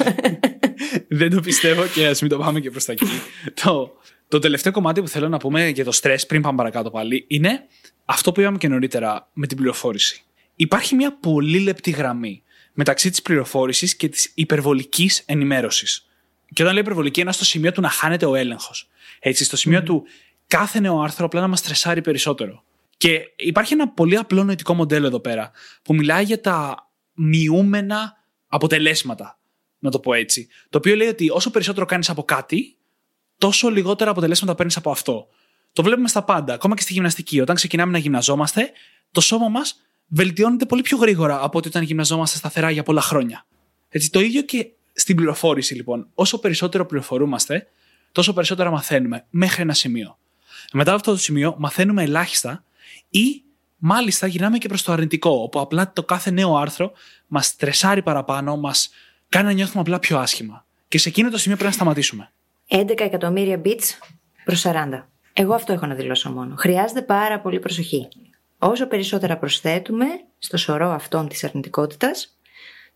Δεν 1.19 1.30
το 1.30 1.39
πιστεύω 1.39 1.86
και 1.88 2.08
ας 2.08 2.21
μην 2.21 2.30
το 2.30 2.38
πάμε 2.38 2.60
και 2.60 2.71
προς 2.71 2.86
τα 2.86 2.91
εκεί. 2.91 3.06
το, 3.63 3.97
το 4.28 4.39
τελευταίο 4.39 4.71
κομμάτι 4.71 5.02
που 5.02 5.08
θέλω 5.08 5.28
να 5.30 5.38
πούμε 5.38 5.67
για 5.67 5.84
το 5.84 5.91
στρε, 5.91 6.15
πριν 6.28 6.41
πάμε 6.41 6.58
παρακάτω 6.58 6.91
πάλι, 6.91 7.26
είναι 7.28 7.63
αυτό 8.06 8.32
που 8.32 8.41
είπαμε 8.41 8.58
και 8.58 8.67
νωρίτερα 8.67 9.30
με 9.34 9.47
την 9.47 9.58
πληροφόρηση. 9.58 10.24
Υπάρχει 10.56 10.95
μια 10.95 11.17
πολύ 11.17 11.60
λεπτή 11.60 11.91
γραμμή 11.91 12.43
μεταξύ 12.74 13.10
της 13.10 13.21
πληροφόρησης 13.21 13.95
και 13.95 14.10
της 14.10 14.32
υπερβολικής 14.36 15.24
ενημέρωσης. 15.26 16.08
Και 16.54 16.62
όταν 16.62 16.74
λέω 16.74 16.84
υπερβολική, 16.84 17.21
είναι 17.21 17.32
στο 17.32 17.45
σημείο 17.45 17.71
του 17.71 17.82
να 17.82 17.89
χάνεται 17.89 18.26
ο 18.26 18.36
έλεγχος. 18.36 18.89
Έτσι, 19.19 19.43
στο 19.43 19.58
σημείο 19.58 19.84
του 19.84 20.04
κάθε 20.47 20.80
νέο 20.80 21.02
άρθρο 21.02 21.26
απλά 21.26 21.41
να 21.41 21.47
μας 21.47 21.60
στρεσάρει 21.60 22.02
περισσότερο. 22.02 22.63
Και 23.02 23.34
υπάρχει 23.36 23.74
ένα 23.74 23.90
πολύ 23.90 24.18
απλό 24.18 24.44
νοητικό 24.44 24.74
μοντέλο 24.74 25.08
εδώ 25.08 25.20
πέρα 25.20 25.52
που 25.82 25.94
μιλάει 25.94 26.24
για 26.24 26.42
τα 26.42 26.90
μειούμενα 27.14 28.18
αποτελέσματα. 28.48 29.40
Να 29.80 29.92
το 29.92 30.00
πω 30.00 30.14
έτσι. 30.14 30.48
Το 30.70 30.78
οποίο 30.78 30.96
λέει 30.96 31.08
ότι 31.08 31.30
όσο 31.30 31.52
περισσότερο 31.52 31.86
κάνεις 31.86 32.10
από 32.10 32.24
κάτι, 32.24 32.78
τόσο 33.38 33.70
λιγότερα 33.70 34.12
αποτελέσματα 34.12 34.56
παίρνεις 34.56 34.78
από 34.78 34.92
αυτό. 34.92 35.28
Το 35.74 35.84
βλέπουμε 35.84 36.08
στα 36.08 36.24
πάντα, 36.24 36.54
ακόμα 36.54 36.76
και 36.76 36.82
στη 36.82 36.94
γυμναστική. 36.94 37.40
Όταν 37.40 37.56
ξεκινάμε 37.56 37.92
να 37.92 37.98
γυμναζόμαστε, 37.98 38.72
το 39.12 39.22
σώμα 39.22 39.50
μας 39.50 39.82
βελτιώνεται 40.08 40.66
πολύ 40.66 40.82
πιο 40.82 40.98
γρήγορα 40.98 41.44
από 41.44 41.58
ότι 41.58 41.68
όταν 41.68 41.84
γυμναζόμαστε 41.84 42.38
σταθερά 42.38 42.72
για 42.72 42.84
πολλά 42.84 43.02
χρόνια. 43.02 43.46
Έτσι, 43.90 44.10
το 44.10 44.20
ίδιο 44.20 44.42
και 44.42 44.68
στην 44.94 45.16
πληροφόρηση, 45.16 45.76
λοιπόν. 45.76 46.08
Όσο 46.14 46.40
περισσότερο 46.40 46.86
πληροφορούμαστε, 46.86 47.68
τόσο 48.12 48.34
περισσότερα 48.34 48.72
μαθαίνουμε 48.72 49.26
μέχρι 49.30 49.62
ένα 49.62 49.74
σημείο. 49.74 50.18
Μετά 50.74 50.90
από 50.92 51.00
αυτό 51.00 51.12
το 51.12 51.18
σημείο, 51.18 51.56
μαθαίνουμε 51.58 52.04
ελάχιστα 52.04 52.64
ή 53.12 53.43
μάλιστα 53.78 54.28
γυρνάμε 54.28 54.58
και 54.58 54.67
προς 54.67 54.84
το 54.84 54.91
αρνητικό, 54.91 55.30
όπου 55.32 55.60
απλά 55.60 55.91
το 55.93 56.04
κάθε 56.04 56.32
νέο 56.32 56.56
άρθρο 56.56 56.91
μας 57.28 57.45
στρεσάρει 57.45 58.02
παραπάνω, 58.02 58.58
μας 58.58 58.89
κάνει 59.30 59.45
να 59.45 59.52
νιώθουμε 59.52 59.82
απλά 59.82 60.00
πιο 60.00 60.19
άσχημα. 60.19 60.65
Και 60.88 60.97
σε 60.97 61.10
εκείνο 61.10 61.30
το 61.30 61.38
σημείο 61.38 61.58
πρέπει 61.58 61.71
να 61.71 61.76
σταματήσουμε. 61.76 62.32
11 62.67 63.00
εκατομμύρια 63.00 63.62
bits 63.65 64.13
προς 64.43 64.65
40. 64.65 65.08
Εγώ 65.34 65.54
αυτό 65.54 65.74
έχω 65.74 65.86
να 65.86 65.95
δηλώσω 65.95 66.32
μόνο. 66.32 66.56
Χρειάζεται 66.58 67.02
πάρα 67.02 67.39
πολύ 67.39 67.60
προσοχή. 67.60 68.08
Όσο 68.58 68.88
περισσότερα 68.88 69.38
προσθέτουμε 69.38 70.06
στο 70.38 70.58
σωρό 70.58 70.89
αυτών 70.89 71.28
της 71.28 71.43
αρνητικότητας, 71.43 72.38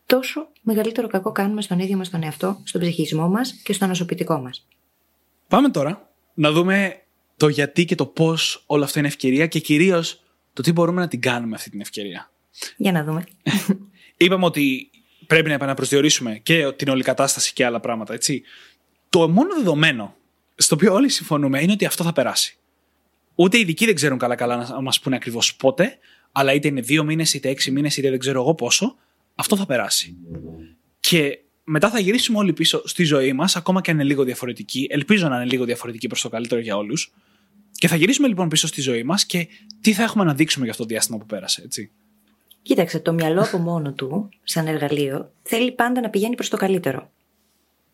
τόσο 0.05 0.47
μεγαλύτερο 0.61 1.07
κακό 1.07 1.31
κάνουμε 1.31 1.61
στον 1.61 1.79
ίδιο 1.79 1.97
μας 1.97 2.09
τον 2.09 2.23
εαυτό, 2.23 2.61
στον 2.63 2.81
ψυχισμό 2.81 3.27
μας 3.27 3.51
και 3.51 3.73
στο 3.73 3.85
ανασωπητικό 3.85 4.37
μας. 4.37 4.67
Πάμε 5.47 5.69
τώρα 5.69 6.09
να 6.33 6.51
δούμε 6.51 7.04
το 7.37 7.47
γιατί 7.47 7.85
και 7.85 7.95
το 7.95 8.05
πώς 8.05 8.63
όλο 8.65 8.83
αυτό 8.83 8.99
είναι 8.99 9.07
ευκαιρία 9.07 9.47
και 9.47 9.59
κυρίως 9.59 10.23
το 10.53 10.61
τι 10.61 10.71
μπορούμε 10.71 11.01
να 11.01 11.07
την 11.07 11.21
κάνουμε 11.21 11.55
αυτή 11.55 11.69
την 11.69 11.81
ευκαιρία. 11.81 12.31
Για 12.77 12.91
να 12.91 13.03
δούμε. 13.03 13.23
Είπαμε 14.17 14.45
ότι 14.45 14.89
πρέπει 15.27 15.47
να 15.47 15.53
επαναπροσδιορίσουμε 15.53 16.39
και 16.43 16.71
την 16.71 16.89
όλη 16.89 17.03
κατάσταση 17.03 17.53
και 17.53 17.65
άλλα 17.65 17.79
πράγματα, 17.79 18.13
έτσι. 18.13 18.43
Το 19.09 19.29
μόνο 19.29 19.55
δεδομένο 19.55 20.15
στο 20.55 20.75
οποίο 20.75 20.93
όλοι 20.93 21.09
συμφωνούμε 21.09 21.61
είναι 21.61 21.71
ότι 21.71 21.85
αυτό 21.85 22.03
θα 22.03 22.13
περάσει. 22.13 22.57
Ούτε 23.35 23.57
οι 23.57 23.59
ειδικοί 23.59 23.85
δεν 23.85 23.95
ξέρουν 23.95 24.17
καλά-καλά 24.17 24.67
να 24.69 24.81
μας 24.81 24.99
πούνε 24.99 25.15
ακριβώς 25.15 25.55
πότε, 25.55 25.97
αλλά 26.31 26.53
είτε 26.53 26.67
είναι 26.67 26.81
δύο 26.81 27.03
μήνες, 27.03 27.33
είτε 27.33 27.49
έξι 27.49 27.71
μήνες, 27.71 27.97
είτε 27.97 28.09
δεν 28.09 28.19
ξέρω 28.19 28.41
εγώ 28.41 28.55
πόσο, 28.55 28.95
αυτό 29.35 29.55
θα 29.55 29.65
περάσει. 29.65 30.15
Και 30.99 31.39
μετά 31.65 31.89
θα 31.89 31.99
γυρίσουμε 31.99 32.37
όλοι 32.37 32.53
πίσω 32.53 32.81
στη 32.85 33.03
ζωή 33.03 33.33
μας, 33.33 33.55
ακόμα 33.55 33.81
και 33.81 33.91
αν 33.91 33.97
είναι 33.97 34.05
λίγο 34.05 34.23
διαφορετική. 34.23 34.87
Ελπίζω 34.89 35.27
να 35.27 35.35
είναι 35.35 35.45
λίγο 35.45 35.65
διαφορετική 35.65 36.07
προς 36.07 36.21
το 36.21 36.29
καλύτερο 36.29 36.61
για 36.61 36.77
όλους. 36.77 37.13
Και 37.71 37.87
θα 37.87 37.95
γυρίσουμε 37.95 38.27
λοιπόν 38.27 38.49
πίσω 38.49 38.67
στη 38.67 38.81
ζωή 38.81 39.03
μας 39.03 39.25
και 39.25 39.47
τι 39.81 39.93
θα 39.93 40.03
έχουμε 40.03 40.23
να 40.23 40.33
δείξουμε 40.33 40.63
για 40.63 40.73
αυτό 40.73 40.83
το 40.83 40.89
διάστημα 40.89 41.17
που 41.17 41.25
πέρασε, 41.25 41.61
έτσι. 41.61 41.91
Κοίταξε, 42.61 42.99
το 42.99 43.13
μυαλό 43.13 43.41
από 43.41 43.57
μόνο 43.57 43.93
του, 43.93 44.29
σαν 44.43 44.67
εργαλείο, 44.67 45.31
θέλει 45.41 45.71
πάντα 45.71 46.01
να 46.01 46.09
πηγαίνει 46.09 46.35
προς 46.35 46.49
το 46.49 46.57
καλύτερο. 46.57 47.11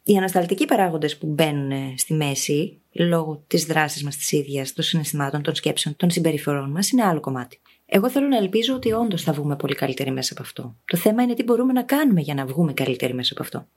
Οι 0.03 0.17
ανασταλτικοί 0.17 0.65
παράγοντες 0.65 1.17
που 1.17 1.27
μπαίνουν 1.27 1.97
στη 1.97 2.13
μέση, 2.13 2.81
λόγω 2.91 3.43
της 3.47 3.65
δράσης 3.65 4.03
μας 4.03 4.17
της 4.17 4.31
ίδιας, 4.31 4.73
των 4.73 4.83
συναισθημάτων, 4.83 5.41
των 5.41 5.55
σκέψεων, 5.55 5.95
των 5.95 6.09
συμπεριφορών 6.09 6.71
μας, 6.71 6.89
είναι 6.89 7.03
άλλο 7.03 7.19
κομμάτι. 7.19 7.60
Εγώ 7.93 8.09
θέλω 8.09 8.27
να 8.27 8.37
ελπίζω 8.37 8.75
ότι 8.75 8.91
όντως 8.91 9.23
θα 9.23 9.33
βγούμε 9.33 9.55
πολύ 9.55 9.75
καλύτεροι 9.75 10.11
μέσα 10.11 10.33
από 10.33 10.41
αυτό. 10.41 10.75
Το 10.85 10.97
θέμα 10.97 11.23
είναι 11.23 11.33
τι 11.33 11.43
μπορούμε 11.43 11.73
να 11.73 11.83
κάνουμε 11.83 12.21
για 12.21 12.33
να 12.33 12.45
βγούμε 12.45 12.73
καλύτεροι 12.73 13.13
μέσα 13.13 13.33
από 13.33 13.43
αυτό. 13.43 13.67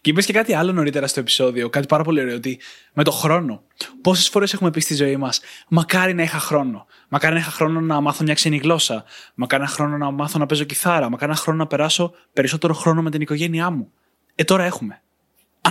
Και 0.00 0.10
είπες 0.10 0.26
και 0.26 0.32
κάτι 0.32 0.54
άλλο 0.54 0.72
νωρίτερα 0.72 1.06
στο 1.06 1.20
επεισόδιο, 1.20 1.68
κάτι 1.68 1.86
πάρα 1.86 2.02
πολύ 2.02 2.20
ωραίο, 2.20 2.36
ότι 2.36 2.60
με 2.92 3.04
το 3.04 3.10
χρόνο. 3.10 3.62
Πόσες 4.02 4.28
φορές 4.28 4.52
έχουμε 4.52 4.70
πει 4.70 4.80
στη 4.80 4.94
ζωή 4.94 5.16
μας, 5.16 5.40
Μακάρι 5.68 6.14
να 6.14 6.22
είχα 6.22 6.38
χρόνο. 6.38 6.86
Μακάρι 7.08 7.34
να 7.34 7.40
είχα 7.40 7.50
χρόνο 7.50 7.80
να 7.80 8.00
μάθω 8.00 8.24
μια 8.24 8.34
ξένη 8.34 8.56
γλώσσα. 8.56 9.04
Μακάρι 9.34 9.62
να 9.62 9.68
χρόνο 9.68 9.96
να 9.96 10.10
μάθω 10.10 10.38
να 10.38 10.46
παίζω 10.46 10.64
κιθάρα. 10.64 11.10
Μακάρι 11.10 11.30
να 11.30 11.36
χρόνο 11.36 11.58
να 11.58 11.66
περάσω 11.66 12.14
περισσότερο 12.32 12.74
χρόνο 12.74 13.02
με 13.02 13.10
την 13.10 13.20
οικογένειά 13.20 13.70
μου. 13.70 13.92
Ε, 14.34 14.44
τώρα 14.44 14.64
έχουμε. 14.64 15.02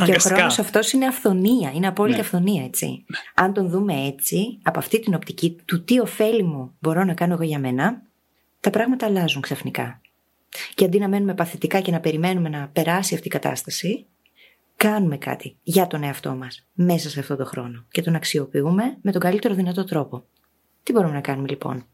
Και 0.05 0.11
ο 0.11 0.19
χρόνος 0.19 0.59
αυτός 0.59 0.91
είναι 0.91 1.05
αυθονία, 1.05 1.71
είναι 1.71 1.87
απόλυτη 1.87 2.15
ναι. 2.15 2.23
αυθονία, 2.23 2.63
έτσι. 2.63 2.85
Ναι. 2.85 3.17
Αν 3.33 3.53
τον 3.53 3.69
δούμε 3.69 3.93
έτσι, 3.93 4.59
από 4.63 4.79
αυτή 4.79 4.99
την 4.99 5.13
οπτική 5.13 5.57
του 5.65 5.83
τι 5.83 5.99
ωφέλη 5.99 6.43
μου 6.43 6.75
μπορώ 6.79 7.03
να 7.03 7.13
κάνω 7.13 7.33
εγώ 7.33 7.43
για 7.43 7.59
μένα, 7.59 8.01
τα 8.59 8.69
πράγματα 8.69 9.05
αλλάζουν 9.05 9.41
ξαφνικά. 9.41 10.01
Και 10.73 10.85
αντί 10.85 10.99
να 10.99 11.07
μένουμε 11.07 11.33
παθητικά 11.33 11.79
και 11.79 11.91
να 11.91 11.99
περιμένουμε 11.99 12.49
να 12.49 12.69
περάσει 12.73 13.15
αυτή 13.15 13.27
η 13.27 13.31
κατάσταση, 13.31 14.05
κάνουμε 14.75 15.17
κάτι 15.17 15.57
για 15.63 15.87
τον 15.87 16.03
εαυτό 16.03 16.31
μας 16.31 16.67
μέσα 16.73 17.09
σε 17.09 17.19
αυτόν 17.19 17.37
τον 17.37 17.45
χρόνο 17.45 17.85
και 17.91 18.01
τον 18.01 18.15
αξιοποιούμε 18.15 18.97
με 19.01 19.11
τον 19.11 19.21
καλύτερο 19.21 19.53
δυνατό 19.53 19.83
τρόπο. 19.83 20.23
Τι 20.83 20.91
μπορούμε 20.91 21.13
να 21.13 21.21
κάνουμε 21.21 21.47
λοιπόν; 21.47 21.85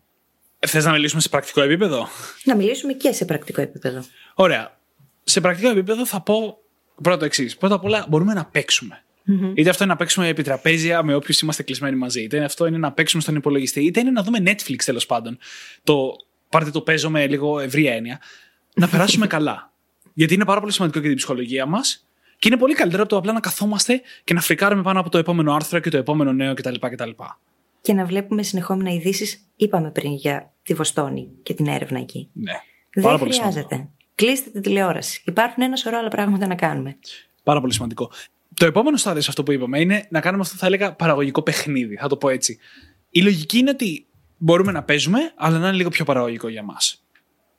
Θες 0.67 0.85
να 0.85 0.91
μιλήσουμε 0.91 1.21
σε 1.21 1.29
πρακτικό 1.29 1.61
επίπεδο; 1.61 2.07
Να 2.43 2.55
μιλήσουμε 2.55 2.93
και 2.93 3.11
σε 3.11 3.25
πρακτικό 3.25 3.61
επίπεδο. 3.61 4.03
Ωραία. 4.33 4.77
Σε 5.23 5.41
πρακτικό 5.41 5.69
επίπεδο 5.69 6.05
θα 6.05 6.21
πω 6.21 6.62
πρώτο 7.01 7.25
εξής. 7.25 7.57
Πρώτα 7.57 7.75
απ' 7.75 7.83
όλα 7.83 8.05
μπορούμε 8.09 8.33
να 8.33 8.45
παίξουμε. 8.45 9.03
Mm-hmm. 9.27 9.51
Είτε 9.55 9.69
αυτό 9.69 9.83
είναι 9.83 9.93
να 9.93 9.99
παίξουμε 9.99 10.27
επί 10.27 10.43
τραπέζια 10.43 11.03
με 11.03 11.15
όποιους 11.15 11.39
είμαστε 11.39 11.63
κλεισμένοι 11.63 11.95
μαζί, 11.95 12.21
είτε 12.21 12.43
αυτό 12.43 12.65
είναι 12.65 12.77
να 12.77 12.91
παίξουμε 12.91 13.21
στον 13.21 13.35
υπολογιστή, 13.35 13.85
είτε 13.85 13.99
είναι 13.99 14.11
να 14.11 14.23
δούμε 14.23 14.39
Netflix 14.45 14.75
τέλος 14.85 15.05
πάντων. 15.05 15.37
Το 15.83 16.15
πάρτε 16.49 16.71
το 16.71 16.81
παίζω 16.81 17.09
με 17.09 17.27
λίγο 17.27 17.59
ευρύ 17.59 17.85
έννοια. 17.85 18.19
Να 18.75 18.87
περάσουμε 18.87 19.27
καλά. 19.35 19.71
Γιατί 20.13 20.33
είναι 20.33 20.45
πάρα 20.45 20.59
πολύ 20.59 20.71
σημαντικό 20.71 20.99
για 20.99 21.07
την 21.07 21.17
ψυχολογία 21.17 21.65
μας 21.65 22.07
και 22.39 22.47
είναι 22.47 22.57
πολύ 22.57 22.73
καλύτερο 22.73 23.01
από 23.01 23.11
το 23.11 23.17
απλά 23.17 23.33
να 23.33 23.39
καθόμαστε 23.39 24.01
και 24.23 24.33
να 24.33 24.41
φρικάρουμε 24.41 24.81
πάνω 24.81 24.99
από 24.99 25.09
το 25.09 25.17
επόμενο 25.17 25.53
άρθρο 25.53 25.79
και 25.79 25.89
το 25.89 25.97
επόμενο 25.97 26.33
νέο 26.33 26.53
κτλ. 26.53 26.75
κτλ. 26.79 27.09
Και 27.81 27.93
να 27.93 28.05
βλέπουμε 28.05 28.43
συνεχόμενα 28.43 28.89
ειδήσεις. 28.89 29.47
Είπαμε 29.55 29.91
πριν 29.91 30.13
για 30.13 30.53
τη 30.63 30.73
Βοστόνη 30.73 31.29
και 31.43 31.53
την 31.53 31.67
έρευνα 31.67 31.99
εκεί. 31.99 32.29
Ναι. 32.33 32.53
Δεν 32.93 33.17
χρειάζεται. 33.17 33.89
Κλείστε 34.15 34.49
την 34.49 34.61
τηλεόραση. 34.61 35.21
Υπάρχουν 35.25 35.63
ένα 35.63 35.75
σωρό 35.75 35.97
άλλα 35.97 36.07
πράγματα 36.07 36.47
να 36.47 36.55
κάνουμε. 36.55 36.97
Πάρα 37.43 37.61
πολύ 37.61 37.73
σημαντικό. 37.73 38.11
Το 38.53 38.65
επόμενο 38.65 38.97
στάδιο 38.97 39.21
σε 39.21 39.29
αυτό 39.29 39.43
που 39.43 39.51
είπαμε 39.51 39.79
είναι 39.79 40.07
να 40.09 40.19
κάνουμε 40.19 40.41
αυτό 40.41 40.53
που 40.53 40.59
θα 40.59 40.65
έλεγα 40.65 40.93
παραγωγικό 40.93 41.41
παιχνίδι. 41.41 41.95
Θα 41.95 42.07
το 42.07 42.17
πω 42.17 42.29
έτσι. 42.29 42.57
Η 43.09 43.21
λογική 43.21 43.57
είναι 43.57 43.69
ότι 43.69 44.05
μπορούμε 44.37 44.71
να 44.71 44.83
παίζουμε, 44.83 45.19
αλλά 45.35 45.57
να 45.57 45.67
είναι 45.67 45.77
λίγο 45.77 45.89
πιο 45.89 46.05
παραγωγικό 46.05 46.47
για 46.47 46.63
μας. 46.63 47.03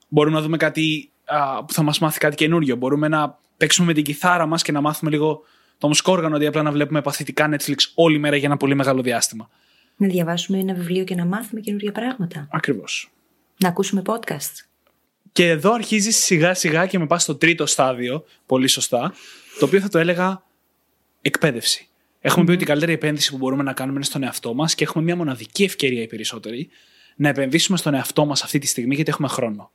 Μπορούμε 0.09 0.37
να 0.37 0.43
δούμε 0.43 0.57
κάτι 0.57 1.11
α, 1.25 1.65
που 1.65 1.73
θα 1.73 1.83
μας 1.83 1.99
μάθει 1.99 2.19
κάτι 2.19 2.37
καινούριο. 2.37 2.77
Μπορούμε 2.77 3.09
να 3.09 3.39
παίξουμε 3.57 3.87
με 3.87 3.93
την 3.93 4.05
κιθάρα 4.05 4.47
μας 4.47 4.63
και 4.63 4.73
να 4.73 4.81
μάθουμε 4.81 5.11
λίγο 5.11 5.43
το 5.79 5.87
μουσκόργανο, 5.87 6.37
αντί 6.37 6.47
απλά 6.47 6.63
να 6.63 6.73
βλέπουμε 6.73 7.01
παθητικά 7.03 7.49
Netflix 7.51 7.77
όλη 7.95 8.19
μέρα 8.19 8.37
για 8.37 8.47
ένα 8.47 8.57
πολύ 8.57 8.75
μεγάλο 8.75 9.03
διάστημα. 9.03 9.51
Να 9.97 10.07
διαβάσουμε 10.07 10.59
ένα 10.59 10.75
βιβλίο 10.75 11.05
και 11.05 11.15
να 11.15 11.25
μάθουμε 11.25 11.61
καινούργια 11.61 11.93
πράγματα. 11.93 12.49
Ακριβώς. 12.51 13.13
Να 13.59 13.69
ακούσουμε 13.69 14.03
podcast. 14.07 14.65
Και 15.35 15.49
εδώ 15.49 15.73
αρχίζει 15.73 16.11
σιγά 16.11 16.55
σιγά 16.55 16.87
και 16.87 16.99
με 16.99 17.07
πας 17.07 17.23
στο 17.23 17.35
τρίτο 17.35 17.67
στάδιο, 17.67 18.25
πολύ 18.47 18.69
σωστά, 18.69 19.15
το 19.59 19.65
οποίο 19.65 19.81
θα 19.81 19.89
το 19.89 19.99
έλεγα 19.99 20.43
εκπαίδευση. 21.21 21.89
Έχουμε 22.21 22.45
πει 22.45 22.51
ότι 22.51 22.63
η 22.63 22.67
καλύτερη 22.67 22.93
επένδυση 22.93 23.31
που 23.31 23.37
μπορούμε 23.37 23.63
να 23.63 23.73
κάνουμε 23.73 23.97
είναι 23.97 24.05
στον 24.05 24.23
εαυτό 24.23 24.55
μας 24.55 24.75
και 24.75 24.85
έχουμε 24.85 25.05
μια 25.05 25.17
μοναδική 25.17 25.65
ευκαιρία 25.65 26.03
οι 26.03 26.07
περισσότεροι 26.07 26.69
να 27.17 27.29
επενδύσουμε 27.29 27.79
στον 27.79 27.95
εαυτό 27.95 28.25
μας 28.27 28.43
αυτή 28.43 28.59
τη 28.59 28.67
στιγμή 28.67 28.95
γιατί 28.95 29.11
έχουμε 29.11 29.29
χρόνο. 29.29 29.71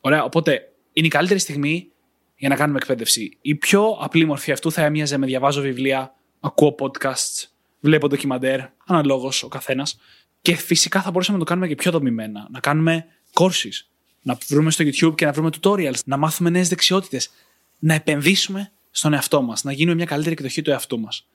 Ωραία, 0.00 0.24
οπότε 0.24 0.72
είναι 0.92 1.06
η 1.06 1.10
καλύτερη 1.10 1.40
στιγμή 1.40 1.88
για 2.36 2.48
να 2.48 2.56
κάνουμε 2.56 2.78
εκπαίδευση. 2.78 3.36
Η 3.40 3.54
πιο 3.54 3.98
απλή 4.00 4.24
μορφή 4.24 4.52
αυτού 4.52 4.72
θα 4.72 4.84
έμοιαζε 4.84 5.16
με 5.16 5.26
διαβάζω 5.26 5.60
βιβλία, 5.60 6.14
ακούω 6.40 6.74
podcasts, 6.78 7.44
βλέπω 7.80 8.08
ντοκιμαντέρ, 8.08 8.60
αναλόγως 8.86 9.42
ο 9.42 9.48
καθένας. 9.48 9.98
Και 10.42 10.56
φυσικά 10.56 11.02
θα 11.02 11.10
μπορούσαμε 11.10 11.38
να 11.38 11.44
το 11.44 11.50
κάνουμε 11.50 11.68
και 11.68 11.74
πιο 11.74 11.90
δομημένα. 11.90 12.48
Να 12.50 12.60
κάνουμε 12.60 13.06
courses, 13.34 13.86
να 14.26 14.38
βρούμε 14.48 14.70
στο 14.70 14.84
YouTube 14.84 15.14
και 15.14 15.24
να 15.24 15.32
βρούμε 15.32 15.50
tutorials, 15.60 16.04
να 16.04 16.16
μάθουμε 16.16 16.50
νέες 16.50 16.68
δεξιότητες. 16.68 17.30
Να 17.78 17.94
επενδύσουμε 17.94 18.72
στον 18.90 19.12
εαυτό 19.12 19.42
μας, 19.42 19.64
να 19.64 19.72
γίνουμε 19.72 19.96
μια 19.96 20.04
καλύτερη 20.04 20.32
εκδοχή 20.32 20.62
του 20.62 20.70
εαυτού 20.70 21.00
μας. 21.00 21.26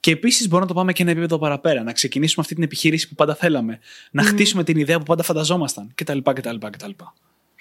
Και 0.00 0.10
επίσης 0.10 0.48
μπορούμε 0.48 0.60
να 0.60 0.66
το 0.66 0.74
πάμε 0.74 0.92
και 0.92 1.02
ένα 1.02 1.10
επίπεδο 1.10 1.38
παραπέρα, 1.38 1.82
να 1.82 1.92
ξεκινήσουμε 1.92 2.42
αυτή 2.42 2.54
την 2.54 2.64
επιχείρηση 2.64 3.08
που 3.08 3.14
πάντα 3.14 3.34
θέλαμε, 3.34 3.78
να 4.10 4.22
mm. 4.22 4.26
χτίσουμε 4.26 4.64
την 4.64 4.76
ιδέα 4.76 4.98
που 4.98 5.04
πάντα 5.04 5.22
φανταζόμασταν 5.22 5.92
κτλ. 5.94 6.18
κτλ, 6.18 6.56
κτλ 6.70 6.90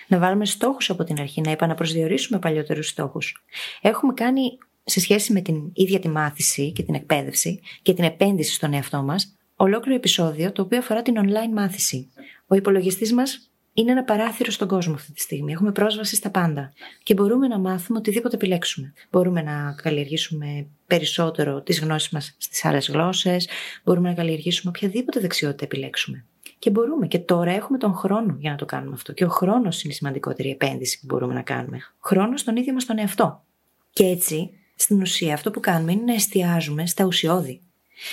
να 0.09 0.17
βάλουμε 0.17 0.45
στόχους 0.45 0.89
από 0.89 1.03
την 1.03 1.19
αρχή, 1.19 1.41
να 1.41 1.51
επαναπροσδιορίσουμε 1.51 2.39
παλιότερους 2.39 2.87
στόχους. 2.87 3.43
Έχουμε 3.81 4.13
κάνει 4.13 4.57
σε 4.83 4.99
σχέση 4.99 5.33
με 5.33 5.41
την 5.41 5.71
ίδια 5.73 5.99
τη 5.99 6.09
μάθηση 6.09 6.71
και 6.71 6.83
την 6.83 6.93
εκπαίδευση 6.93 7.59
και 7.81 7.93
την 7.93 8.03
επένδυση 8.03 8.53
στον 8.53 8.73
εαυτό 8.73 9.01
μας, 9.01 9.35
ολόκληρο 9.55 9.97
επεισόδιο 9.97 10.51
το 10.51 10.61
οποίο 10.61 10.77
αφορά 10.77 11.01
την 11.01 11.15
online 11.17 11.53
μάθηση. 11.53 12.11
Ο 12.47 12.55
υπολογιστής 12.55 13.13
μας 13.13 13.48
είναι 13.79 13.91
ένα 13.91 14.03
παράθυρο 14.03 14.51
στον 14.51 14.67
κόσμο 14.67 14.93
αυτή 14.93 15.11
τη 15.11 15.19
στιγμή. 15.19 15.51
Έχουμε 15.51 15.71
πρόσβαση 15.71 16.15
στα 16.15 16.29
πάντα. 16.29 16.73
Και 17.03 17.13
μπορούμε 17.13 17.47
να 17.47 17.59
μάθουμε 17.59 17.99
οτιδήποτε 17.99 18.35
επιλέξουμε. 18.35 18.93
Μπορούμε 19.11 19.41
να 19.41 19.75
καλλιεργήσουμε 19.83 20.67
περισσότερο 20.87 21.61
τις 21.61 21.79
γνώσεις 21.79 22.09
μας 22.09 22.35
στις 22.37 22.65
άλλες 22.65 22.89
γλώσσες. 22.89 23.49
Μπορούμε 23.83 24.09
να 24.09 24.15
καλλιεργήσουμε 24.15 24.73
οποιαδήποτε 24.75 25.19
δεξιότητα 25.19 25.63
επιλέξουμε. 25.63 26.25
Και 26.59 26.69
μπορούμε. 26.69 27.07
Και 27.07 27.19
τώρα 27.19 27.51
έχουμε 27.51 27.77
τον 27.77 27.93
χρόνο 27.93 28.35
για 28.39 28.51
να 28.51 28.57
το 28.57 28.65
κάνουμε 28.65 28.95
αυτό. 28.95 29.13
Και 29.13 29.25
ο 29.25 29.29
χρόνος 29.29 29.83
είναι 29.83 29.93
η 29.93 29.95
σημαντικότερη 29.95 30.49
επένδυση 30.49 30.99
που 30.99 31.05
μπορούμε 31.05 31.33
να 31.33 31.41
κάνουμε. 31.41 31.77
Χρόνος 31.99 32.39
στον 32.39 32.55
ίδιο 32.55 32.73
μας 32.73 32.85
τον 32.85 32.99
εαυτό. 32.99 33.43
Και 33.89 34.03
έτσι, 34.03 34.49
στην 34.75 35.01
ουσία, 35.01 35.33
αυτό 35.33 35.51
που 35.51 35.59
κάνουμε 35.59 35.91
είναι 35.91 36.03
να 36.03 36.13
εστιάζουμε 36.13 36.87
στα 36.87 37.05
ουσιώδη. 37.05 37.61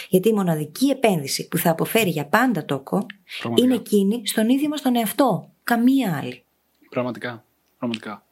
Γιατί 0.09 0.29
η 0.29 0.33
μοναδική 0.33 0.87
επένδυση 0.87 1.48
που 1.48 1.59
θα 1.59 1.70
αποφέρει 1.70 2.11
για 2.11 2.26
πάντα 2.26 2.64
τόκο 2.64 3.07
είναι 3.55 3.74
εκείνη 3.74 4.22
στον 4.26 4.48
ίδιο 4.48 4.68
μας 4.68 4.83
τον 4.83 4.96
εαυτό. 4.96 5.50
Καμία 5.66 6.18
άλλη. 6.22 6.44
Πραγματικά. 6.90 7.44
Πραγματικά. 7.79 8.24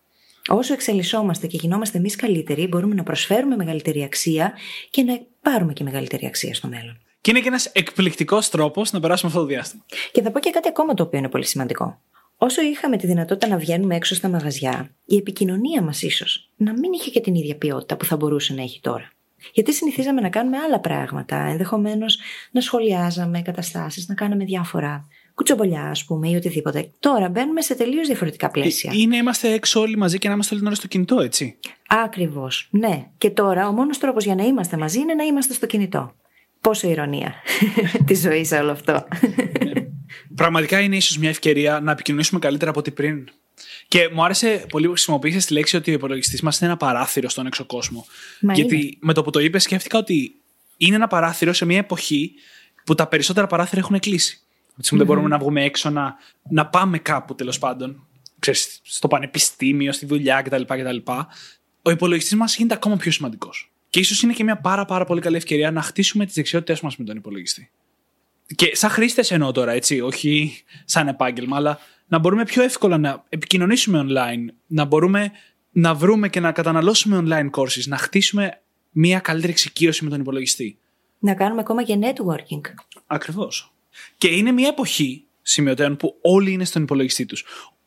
Όσο 0.49 0.73
εξελισσόμαστε 0.73 1.47
και 1.47 1.57
γινόμαστε 1.57 1.99
εμείς 1.99 2.17
καλύτεροι, 2.17 2.67
μπορούμε 2.67 2.95
να 2.95 3.03
προσφέρουμε 3.03 3.57
μεγαλύτερη 3.57 4.03
αξία 4.03 4.53
και 4.91 5.03
να 5.03 5.21
πάρουμε 5.43 5.73
και 5.73 5.85
μεγαλύτερη 5.85 6.27
αξία 6.27 6.55
στο 6.55 6.69
μέλλον. 6.69 7.01
Και 7.21 7.31
είναι 7.31 7.41
και 7.41 7.49
ένας 7.49 7.67
εκπληκτικός 7.67 8.49
τρόπος 8.49 8.93
να 8.93 9.01
περάσουμε 9.01 9.31
αυτό 9.31 9.43
το 9.43 9.49
διάστημα. 9.49 9.85
Και 10.13 10.23
θα 10.23 10.31
πω 10.31 10.39
και 10.39 10.51
κάτι 10.51 10.69
ακόμα 10.69 10.95
το 10.95 11.03
οποίο 11.03 11.19
είναι 11.19 11.29
πολύ 11.29 11.45
σημαντικό. 11.45 12.01
Όσο 12.37 12.63
είχαμε 12.63 12.97
τη 12.97 13.07
δυνατότητα 13.07 13.49
να 13.49 13.59
βγαίνουμε 13.59 13.97
έξω 13.97 14.15
στα 14.15 14.29
μαγαζιά, 14.29 14.95
η 15.05 15.17
επικοινωνία 15.17 15.83
μας 15.83 16.03
ίσως 16.03 16.51
να 16.57 16.73
μην 16.73 16.93
είχε 16.93 17.11
και 17.11 17.21
την 17.21 17.35
ίδια 17.35 17.57
ποιότητα 17.57 17.97
που 17.97 18.05
θα 18.05 18.17
μπορούσε 18.17 18.55
να 18.55 18.63
έχει 18.63 18.81
τώρα. 18.81 19.13
Γιατί 19.53 19.73
συνηθίζαμε 19.73 20.21
να 20.21 20.29
κάνουμε 20.29 20.59
άλλα 20.59 20.81
πράγματα, 20.81 21.37
ενδεχομένως 21.37 22.19
να 22.51 22.61
σχολιάζαμε 22.61 23.43
καταστάσεις, 23.43 24.09
να 24.09 24.15
κάναμε 24.15 24.45
διάφορα 24.45 25.09
κουτσομπολιά, 25.35 25.83
ας 25.83 26.05
πούμε, 26.05 26.29
ή 26.29 26.35
οτιδήποτε. 26.35 26.91
Τώρα 26.99 27.29
μπαίνουμε 27.29 27.63
σε 27.63 27.75
τελείως 27.75 28.07
διαφορετικά 28.07 28.51
πλαίσια. 28.51 28.91
Ε, 28.95 28.99
είναι 28.99 29.17
είμαστε 29.17 29.53
έξω 29.53 29.81
όλοι 29.81 29.97
μαζί 29.97 30.19
και 30.19 30.29
να 30.29 30.35
είμαστε 30.35 30.55
όλη 30.55 30.63
την 30.63 30.73
ώρα 30.73 30.81
στο 30.81 30.89
κινητό, 30.89 31.21
έτσι. 31.21 31.57
Ακριβώς. 31.89 32.69
Ναι. 32.71 33.07
Και 33.19 33.31
τώρα 33.31 33.69
ο 33.69 33.73
μόνος 33.73 33.99
τρόπος 33.99 34.25
για 34.25 34.35
να 34.35 34.45
είμαστε 34.45 34.77
μαζί 34.77 34.99
είναι 34.99 35.15
να 35.15 35.25
είμαστε 35.25 35.55
στο 35.55 35.67
κινητό. 35.67 36.15
Πόσο 36.61 36.89
ηρωνία 36.89 37.35
της 38.07 38.21
ζωής 38.21 38.49
σε 38.49 38.57
όλο 38.57 38.71
αυτό. 38.71 39.07
Πραγματικά 40.35 40.81
είναι 40.81 40.97
ίσως 40.97 41.19
μια 41.19 41.29
ευκαιρία 41.29 41.81
να 41.81 41.93
επικοινωνήσουμε 41.93 42.41
καλύτερα 42.41 42.71
από 42.71 42.79
ό,τι 42.79 42.91
πριν. 42.91 43.29
Και 43.89 44.11
μου 44.13 44.25
άρεσε 44.25 44.65
πολύ 44.69 44.87
που 44.87 44.93
χρησιμοποίησες 44.93 45.47
τη 45.47 45.53
λέξη 45.53 45.77
ότι 45.77 45.91
ο 45.91 45.95
υπολογιστής 45.95 46.43
μας 46.43 46.59
είναι 46.59 46.69
ένα 46.69 46.79
παράθυρο 46.79 47.29
στον 47.29 47.47
έξω 47.47 47.65
κόσμο. 47.65 48.07
Γιατί 48.41 48.99
με 49.01 49.13
το 49.13 49.23
που 49.23 49.31
το 49.31 49.39
είπες, 49.39 49.63
σκέφτηκα 49.63 49.99
ότι 49.99 50.35
είναι 50.77 50.95
ένα 50.95 51.07
παράθυρο 51.07 51.53
σε 51.53 51.65
μια 51.65 51.79
εποχή 51.79 52.33
που 52.85 52.95
τα 52.95 53.07
περισσότερα 53.07 53.47
παράθυρα 53.47 53.81
έχουν 53.81 53.99
κλείσει. 53.99 54.44
Mm-hmm. 54.77 54.97
Δεν 54.97 55.07
μπορούμε 55.07 55.29
να 55.29 55.39
βγούμε 55.39 55.65
έξω 55.65 55.91
να, 55.91 56.15
να 56.51 56.67
πάμε 56.67 56.99
κάπου 56.99 57.35
τέλος 57.35 57.59
πάντων. 57.59 58.07
Ξέρεις, 58.39 58.81
στο 58.83 59.09
πανεπιστήμιο, 59.09 59.93
στη 59.93 60.07
δουλειά 60.07 60.43
κτλ. 60.43 60.63
κτλ. 60.63 60.97
Ο 61.83 61.91
υπολογιστής 61.91 62.35
μας 62.35 62.57
γίνεται 62.57 62.75
ακόμα 62.75 62.97
πιο 62.97 63.11
σημαντικός. 63.11 63.73
Και 63.91 64.01
ίσως 64.01 64.23
είναι 64.23 64.33
και 64.33 64.45
μια 64.45 64.57
πάρα, 64.57 64.85
πάρα 64.85 65.05
πολύ 65.05 65.21
καλή 65.21 65.37
ευκαιρία 65.37 65.71
να 65.71 65.83
χτίσουμε 65.83 66.25
τις 66.25 66.35
δεξιότητές 66.35 66.81
μας 66.81 66.97
με 66.97 67.05
τον 67.05 67.17
υπολογιστή. 67.17 67.71
Και 68.57 68.77
σαν 68.77 68.91
χρήστες 68.91 69.31
εννοώ 69.31 69.53
τώρα, 69.53 69.73
έτσι, 69.73 70.01
όχι 70.01 70.63
σαν 70.85 71.09
επάγγελμα, 71.09 71.57
αλλά 71.57 71.79
να 72.09 72.19
μπορούμε 72.19 72.45
πιο 72.45 72.63
εύκολα 72.63 72.99
να 72.99 73.25
επικοινωνήσουμε 73.29 74.07
online, 74.09 74.55
να 74.67 74.85
μπορούμε 74.85 75.33
να 75.73 75.95
βρούμε 75.95 76.29
και 76.29 76.41
να 76.41 76.53
καταναλώσουμε 76.53 77.23
online 77.27 77.51
courses, 77.61 77.87
να 77.87 77.97
χτίσουμε 77.97 78.61
μια 78.91 79.19
καλύτερη 79.19 79.53
εξοικείωση 79.53 80.05
με 80.05 80.11
τον 80.11 80.21
υπολογιστή. 80.21 80.79
Να 81.19 81.35
κάνουμε 81.35 81.61
ακόμα 81.61 81.83
και 81.83 81.99
networking. 82.01 82.61
Ακριβώς. 83.07 83.74
Και 84.19 84.29
είναι 84.29 84.53
μια 84.53 84.69
εποχή 84.69 85.25
σημειωτέων 85.43 85.97
που 85.97 86.19
όλοι 86.21 86.53
είναι 86.53 86.65
στον 86.65 86.83
υπολογιστή 86.83 87.27
τους. 87.27 87.45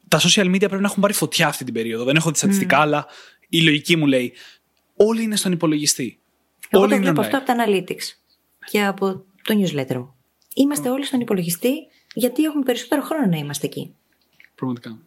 τα 0.08 0.20
social 0.20 0.46
media 0.46 0.60
πρέπει 0.60 0.82
να 0.82 0.88
έχουν 0.88 1.02
πάρει 1.02 1.14
φωτιά 1.14 1.48
αυτή 1.48 1.64
την 1.64 1.74
περίοδο. 1.74 2.04
Δεν 2.04 2.16
έχω 2.16 2.30
δει 2.32 2.38
στατιστικά, 2.38 2.78
αλλά 2.78 3.08
η 3.50 3.62
λογική 3.62 3.96
μου 3.96 4.06
λέει 4.06 4.34
όλοι 4.96 5.24
είναι 5.24 5.36
στον 5.36 5.52
υπολογιστή. 5.52 6.20
Εγώ 6.70 6.82
όλοι 6.82 6.92
το 6.92 6.96
είναι 6.96 7.06
βλέπω 7.06 7.22
online. 7.22 7.26
αυτό 7.26 7.38
από 7.38 7.46
τα 7.46 7.66
analytics 7.66 8.36
και 8.72 8.84
από 8.84 9.26
το 9.44 9.62
newsletter 9.62 9.96
μου. 9.96 10.16
Είμαστε 10.56 10.90
όλοι 10.90 11.06
στον 11.06 11.20
υπολογιστή 11.20 11.74
γιατί 12.14 12.44
έχουμε 12.44 12.64
περισσότερο 12.64 13.02
χρόνο 13.02 13.26
να 13.26 13.38
είμαστε 13.38 13.66
εκεί. 13.66 13.96
Πραγματικά. 14.56 15.00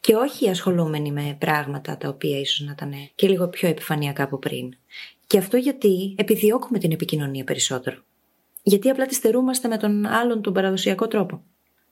Και 0.00 0.14
όχι 0.14 0.48
ασχολούμενοι 0.48 1.12
με 1.12 1.36
πράγματα 1.40 1.96
τα 1.96 2.08
οποία 2.08 2.38
ίσως 2.40 2.66
να 2.66 2.72
ήταν 2.72 2.92
και 3.14 3.28
λίγο 3.28 3.48
πιο 3.48 3.68
επιφανειακά 3.68 4.22
από 4.22 4.38
πριν. 4.38 4.76
Και 5.26 5.38
αυτό 5.38 5.56
γιατί 5.56 6.14
επιδιώκουμε 6.18 6.78
την 6.78 6.92
επικοινωνία 6.92 7.44
περισσότερο. 7.44 8.02
Γιατί 8.66 8.88
απλά 8.90 9.06
τη 9.06 9.14
στερούμαστε 9.14 9.68
με 9.68 9.76
τον 9.76 10.06
άλλον 10.06 10.42
τον 10.42 10.52
παραδοσιακό 10.52 11.08
τρόπο. 11.08 11.42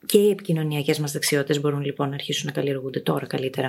Και 0.07 0.19
οι 0.19 0.31
επικοινωνιακές 0.31 0.99
μας 0.99 1.13
δεξιότητες 1.13 1.61
μπορούν 1.61 1.83
λοιπόν 1.85 2.09
να 2.09 2.15
αρχίσουν 2.15 2.47
να 2.47 2.53
καλλιεργούνται 2.53 3.01
τώρα 3.01 3.27
καλύτερα. 3.27 3.69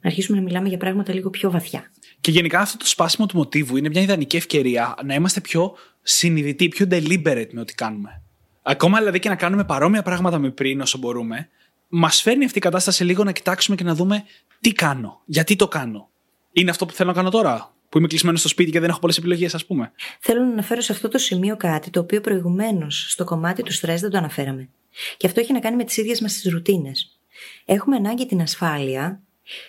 Να 0.00 0.10
αρχίσουμε 0.10 0.38
να 0.38 0.44
μιλάμε 0.44 0.68
για 0.68 0.78
πράγματα 0.78 1.12
λίγο 1.12 1.30
πιο 1.30 1.50
βαθιά. 1.50 1.90
Και 2.20 2.30
γενικά 2.30 2.60
αυτό 2.60 2.76
το 2.76 2.86
σπάσιμο 2.86 3.26
του 3.26 3.36
μοτίβου 3.36 3.76
είναι 3.76 3.88
μια 3.88 4.02
ιδανική 4.02 4.36
ευκαιρία 4.36 4.94
να 5.04 5.14
είμαστε 5.14 5.40
πιο 5.40 5.74
συνειδητοί, 6.02 6.68
πιο 6.68 6.86
deliberate 6.90 7.48
με 7.50 7.60
ό,τι 7.60 7.74
κάνουμε. 7.74 8.22
Ακόμα 8.62 8.98
δηλαδή 8.98 9.18
και 9.18 9.28
να 9.28 9.36
κάνουμε 9.36 9.64
παρόμοια 9.64 10.02
πράγματα 10.02 10.38
με 10.38 10.50
πριν 10.50 10.80
όσο 10.80 10.98
μπορούμε, 10.98 11.48
μας 11.88 12.22
φέρνει 12.22 12.44
αυτή 12.44 12.58
η 12.58 12.60
κατάσταση 12.60 13.04
λίγο 13.04 13.24
να 13.24 13.32
κοιτάξουμε 13.32 13.76
και 13.76 13.84
να 13.84 13.94
δούμε 13.94 14.24
τι 14.60 14.72
κάνω, 14.72 15.22
γιατί 15.24 15.56
το 15.56 15.68
κάνω. 15.68 16.08
Είναι 16.52 16.70
αυτό 16.70 16.86
που 16.86 16.92
θέλω 16.92 17.08
να 17.08 17.14
κάνω 17.14 17.30
τώρα, 17.30 17.73
που 17.94 18.00
είμαι 18.00 18.08
κλεισμένος 18.08 18.40
στο 18.40 18.48
σπίτι 18.48 18.70
και 18.70 18.80
δεν 18.80 18.88
έχω 18.88 18.98
πολλές 18.98 19.18
επιλογές, 19.18 19.54
ας 19.54 19.66
πούμε. 19.66 19.92
Θέλω 20.20 20.40
να 20.40 20.50
αναφέρω 20.50 20.80
σε 20.80 20.92
αυτό 20.92 21.08
το 21.08 21.18
σημείο 21.18 21.56
κάτι 21.56 21.90
το 21.90 22.00
οποίο 22.00 22.20
προηγουμένως 22.20 23.06
στο 23.08 23.24
κομμάτι 23.24 23.62
του 23.62 23.72
στρες 23.72 24.00
δεν 24.00 24.10
το 24.10 24.18
αναφέραμε. 24.18 24.68
Και 25.16 25.26
αυτό 25.26 25.40
έχει 25.40 25.52
να 25.52 25.60
κάνει 25.60 25.76
με 25.76 25.84
τις 25.84 25.96
ίδιες 25.96 26.20
μας 26.20 26.32
τις 26.32 26.52
ρουτίνες. 26.52 27.20
Έχουμε 27.64 27.96
ανάγκη 27.96 28.26
την 28.26 28.40
ασφάλεια 28.40 29.22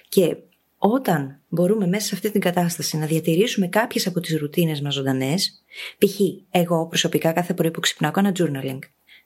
και 0.09 0.35
όταν 0.77 1.39
μπορούμε 1.47 1.87
μέσα 1.87 2.07
σε 2.07 2.15
αυτή 2.15 2.31
την 2.31 2.41
κατάσταση 2.41 2.97
να 2.97 3.05
διατηρήσουμε 3.05 3.67
κάποιες 3.67 4.07
από 4.07 4.19
τις 4.19 4.37
ρουτίνες 4.37 4.81
μας 4.81 4.93
ζωντανές, 4.93 5.63
π.χ. 5.97 6.19
εγώ 6.49 6.87
προσωπικά 6.87 7.31
κάθε 7.31 7.53
πρωί 7.53 7.71
που 7.71 7.79
ξυπνάω 7.79 8.11
κάνω 8.11 8.31
journaling. 8.39 8.79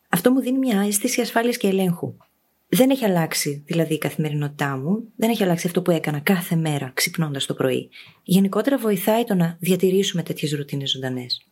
Αυτό 0.10 0.32
μου 0.32 0.40
δίνει 0.40 0.58
μια 0.58 0.82
αίσθηση 0.82 1.22
ασφάλειας 1.22 1.58
και 1.58 1.68
ελέγχου. 1.68 2.16
Δεν 2.70 2.90
έχει 2.90 3.06
αλλάξει 3.06 3.64
δηλαδή 3.66 3.94
η 3.94 3.98
καθημερινότητά 3.98 4.78
μου, 4.78 5.04
δεν 5.16 5.30
έχει 5.30 5.44
αλλάξει 5.44 5.68
αυτό 5.68 5.82
που 5.82 5.92
έκανα 5.92 6.20
κάθε 6.20 6.56
μέρα 6.56 6.92
ξυπνώντας 6.94 7.46
το 7.46 7.54
πρωί. 7.54 7.90
Γενικότερα 8.24 8.78
βοηθάει 8.78 9.24
το 9.24 9.36
να 9.36 9.58
διατηρήσουμε 9.60 10.24
τέτοιες 10.24 10.52
ρουτίνες 10.52 10.92
ζωντανές. 10.92 11.46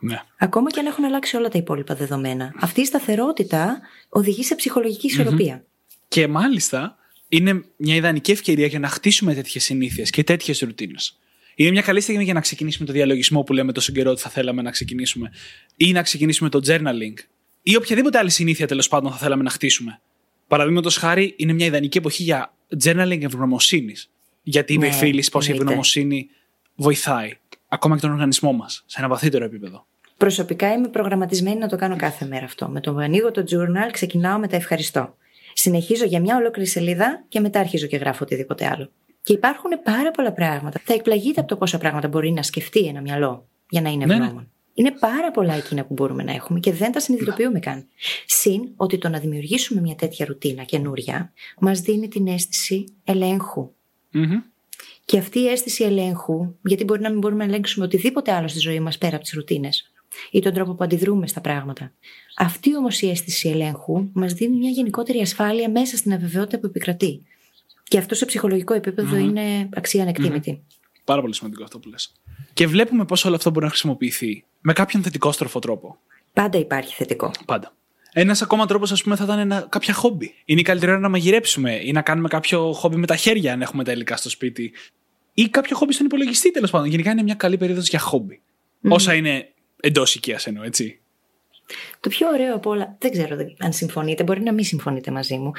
Ναι. 0.00 0.22
Ακόμα 0.38 0.70
και 0.70 0.80
αν 0.80 0.86
έχουν 0.86 1.04
αλλάξει 1.04 1.36
όλα 1.36 1.48
τα 1.48 1.58
υπόλοιπα 1.58 1.94
δεδομένα. 1.94 2.52
Αυτή 2.60 2.80
η 2.80 2.84
σταθερότητα 2.84 3.80
οδηγεί 4.08 4.42
σε 4.42 4.54
ψυχολογική 4.54 5.06
ισορροπία. 5.06 5.64
Και 6.08 6.26
μάλιστα 6.26 6.96
είναι 7.28 7.64
μια 7.76 7.94
ιδανική 7.94 8.30
ευκαιρία 8.30 8.66
για 8.66 8.78
να 8.78 8.88
χτίσουμε 8.88 9.34
τέτοιες 9.34 9.64
συνήθειες 9.64 10.10
και 10.10 10.24
τέτοιες 10.24 10.60
ρουτίνες. 10.60 11.18
Είναι 11.54 11.70
μια 11.70 11.82
καλή 11.82 12.00
στιγμή 12.00 12.24
για 12.24 12.34
να 12.34 12.40
ξεκινήσουμε 12.40 12.86
το 12.86 12.92
διαλογισμό 12.92 13.42
που 13.42 13.52
λέμε 13.52 13.72
τόσο 13.72 13.92
καιρό 13.92 14.10
ότι 14.10 14.20
θα 14.20 14.30
θέλαμε 14.30 14.62
να 14.62 14.70
ξεκινήσουμε, 14.70 15.32
ή 15.76 15.92
να 15.92 16.02
ξεκινήσουμε 16.02 16.48
το 16.48 16.60
journaling, 16.66 17.14
ή 17.62 17.76
οποιαδήποτε 17.76 18.18
άλλη 18.18 18.30
συνήθεια 18.30 18.66
τέλος 18.66 18.88
πάντων 18.88 19.12
θα 19.12 19.18
θέλαμε 19.18 19.42
να 19.42 19.50
χτίσουμε. 19.50 20.00
Παραδείγματος 20.48 20.96
χάρη, 20.96 21.34
είναι 21.36 21.52
μια 21.52 21.66
ιδανική 21.66 21.98
εποχή 21.98 22.22
για 22.22 22.52
journaling 22.84 23.22
ευγνωμοσύνης. 23.22 24.10
Γιατί 24.42 24.72
είπε 24.72 24.86
Ναι, 24.86 24.94
η 24.94 24.96
φίλης 24.96 25.28
πως 25.28 25.44
η 25.44 25.46
εννοείται. 25.46 25.64
ευγνωμοσύνη 25.64 26.28
βοηθάει 26.74 27.32
ακόμα 27.68 27.94
και 27.94 28.00
τον 28.00 28.10
οργανισμό 28.10 28.52
μας 28.52 28.82
σε 28.86 29.00
ένα 29.00 29.08
βαθύτερο 29.08 29.44
επίπεδο. 29.44 29.86
Προσωπικά 30.16 30.72
είμαι 30.72 30.88
προγραμματισμένη 30.88 31.58
να 31.58 31.68
το 31.68 31.76
κάνω 31.76 31.96
κάθε 31.96 32.26
μέρα 32.26 32.44
αυτό. 32.44 32.68
Με 32.68 32.80
το 32.80 32.92
που 32.92 32.98
ανοίγω 32.98 33.30
το 33.30 33.44
journal, 33.50 33.90
ξεκινάω 33.92 34.38
με 34.38 34.48
τα 34.48 34.56
ευχαριστώ. 34.56 35.16
Συνεχίζω 35.52 36.04
για 36.04 36.20
μια 36.20 36.36
ολόκληρη 36.36 36.68
σελίδα 36.68 37.24
και 37.28 37.40
μετά 37.40 37.60
αρχίζω 37.60 37.86
και 37.86 37.96
γράφω 37.96 38.18
οτιδήποτε 38.22 38.66
άλλο. 38.66 38.90
Και 39.22 39.32
υπάρχουν 39.32 39.70
πάρα 39.82 40.10
πολλά 40.10 40.32
πράγματα. 40.32 40.80
Θα 40.84 40.94
εκπλαγείτε 40.94 41.40
από 41.40 41.48
το 41.48 41.56
πόσα 41.56 41.78
πράγματα 41.78 42.08
μπορεί 42.08 42.30
να 42.30 42.42
σκεφτεί 42.42 42.80
ένα 42.86 43.00
μυαλό 43.00 43.48
για 43.68 43.80
να 43.80 43.88
είναι 43.88 44.06
Ναι, 44.06 44.16
ναι. 44.18 44.32
Ευγνώμων. 44.78 44.98
Είναι 44.98 44.98
πάρα 45.00 45.30
πολλά 45.30 45.54
εκείνα 45.54 45.84
που 45.84 45.92
μπορούμε 45.92 46.22
να 46.22 46.32
έχουμε 46.32 46.60
και 46.60 46.72
δεν 46.72 46.92
τα 46.92 47.00
συνειδητοποιούμε 47.00 47.58
καν. 47.58 47.86
Συν 48.26 48.68
ότι 48.76 48.98
το 48.98 49.08
να 49.08 49.18
δημιουργήσουμε 49.18 49.80
μια 49.80 49.94
τέτοια 49.94 50.26
ρουτίνα 50.26 50.62
καινούρια 50.62 51.32
μας 51.60 51.80
δίνει 51.80 52.08
την 52.08 52.26
αίσθηση 52.26 52.84
ελέγχου. 53.04 53.70
Μμμ. 54.10 54.42
Και 55.04 55.18
αυτή 55.18 55.38
η 55.38 55.48
αίσθηση 55.48 55.84
ελέγχου, 55.84 56.54
γιατί 56.64 56.84
μπορεί 56.84 57.00
να 57.00 57.10
μην 57.10 57.18
μπορούμε 57.18 57.44
να 57.44 57.50
ελέγξουμε 57.50 57.84
οτιδήποτε 57.84 58.32
άλλο 58.32 58.48
στη 58.48 58.58
ζωή 58.58 58.80
μας 58.80 58.98
πέρα 58.98 59.14
από 59.14 59.24
τις 59.24 59.32
ρουτίνες 59.32 59.92
ή 60.30 60.40
τον 60.40 60.52
τρόπο 60.52 60.74
που 60.74 60.84
αντιδρούμε 60.84 61.26
στα 61.26 61.40
πράγματα. 61.40 61.92
Αυτή 62.36 62.76
όμως 62.76 63.00
η 63.00 63.10
αίσθηση 63.10 63.48
ελέγχου 63.48 64.08
μας 64.12 64.32
δίνει 64.32 64.56
μια 64.56 64.70
γενικότερη 64.70 65.20
ασφάλεια 65.20 65.70
μέσα 65.70 65.96
στην 65.96 66.12
αβεβαιότητα 66.12 66.58
που 66.58 66.66
επικρατεί. 66.66 67.22
Και 67.84 67.98
αυτό 67.98 68.14
σε 68.14 68.24
ψυχολογικό 68.24 68.74
επίπεδο 68.74 69.16
είναι 69.16 69.68
αξία 69.74 70.02
ανεκτήμητη. 70.02 70.62
Πάρα 71.04 71.20
πολύ 71.20 71.34
σημαντικό 71.34 71.62
αυτό 71.62 71.78
που 71.78 71.88
λες. 71.88 72.12
Και 72.52 72.66
βλέπουμε 72.66 73.04
πώς 73.04 73.24
όλο 73.24 73.34
αυτό 73.34 73.50
μπορεί 73.50 73.64
να 73.64 73.70
χρησιμοποιηθεί 73.70 74.44
με 74.68 74.74
κάποιον 74.74 75.02
θετικό 75.02 75.32
στροφό 75.32 75.58
τρόπο. 75.58 75.98
Πάντα 76.32 76.58
υπάρχει 76.58 76.94
θετικό. 76.94 77.30
Πάντα. 77.46 77.74
Ένας 78.12 78.42
ακόμα 78.42 78.66
τρόπος, 78.66 78.92
ας 78.92 79.02
πούμε, 79.02 79.16
θα 79.16 79.24
ήταν 79.24 79.38
ένα, 79.38 79.66
κάποια 79.68 79.94
χόμπι. 79.94 80.34
Είναι 80.44 80.60
η 80.60 80.62
καλύτερη 80.62 80.90
ώρα 80.92 81.00
να 81.00 81.08
μαγειρέψουμε 81.08 81.80
ή 81.82 81.92
να 81.92 82.02
κάνουμε 82.02 82.28
κάποιο 82.28 82.72
χόμπι 82.72 82.96
με 82.96 83.06
τα 83.06 83.16
χέρια, 83.16 83.52
αν 83.52 83.62
έχουμε 83.62 83.84
τα 83.84 83.92
υλικά 83.92 84.16
στο 84.16 84.30
σπίτι. 84.30 84.72
Ή 85.34 85.48
κάποιο 85.48 85.76
χόμπι 85.76 85.92
στον 85.92 86.06
υπολογιστή, 86.06 86.50
τέλος 86.50 86.70
πάντων. 86.70 86.88
Γενικά 86.88 87.10
είναι 87.10 87.22
μια 87.22 87.34
καλή 87.34 87.56
περίοδος 87.56 87.88
για 87.88 87.98
χόμπι. 87.98 88.40
Όσα 88.88 89.14
είναι 89.14 89.52
εντός 89.80 90.14
οικίας 90.14 90.46
εννοώ, 90.46 90.64
έτσι. 90.64 91.00
Το 92.00 92.08
πιο 92.08 92.28
ωραίο 92.28 92.54
από 92.54 92.70
όλα, 92.70 92.96
δεν 92.98 93.10
ξέρω 93.10 93.36
αν 93.58 93.72
συμφωνείτε, 93.72 94.22
μπορεί 94.22 94.40
να 94.40 94.52
μην 94.52 94.64
συμφωνείτε 94.64 95.10
μαζί 95.10 95.36
μου. 95.36 95.52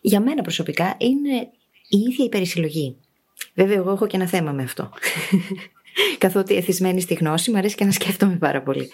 Για 0.00 0.20
μένα 0.20 0.42
προσωπικά 0.42 0.94
είναι 0.98 1.50
η 1.88 1.98
ίδια 1.98 2.24
η 2.24 2.28
περισυλλογή. 2.28 2.96
Βέβαια, 3.54 3.76
εγώ 3.76 3.90
έχω 3.90 4.06
και 4.06 4.16
ένα 4.16 4.26
θέμα 4.26 4.52
με 4.52 4.62
αυτό. 4.62 4.90
Καθότι 6.18 6.54
εθισμένη 6.54 7.00
στη 7.00 7.14
γνώση, 7.14 7.50
μου 7.50 7.56
αρέσει 7.56 7.74
και 7.74 7.84
να 7.84 7.90
σκέφτομαι 7.90 8.36
πάρα 8.36 8.62
πολύ. 8.62 8.88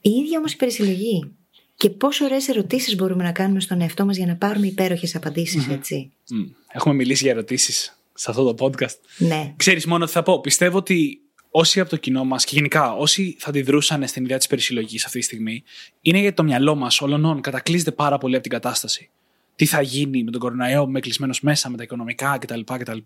Η 0.00 0.10
ίδια 0.10 0.38
όμως 0.38 0.52
η 0.52 0.56
περισυλλογή. 0.56 1.30
Και 1.76 1.90
πόσο 1.90 2.24
ωραίες 2.24 2.48
ερωτήσεις 2.48 2.96
μπορούμε 2.96 3.22
να 3.22 3.32
κάνουμε 3.32 3.60
στον 3.60 3.80
εαυτό 3.80 4.04
μας 4.04 4.16
για 4.16 4.26
να 4.26 4.36
πάρουμε 4.36 4.66
υπέροχες 4.66 5.14
απαντήσεις, 5.14 5.68
έτσι. 5.68 6.12
Μμ. 6.30 6.42
Έχουμε 6.72 6.94
μιλήσει 6.94 7.22
για 7.22 7.32
ερωτήσεις 7.32 8.00
σε 8.14 8.30
αυτό 8.30 8.54
το 8.54 8.66
podcast. 8.66 8.98
Ναι. 9.18 9.54
Ξέρεις 9.56 9.86
μόνο 9.86 10.04
τι 10.04 10.10
θα 10.10 10.22
πω. 10.22 10.40
Πιστεύω 10.40 10.78
ότι 10.78 11.20
όσοι 11.50 11.80
από 11.80 11.90
το 11.90 11.96
κοινό 11.96 12.24
μας 12.24 12.44
και 12.44 12.54
γενικά 12.54 12.92
όσοι 12.94 13.36
θα 13.38 13.48
αντιδρούσαν 13.48 14.06
στην 14.06 14.24
ιδέα 14.24 14.38
της 14.38 14.46
περισυλλογής 14.46 15.04
αυτή 15.04 15.18
τη 15.18 15.24
στιγμή, 15.24 15.62
είναι 16.00 16.18
γιατί 16.18 16.36
το 16.36 16.42
μυαλό 16.42 16.74
μας 16.74 17.00
όλων 17.00 17.40
κατακλείζεται 17.40 17.90
πάρα 17.90 18.18
πολύ 18.18 18.34
από 18.34 18.42
την 18.42 18.52
κατάσταση. 18.52 19.10
Τι 19.56 19.66
θα 19.66 19.82
γίνει 19.82 20.24
με 20.24 20.30
τον 20.30 20.40
κοροναϊό, 20.40 20.86
με 20.86 21.00
κλεισμένος 21.00 21.40
μέσα, 21.40 21.70
με 21.70 21.76
τα 21.76 21.82
οικονομικά 21.82 22.38
κτλ. 22.38 22.60
κτλ. 22.64 22.98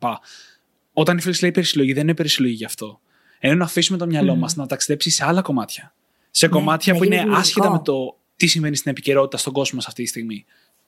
Όταν 0.93 1.17
η 1.17 1.21
φίλη 1.21 1.37
λέει 1.41 1.51
περισυλλογή, 1.51 1.93
δεν 1.93 2.03
είναι 2.03 2.15
περισυλλογή 2.15 2.55
γι' 2.55 2.65
αυτό. 2.65 3.01
Ενώ 3.47 3.55
να 3.55 3.65
αφήσουμε 3.65 3.99
το 3.99 4.07
μυαλό 4.07 4.37
μας 4.37 4.57
να 4.57 4.67
ταξιδέψει 4.67 5.11
σε 5.11 5.25
άλλα 5.25 5.43
κομμάτια. 5.43 5.95
Σε 6.31 6.49
κομμάτια 6.49 6.93
να 6.93 6.99
που 6.99 7.05
γίνει 7.05 7.17
είναι 7.17 7.25
δημιουργικό. 7.25 7.49
άσχετα 7.49 7.71
με 7.71 7.81
το 7.85 8.17
τι 8.37 8.47
συμβαίνει 8.47 8.77
στην 8.77 8.91
επικαιρότητα 8.91 9.37
στον 9.37 9.53
κόσμο 9.53 9.77
μας 9.77 9.87
αυτή 9.87 10.03
τη 10.03 10.09
στιγμή. 10.09 10.45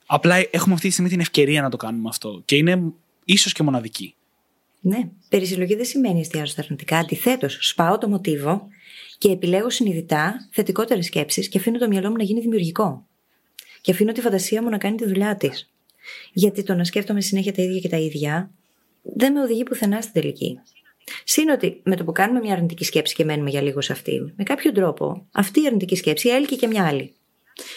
Απλά 0.07 0.37
έχουμε 0.51 0.75
αυτή 0.75 0.87
τη 0.87 0.93
στιγμή 0.93 1.11
την 1.11 1.21
ευκαιρία 1.21 1.63
να 1.63 1.71
το 1.71 1.77
κάνουμε 1.77 2.09
αυτό. 2.09 2.43
Και 2.45 2.57
είναι 2.57 2.83
ίσως 3.25 3.53
και 3.53 3.63
μοναδική. 3.63 4.15
Ναι. 4.81 5.09
Περισυλλογή 5.29 5.75
δεν 5.75 5.85
σημαίνει 5.85 6.21
εστιάζω 6.21 6.53
στα 6.53 6.63
αρνητικά. 6.63 6.99
Αντιθέτως, 6.99 7.59
σπάω 7.61 7.99
το 7.99 8.09
μοτίβο 8.09 8.69
και 9.19 9.31
επιλέγω 9.31 9.71
συνειδητά 9.71 10.49
θετικότερες 10.51 11.07
σκέψεις 11.07 11.49
και 11.49 11.59
αφήνω 11.59 11.79
το 11.79 11.89
μυαλό 11.89 12.11
μου 12.11 12.17
να 12.17 12.23
γίνει 12.23 12.41
δημιουργικό. 12.41 13.07
Και 13.81 13.93
αφήνω 13.93 14.13
τη 14.13 14.21
φαντασία 14.21 14.63
μου 14.63 14.69
να 14.69 14.79
κάνει 14.79 14.97
τη 14.97 15.07
δουλειά 15.07 15.37
της. 15.37 15.71
Γιατί 16.33 16.63
το 16.63 16.75
να 16.75 16.85
σκέφτομαι 16.85 17.21
συνέχεια 17.21 17.53
τα 17.53 17.63
ίδια 17.63 17.81
και 17.81 17.89
τα 17.89 17.97
ίδια 17.97 18.51
δεν 19.03 19.33
με 19.33 19.41
οδηγεί 19.41 19.63
πουθενά 19.63 20.01
στην 20.01 20.13
τελική. 20.13 20.61
Συν 21.25 21.49
ότι 21.49 21.81
με 21.85 21.97
το 21.97 22.05
που 22.05 22.13
κάνουμε 22.13 22.41
μια 22.41 22.53
αρνητική 22.53 22.85
σκέψη 22.85 23.15
και 23.15 23.25
μένουμε 23.25 23.51
για 23.51 23.63
λίγο 23.63 23.81
σε 23.81 23.93
αυτήν, 23.93 24.33
με 24.37 24.45
κάποιο 24.45 24.73
τρόπο 24.73 25.27
αυτή 25.33 25.63
η 25.63 25.67
αρνητική 25.67 25.97
σκέψη 25.97 26.29
έλκει 26.29 26.57
και 26.57 26.67
μια 26.67 26.87
άλλη. 26.87 27.15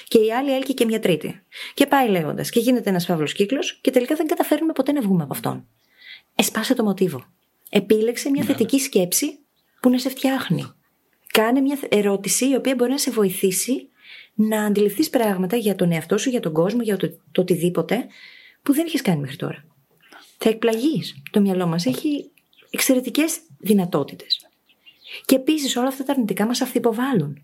Και 0.08 0.18
η 0.20 0.34
άλλη 0.34 0.56
έλκει 0.56 0.74
και 0.74 0.86
μια 0.86 1.00
τρίτη. 1.00 1.42
Και 1.74 1.86
πάει 1.86 2.10
λέγοντας. 2.10 2.50
Και 2.50 2.60
γίνεται 2.60 2.90
ένας 2.90 3.06
φαύλος 3.06 3.34
κύκλος 3.34 3.80
και 3.82 3.92
τελικά 3.92 4.16
δεν 4.16 4.28
καταφέρνουμε 4.28 4.74
ποτέ 4.74 4.92
να 4.92 5.02
βγούμε 5.02 5.24
από 5.24 5.34
αυτόν. 5.34 5.68
Εσπάσε 6.36 6.74
το 6.74 6.84
μοτίβο. 6.84 7.26
Επίλεξε 7.70 8.30
μια 8.30 8.44
θετική 8.44 8.80
σκέψη 8.80 9.40
που 9.80 9.90
να 9.90 9.98
σε 9.98 10.10
φτιάχνει. 10.10 10.66
Κάνε 11.32 11.62
μια 11.62 11.78
ερώτηση 11.90 12.50
η 12.50 12.56
οποία 12.56 12.76
μπορεί 12.76 12.92
να 12.92 12.98
σε 12.98 13.12
βοηθήσει 13.12 13.90
να 14.34 14.64
αντιληφθείς 14.64 15.10
πράγματα 15.10 15.56
για 15.56 15.76
τον 15.76 15.92
εαυτό 15.92 16.18
σου, 16.18 16.30
για 16.30 16.40
τον 16.40 16.54
κόσμο, 16.54 16.82
για 16.82 16.98
το, 16.98 17.10
το 17.32 17.42
οτιδήποτε 17.42 18.08
που 18.64 18.74
δεν 18.74 18.86
έχει 18.86 19.02
κάνει 19.02 19.20
μέχρι 19.20 19.36
τώρα. 19.36 19.66
Θα 20.38 20.50
εκπλαγείς. 20.50 21.22
Το 21.32 21.42
μυαλό 21.42 21.68
μας 21.68 21.86
έχει 21.86 22.32
εξαιρετικές 22.70 23.40
δυνατότητες. 23.58 24.48
Και 25.26 25.36
επίσης 25.36 25.76
όλα 25.76 25.88
αυτά 25.88 26.04
τα 26.04 26.12
αρνητικά 26.12 26.46
μας 26.46 26.62
αυθυποβάλλουν. 26.62 27.42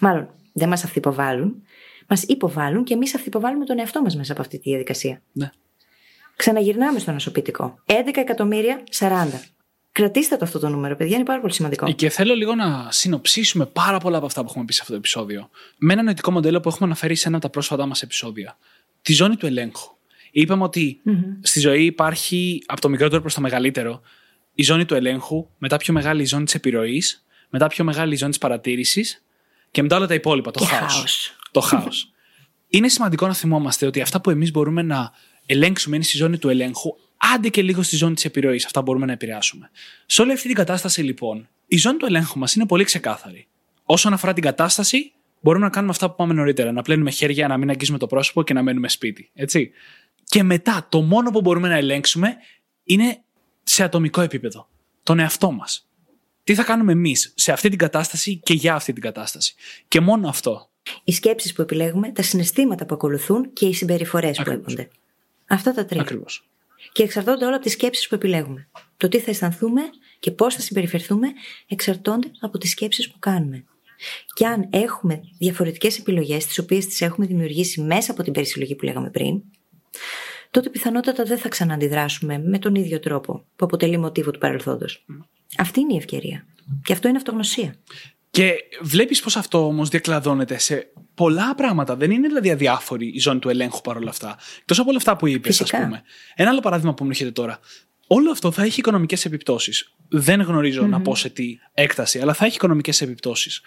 Μάλλον 0.00 0.28
δεν 0.52 0.68
μας 0.68 0.84
αυθυποβάλλουν, 0.84 1.62
μας 2.06 2.22
υποβάλλουν 2.22 2.84
και 2.84 2.94
εμείς 2.94 3.14
αυθυποβάλλουμε 3.14 3.64
τον 3.64 3.78
εαυτό 3.78 4.02
μας 4.02 4.16
μέσα 4.16 4.32
από 4.32 4.40
αυτή 4.40 4.58
τη 4.58 4.70
διαδικασία. 4.70 5.22
Ναι. 5.32 5.50
Ξαναγυρνάμε 6.36 6.98
στο 6.98 7.12
νοσοποιητικό. 7.12 7.78
11 7.86 7.92
εκατομμύρια 8.14 8.82
40. 8.98 9.26
Κρατήστε 9.92 10.36
το 10.36 10.44
αυτό 10.44 10.58
το 10.58 10.68
νούμερο, 10.68 10.96
παιδιά, 10.96 11.16
είναι 11.16 11.24
πάρα 11.24 11.40
πολύ 11.40 11.52
σημαντικό. 11.52 11.92
Και 11.92 12.08
θέλω 12.08 12.34
λίγο 12.34 12.54
να 12.54 12.88
συνοψίσουμε 12.90 13.66
πάρα 13.66 13.98
πολλά 13.98 14.16
από 14.16 14.26
αυτά 14.26 14.40
που 14.40 14.46
έχουμε 14.50 14.64
πει 14.64 14.72
σε 14.72 14.78
αυτό 14.80 14.92
το 14.92 14.98
επεισόδιο 14.98 15.50
με 15.76 15.92
ένα 15.92 16.02
νοητικό 16.02 16.30
μοντέλο 16.30 16.60
που 16.60 16.68
έχουμε 16.68 16.86
αναφέρει 16.86 17.14
σε 17.14 17.28
ένα 17.28 17.36
από 17.36 17.46
τα 17.46 17.50
πρόσφατά 17.52 17.86
μας 17.86 18.02
επεισόδια. 18.02 18.58
Τη 19.02 19.12
ζώνη 19.12 19.36
του 19.36 19.46
ελέγχου. 19.46 19.96
Είπαμε 20.30 20.62
ότι 20.62 21.00
στη 21.40 21.60
ζωή 21.60 21.84
υπάρχει 21.84 22.62
από 22.66 22.80
το 22.80 22.88
μικρότερο 22.88 23.20
προς 23.20 23.34
το 23.34 23.40
μεγαλύτερο 23.40 24.02
η 24.54 24.62
ζώνη 24.62 24.84
του 24.84 24.94
ελέγχου, 24.94 25.48
μετά 25.58 25.76
πιο 25.76 25.92
μεγάλη 25.92 26.22
η 26.22 26.24
ζώνη 26.24 26.44
της 26.44 26.54
επιρροής, 26.54 27.24
μετά 27.50 27.66
πιο 27.66 27.84
μεγάλη 27.84 28.14
η 28.14 28.16
ζώνη 28.16 28.30
της 28.30 28.40
παρατήρησης 28.40 29.24
και 29.70 29.82
μετά 29.82 29.96
όλα 29.96 30.06
τα 30.06 30.14
υπόλοιπα. 30.14 30.50
Το 30.50 30.58
Και 30.58 30.66
χάος. 30.66 30.94
χάος. 30.94 31.36
Το 31.50 31.60
χάος. 31.60 32.12
είναι 32.68 32.88
σημαντικό 32.88 33.26
να 33.26 33.34
θυμόμαστε 33.34 33.86
ότι 33.86 34.00
αυτά 34.00 34.20
που 34.20 34.30
εμείς 34.30 34.50
μπορούμε 34.50 34.82
να 34.82 35.12
ελέγξουμε 35.46 35.96
είναι 35.96 36.04
στη 36.04 36.16
ζώνη 36.16 36.38
του 36.38 36.48
ελέγχου, 36.48 36.96
άντε 37.34 37.48
και 37.48 37.62
λίγο 37.62 37.82
στη 37.82 37.96
ζώνη 37.96 38.14
της 38.14 38.24
επιρροής. 38.24 38.64
Αυτά 38.64 38.82
μπορούμε 38.82 39.06
να 39.06 39.12
επηρεάσουμε. 39.12 39.70
Σε 40.06 40.22
όλη 40.22 40.32
αυτή 40.32 40.46
την 40.46 40.56
κατάσταση, 40.56 41.02
λοιπόν, 41.02 41.48
η 41.66 41.76
ζώνη 41.76 41.96
του 41.96 42.06
ελέγχου 42.06 42.38
μας 42.38 42.54
είναι 42.54 42.66
πολύ 42.66 42.84
ξεκάθαρη. 42.84 43.46
Όσον 43.84 44.12
αφορά 44.12 44.32
την 44.32 44.42
κατάσταση, 44.42 45.12
μπορούμε 45.40 45.64
να 45.64 45.70
κάνουμε 45.70 45.92
αυτά 45.92 46.08
που 46.10 46.16
πάμε 46.16 46.34
νωρίτερα. 46.34 46.72
Να 46.72 46.82
πλένουμε 46.82 47.10
χέρια, 47.10 47.48
να 47.48 47.56
μην 47.56 47.70
αγγίζουμε 47.70 47.98
το 47.98 48.06
πρόσωπο 48.06 48.42
και 48.42 48.54
να 48.54 48.62
μένουμε 48.62 48.88
σπίτι. 48.88 49.30
Έτσι. 49.34 49.70
Και 50.24 50.42
μετά, 50.42 50.86
το 50.88 51.00
μόνο 51.00 51.30
που 51.30 51.40
μπορούμε 51.40 51.68
να 51.68 51.76
ελέγξουμε 51.76 52.36
είναι 52.84 53.22
σε 53.72 53.82
ατομικό 53.82 54.20
επίπεδο. 54.20 54.68
Τον 55.02 55.18
εαυτό 55.18 55.50
μας. 55.50 55.88
Τι 56.44 56.54
θα 56.54 56.62
κάνουμε 56.62 56.92
εμείς 56.92 57.32
σε 57.36 57.52
αυτή 57.52 57.68
την 57.68 57.78
κατάσταση 57.78 58.36
και 58.36 58.54
για 58.54 58.74
αυτή 58.74 58.92
την 58.92 59.02
κατάσταση. 59.02 59.54
Και 59.88 60.00
μόνο 60.00 60.28
αυτό. 60.28 60.70
Οι 61.04 61.12
σκέψεις 61.12 61.52
που 61.52 61.62
επιλέγουμε, 61.62 62.12
τα 62.12 62.22
συναισθήματα 62.22 62.86
που 62.86 62.94
ακολουθούν 62.94 63.52
και 63.52 63.66
οι 63.66 63.74
συμπεριφορές 63.74 64.36
που 64.36 64.42
Ακριβώς. 64.42 64.72
έπονται. 64.72 64.88
Αυτά 65.46 65.72
τα 65.72 65.84
τρία. 65.84 66.00
Ακριβώς. 66.00 66.48
Και 66.92 67.02
εξαρτώνται 67.02 67.44
όλα 67.44 67.54
από 67.54 67.64
τις 67.64 67.72
σκέψεις 67.72 68.08
που 68.08 68.14
επιλέγουμε. 68.14 68.68
Το 68.96 69.08
τι 69.08 69.18
θα 69.18 69.30
αισθανθούμε 69.30 69.80
και 70.18 70.30
πώς 70.30 70.54
θα 70.54 70.60
συμπεριφερθούμε 70.60 71.28
εξαρτώνται 71.68 72.30
από 72.40 72.58
τις 72.58 72.70
σκέψεις 72.70 73.10
που 73.10 73.18
κάνουμε. 73.18 73.64
Και 74.34 74.46
αν 74.46 74.68
έχουμε 74.70 75.20
διαφορετικές 75.38 75.98
επιλογές, 75.98 76.46
τις 76.46 76.58
οποίες 76.58 76.86
τις 76.86 77.00
έχουμε 77.00 77.26
δημιουργήσει 77.26 77.80
μέσα 77.80 78.12
από 78.12 78.22
την 78.22 78.32
περισυλλογή 78.32 78.74
που 78.74 78.84
λέγαμε 78.84 79.10
πριν, 79.10 79.42
τότε 80.52 80.70
πιθανότατα 80.70 81.24
δεν 81.24 81.38
θα 81.38 81.48
ξανααντιδράσουμε 81.48 82.38
με 82.38 82.58
τον 82.58 82.74
ίδιο 82.74 83.00
τρόπο 83.00 83.32
που 83.56 83.64
αποτελεί 83.64 83.98
μοτίβο 83.98 84.30
του 84.30 84.38
παρελθόντος. 84.38 85.04
Αυτή 85.58 85.80
είναι 85.80 85.92
η 85.92 85.96
ευκαιρία. 85.96 86.46
Και 86.82 86.92
αυτό 86.92 87.08
είναι 87.08 87.16
αυτογνωσία. 87.16 87.74
Και 88.30 88.54
βλέπεις 88.80 89.20
πως 89.20 89.36
αυτό 89.36 89.66
όμως 89.66 89.88
διακλαδώνεται 89.88 90.58
σε 90.58 90.92
πολλά 91.14 91.54
πράγματα. 91.54 91.96
Δεν 91.96 92.10
είναι 92.10 92.28
δηλαδή 92.28 92.50
αδιάφορη 92.50 93.06
η 93.06 93.18
ζώνη 93.18 93.38
του 93.38 93.48
ελέγχου 93.48 93.80
παρόλα 93.80 94.10
αυτά. 94.10 94.36
Εκτός 94.58 94.78
από 94.78 94.88
όλα 94.88 94.98
αυτά 94.98 95.16
που 95.16 95.26
είπες, 95.26 95.50
ας 95.50 95.56
Φυσικά. 95.56 95.84
πούμε. 95.84 96.02
Ένα 96.34 96.50
άλλο 96.50 96.60
παράδειγμα 96.60 96.94
που 96.94 97.04
μου 97.04 97.10
έρχεται 97.10 97.30
τώρα. 97.30 97.58
Όλο 98.06 98.30
αυτό 98.30 98.50
θα 98.50 98.62
έχει 98.62 98.80
οικονομικές 98.80 99.24
επιπτώσεις. 99.24 99.94
Δεν 100.08 100.40
γνωριζω 100.40 100.86
να 100.86 101.00
πω 101.00 101.14
σε 101.14 101.28
τι 101.28 101.58
έκταση, 101.74 102.18
αλλά 102.18 102.34
θα 102.34 102.44
έχει 102.44 102.54
οικονομικές 102.54 103.00
επιπτώσεις. 103.00 103.60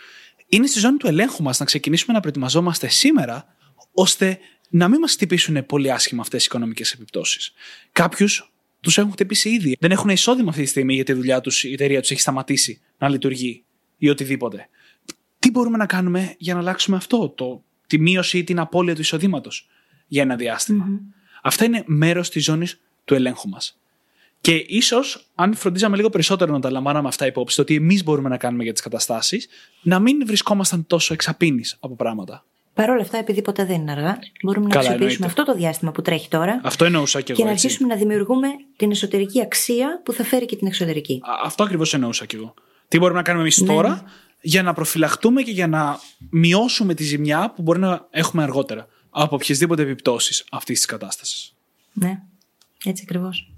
Είναι 0.48 0.68
στη 0.68 0.80
ζώνη 0.80 0.98
του 0.98 1.08
ελέγχου 1.08 1.44
μας 1.44 1.60
να 1.60 1.66
ξεκινήσουμε 1.66 2.14
να 2.14 2.20
προετοιμαζόμαστε 2.20 2.88
σήμερα, 2.88 3.46
ώστε 3.94 4.40
να 4.76 4.88
μην 4.88 5.00
μας 5.00 5.12
χτυπήσουν 5.12 5.66
πολύ 5.66 5.92
άσχημα 5.92 6.22
αυτές 6.22 6.44
οι 6.44 6.46
οικονομικές 6.50 6.92
επιπτώσεις. 6.92 7.54
Κάποιους 7.92 8.54
τους 8.80 8.98
έχουν 8.98 9.12
χτυπήσει 9.12 9.50
ήδη. 9.50 9.78
Δεν 9.80 9.92
έχουν 9.92 10.10
εισόδημα 10.10 10.50
αυτή 10.50 10.64
τη 10.64 10.68
στιγμή 10.68 10.94
για 10.94 11.04
τη 11.04 11.14
δουλειά 11.14 11.42
τους, 11.42 11.64
η 11.64 11.74
εταιρεία 11.74 12.02
τους 12.02 12.12
έχει 12.12 12.20
σταματήσει 12.20 12.82
να 12.98 13.10
λειτουργεί 13.10 13.64
ή 13.98 14.10
οτιδήποτε. 14.10 14.70
Τι 15.40 15.52
μπορούμε 15.52 15.78
να 15.78 15.86
κάνουμε 15.86 16.36
για 16.38 16.54
να 16.54 16.60
αλλάξουμε 16.60 16.98
αυτό, 16.98 17.30
το, 17.30 17.64
τη 17.88 18.00
μείωση 18.00 18.38
ή 18.38 18.44
την 18.44 18.60
απώλεια 18.60 18.96
του 18.96 19.02
εισοδήματος 19.02 19.70
για 20.08 20.22
ένα 20.22 20.36
διάστημα. 20.36 20.86
Αυτά 21.42 21.66
είναι 21.66 21.84
μέρος 21.86 22.30
της 22.30 22.44
ζώνης 22.44 22.82
του 23.06 23.14
ελέγχου 23.14 23.50
μας. 23.50 23.80
Και 24.42 24.56
ίσως, 24.68 25.32
αν 25.36 25.56
φροντίζαμε 25.56 25.96
λίγο 25.96 26.10
περισσότερο 26.10 26.52
να 26.52 26.60
τα 26.60 26.72
λαμβάναμε 26.72 27.08
αυτά 27.08 27.26
υπόψη, 27.26 27.56
το 27.56 27.64
τι 27.64 27.76
εμείς 27.76 28.04
μπορούμε 28.04 28.30
να 28.30 28.38
κάνουμε 28.38 28.64
για 28.64 28.74
τις 28.74 28.82
καταστάσεις, 28.82 29.48
να 29.82 30.00
μην 30.00 30.26
βρισκόμασταν 30.26 30.88
τόσο 30.88 31.14
εξαπίνεις 31.14 31.78
από 31.80 31.96
πράγματα. 31.96 32.46
Παρ' 32.76 32.90
όλα 32.90 33.02
αυτά, 33.02 33.18
επειδή 33.18 33.42
ποτέ 33.42 33.66
δεν 33.66 33.76
είναι 33.82 33.92
αργά, 33.92 34.20
μπορούμε 34.44 34.66
να 34.68 34.72
Καλά, 34.74 34.86
αξιοποιήσουμε 34.90 35.26
εννοείται. 35.26 35.42
αυτό 35.42 35.52
το 35.54 35.58
διάστημα 35.58 35.92
που 35.92 36.02
τρέχει 36.02 36.28
τώρα 36.30 36.60
Αυτό 36.64 36.86
εννοούσα 36.86 37.22
και 37.22 37.32
εγώ. 37.32 37.40
και 37.42 37.46
να 37.48 37.52
έτσι. 37.54 37.66
αρχίσουμε 37.66 37.94
να 37.94 38.00
δημιουργούμε 38.00 38.48
την 38.76 38.92
εσωτερική 38.92 39.42
αξία 39.42 40.02
που 40.04 40.14
θα 40.14 40.24
φέρει 40.24 40.46
και 40.46 40.56
την 40.56 40.68
εξωτερική. 40.68 41.14
Α, 41.24 41.32
Αυτό 41.44 41.64
ακριβώς 41.64 41.94
εννοούσα 41.94 42.26
κι 42.26 42.36
εγώ. 42.36 42.54
Τι 42.88 42.98
μπορούμε 43.00 43.18
να 43.18 43.24
κάνουμε 43.24 43.44
εμείς 43.44 43.62
Ναι. 43.62 43.68
τώρα 43.68 44.04
για 44.42 44.64
να 44.64 44.74
προφυλαχτούμε 44.74 45.42
και 45.42 45.52
για 45.52 45.68
να 45.68 46.00
μειώσουμε 46.30 46.94
τη 46.94 47.04
ζημιά 47.04 47.52
που 47.56 47.62
μπορεί 47.62 47.80
να 47.80 48.08
έχουμε 48.10 48.44
αργότερα 48.44 48.88
από 49.10 49.36
οποιασδήποτε 49.36 49.82
επιπτώσεις 49.82 50.46
αυτής 50.52 50.78
της 50.78 50.86
κατάστασης. 50.86 51.54
Ναι, 51.94 52.20
έτσι 52.86 53.04
ακριβώς. 53.06 53.52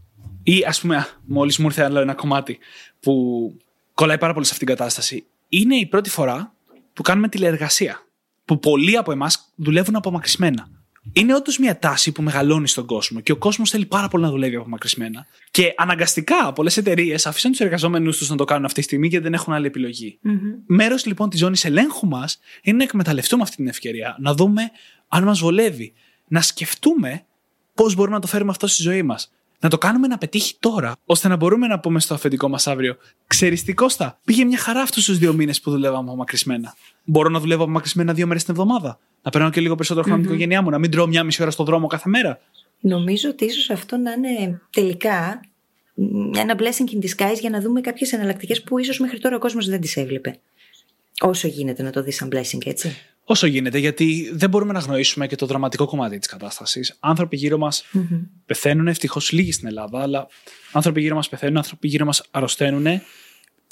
Ή 0.43 0.63
ας 0.67 0.79
πούμε, 0.81 1.07
μόλις 1.25 1.57
μου 1.57 1.65
ήρθε 1.65 1.83
άλλο 1.83 1.99
ένα 1.99 2.13
κομμάτι 2.13 2.57
που 2.99 3.53
κολλάει 3.93 4.17
πάρα 4.17 4.33
πολύ 4.33 4.45
σε 4.45 4.51
αυτήν 4.51 4.67
την 4.67 4.75
κατάσταση. 4.75 5.25
Είναι 5.49 5.75
η 5.75 5.85
πρώτη 5.85 6.09
φορά 6.09 6.53
που 6.93 7.01
κάνουμε 7.01 7.27
τηλεεργασία. 7.29 8.01
Που 8.47 8.59
πολλοί 8.59 8.97
από 8.97 9.11
εμάς 9.11 9.51
δουλεύουν 9.55 9.95
απομακρυσμένα. 9.95 10.67
Είναι 11.13 11.35
όντως 11.35 11.57
μια 11.57 11.79
τάση 11.79 12.11
που 12.11 12.21
μεγαλώνει 12.21 12.67
στον 12.67 12.85
κόσμο 12.85 13.19
και 13.19 13.31
ο 13.31 13.35
κόσμος 13.35 13.69
θέλει 13.69 13.85
πάρα 13.85 14.07
πολύ 14.07 14.23
να 14.23 14.29
δουλεύει 14.29 14.55
απομακρυσμένα. 14.55 15.25
Και 15.51 15.73
αναγκαστικά 15.77 16.53
πολλές 16.53 16.77
εταιρείες 16.77 17.25
αφήσαν 17.25 17.51
τους 17.51 17.59
εργαζόμενου 17.59 18.11
τους 18.11 18.29
να 18.29 18.35
το 18.35 18.43
κάνουν 18.43 18.65
αυτή 18.65 18.79
τη 18.79 18.85
στιγμή 18.85 19.07
γιατί 19.07 19.23
δεν 19.23 19.33
έχουν 19.33 19.53
άλλη 19.53 19.65
επιλογή. 19.65 20.19
Μέρος 20.65 21.05
λοιπόν 21.05 21.29
της 21.29 21.39
ζώνης 21.39 21.65
ελέγχου 21.65 22.07
μας 22.07 22.39
είναι 22.61 22.77
να 22.77 22.83
εκμεταλλευτούμε 22.83 23.43
αυτή 23.43 23.55
την 23.55 23.67
ευκαιρία, 23.67 24.15
να 24.19 24.33
δούμε 24.33 24.71
αν 25.07 25.23
μας 25.23 25.39
βολεύει, 25.39 25.93
να 26.27 26.41
σκεφτούμε 26.41 27.25
πώς 27.73 27.95
μπορούμε 27.95 28.15
να 28.15 28.21
το 28.21 28.27
φέρουμε 28.27 28.51
αυτό 28.51 28.67
στη 28.67 28.81
ζωή 28.81 29.03
μας. 29.03 29.31
Να 29.59 29.69
το 29.69 29.77
κάνουμε 29.77 30.07
να 30.07 30.17
πετύχει 30.17 30.55
τώρα, 30.59 30.95
ώστε 31.05 31.27
να 31.27 31.35
μπορούμε 31.35 31.67
να 31.67 31.79
πούμε 31.79 31.99
στο 31.99 32.13
αφεντικό 32.13 32.49
μας 32.49 32.67
αύριο: 32.67 32.97
Ξέρει 33.27 33.61
τι, 33.61 33.73
Κώστα, 33.73 34.19
πήγε 34.25 34.43
μια 34.43 34.57
χαρά 34.57 34.81
αυτούς 34.81 35.05
τους 35.05 35.17
δύο 35.17 35.33
μήνες 35.33 35.61
που 35.61 35.71
δουλεύαμε 35.71 36.07
απομακρυσμένα. 36.07 36.75
Μπορώ 37.09 37.29
να 37.29 37.39
δουλεύω 37.39 37.63
απομακρυσμένα 37.63 38.13
δύο 38.13 38.27
μέρες 38.27 38.43
την 38.43 38.53
εβδομάδα. 38.53 38.99
Να 39.21 39.31
περνάω 39.31 39.49
και 39.49 39.61
λίγο 39.61 39.75
περισσότερο 39.75 40.05
χρόνο 40.05 40.21
με 40.21 40.25
την 40.27 40.33
οικογένειά 40.33 40.61
μου, 40.61 40.69
να 40.69 40.77
μην 40.77 40.91
τρώω 40.91 41.07
μια 41.07 41.23
μισή 41.23 41.41
ώρα 41.41 41.51
στο 41.51 41.63
δρόμο 41.63 41.87
κάθε 41.87 42.09
μέρα. 42.09 42.39
Νομίζω 42.79 43.29
ότι 43.29 43.45
ίσως 43.45 43.69
αυτό 43.69 43.97
να 43.97 44.11
είναι 44.11 44.61
τελικά 44.69 45.41
μ, 45.93 46.35
ένα 46.37 46.55
blessing 46.57 46.93
in 46.93 47.05
disguise 47.05 47.39
για 47.39 47.49
να 47.49 47.61
δούμε 47.61 47.81
κάποιες 47.81 48.13
εναλλακτικές 48.13 48.63
που 48.63 48.79
ίσως 48.79 48.99
μέχρι 48.99 49.19
τώρα 49.19 49.35
ο 49.35 49.39
κόσμος 49.39 49.67
δεν 49.67 49.81
τις 49.81 49.97
έβλεπε. 49.97 50.39
Όσο 51.19 51.47
γίνεται 51.47 51.83
να 51.83 51.91
το 51.91 52.03
δεις 52.03 52.15
σαν 52.15 52.29
blessing, 52.33 52.65
έτσι. 52.65 52.97
Όσο 53.23 53.47
γίνεται, 53.47 53.77
γιατί 53.77 54.31
δεν 54.33 54.49
μπορούμε 54.49 54.73
να 54.73 54.79
γνωρίσουμε 54.79 55.27
και 55.27 55.35
το 55.35 55.45
δραματικό 55.45 55.85
κομμάτι 55.85 56.17
της 56.17 56.27
κατάστασης. 56.27 56.97
Άνθρωποι 56.99 57.35
γύρω 57.35 57.57
μας 57.57 57.85
πεθαίνουν, 58.45 58.87
ευτυχώς 58.87 59.31
λίγοι 59.31 59.51
στην 59.51 59.67
Ελλάδα, 59.67 60.01
αλλά 60.01 60.27
άνθρωποι 60.71 61.01
γύρω 61.01 61.15
μας 61.15 61.29
πεθαίνουν, 61.29 61.57
άνθρωποι 61.57 61.87
γύρω 61.87 62.05
μας 62.05 62.23
αρρωσταίνουν. 62.31 63.01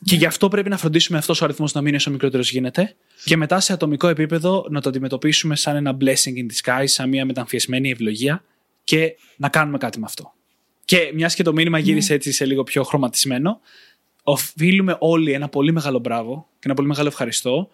Και 0.04 0.16
γι' 0.16 0.26
αυτό 0.26 0.48
πρέπει 0.48 0.70
να 0.70 0.78
φροντίσουμε 0.78 1.18
αυτός 1.18 1.42
ο 1.42 1.46
αριθμός 1.46 1.74
να 1.74 1.82
μείνει 1.82 1.96
όσο 1.96 2.12
μικρότερος 2.12 2.52
γίνεται. 2.52 2.96
Και 3.26 3.38
μετά 3.38 3.60
σε 3.60 3.74
ατομικό 3.74 4.08
επίπεδο 4.08 4.66
να 4.70 4.82
το 4.82 4.90
αντιμετωπίσουμε 4.90 5.56
σαν 5.56 5.76
ένα 5.76 5.98
blessing 6.02 6.36
in 6.38 6.46
disguise, 6.52 6.86
σαν 6.86 7.10
μια 7.10 7.26
μεταμφιεσμένη 7.26 7.90
ευλογία 7.90 8.44
και 8.84 9.16
να 9.38 9.50
κάνουμε 9.50 9.78
κάτι 9.78 10.00
με 10.00 10.06
αυτό. 10.06 10.34
Και 10.86 11.12
μιας 11.14 11.36
και 11.36 11.44
το 11.44 11.54
μήνυμα 11.54 11.80
γύρισε 11.80 12.14
έτσι 12.14 12.32
σε 12.32 12.46
λίγο 12.46 12.64
πιο 12.64 12.84
χρωματισμένο, 12.84 13.60
οφείλουμε 14.24 14.98
όλοι 15.00 15.32
ένα 15.32 15.50
πολύ 15.50 15.72
μεγάλο 15.72 16.00
μπράβο 16.00 16.48
και 16.54 16.66
ένα 16.66 16.74
πολύ 16.74 16.88
μεγάλο 16.88 17.08
ευχαριστώ 17.08 17.70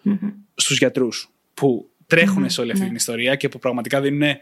στους 0.54 0.78
γιατρούς 0.78 1.30
που 1.54 1.90
τρέχουν 2.06 2.50
σε 2.50 2.60
όλη 2.60 2.72
αυτή 2.72 2.84
την 2.84 2.94
ιστορία 2.94 3.34
και 3.34 3.48
που 3.48 3.58
πραγματικά 3.58 4.00
δίνουν 4.00 4.36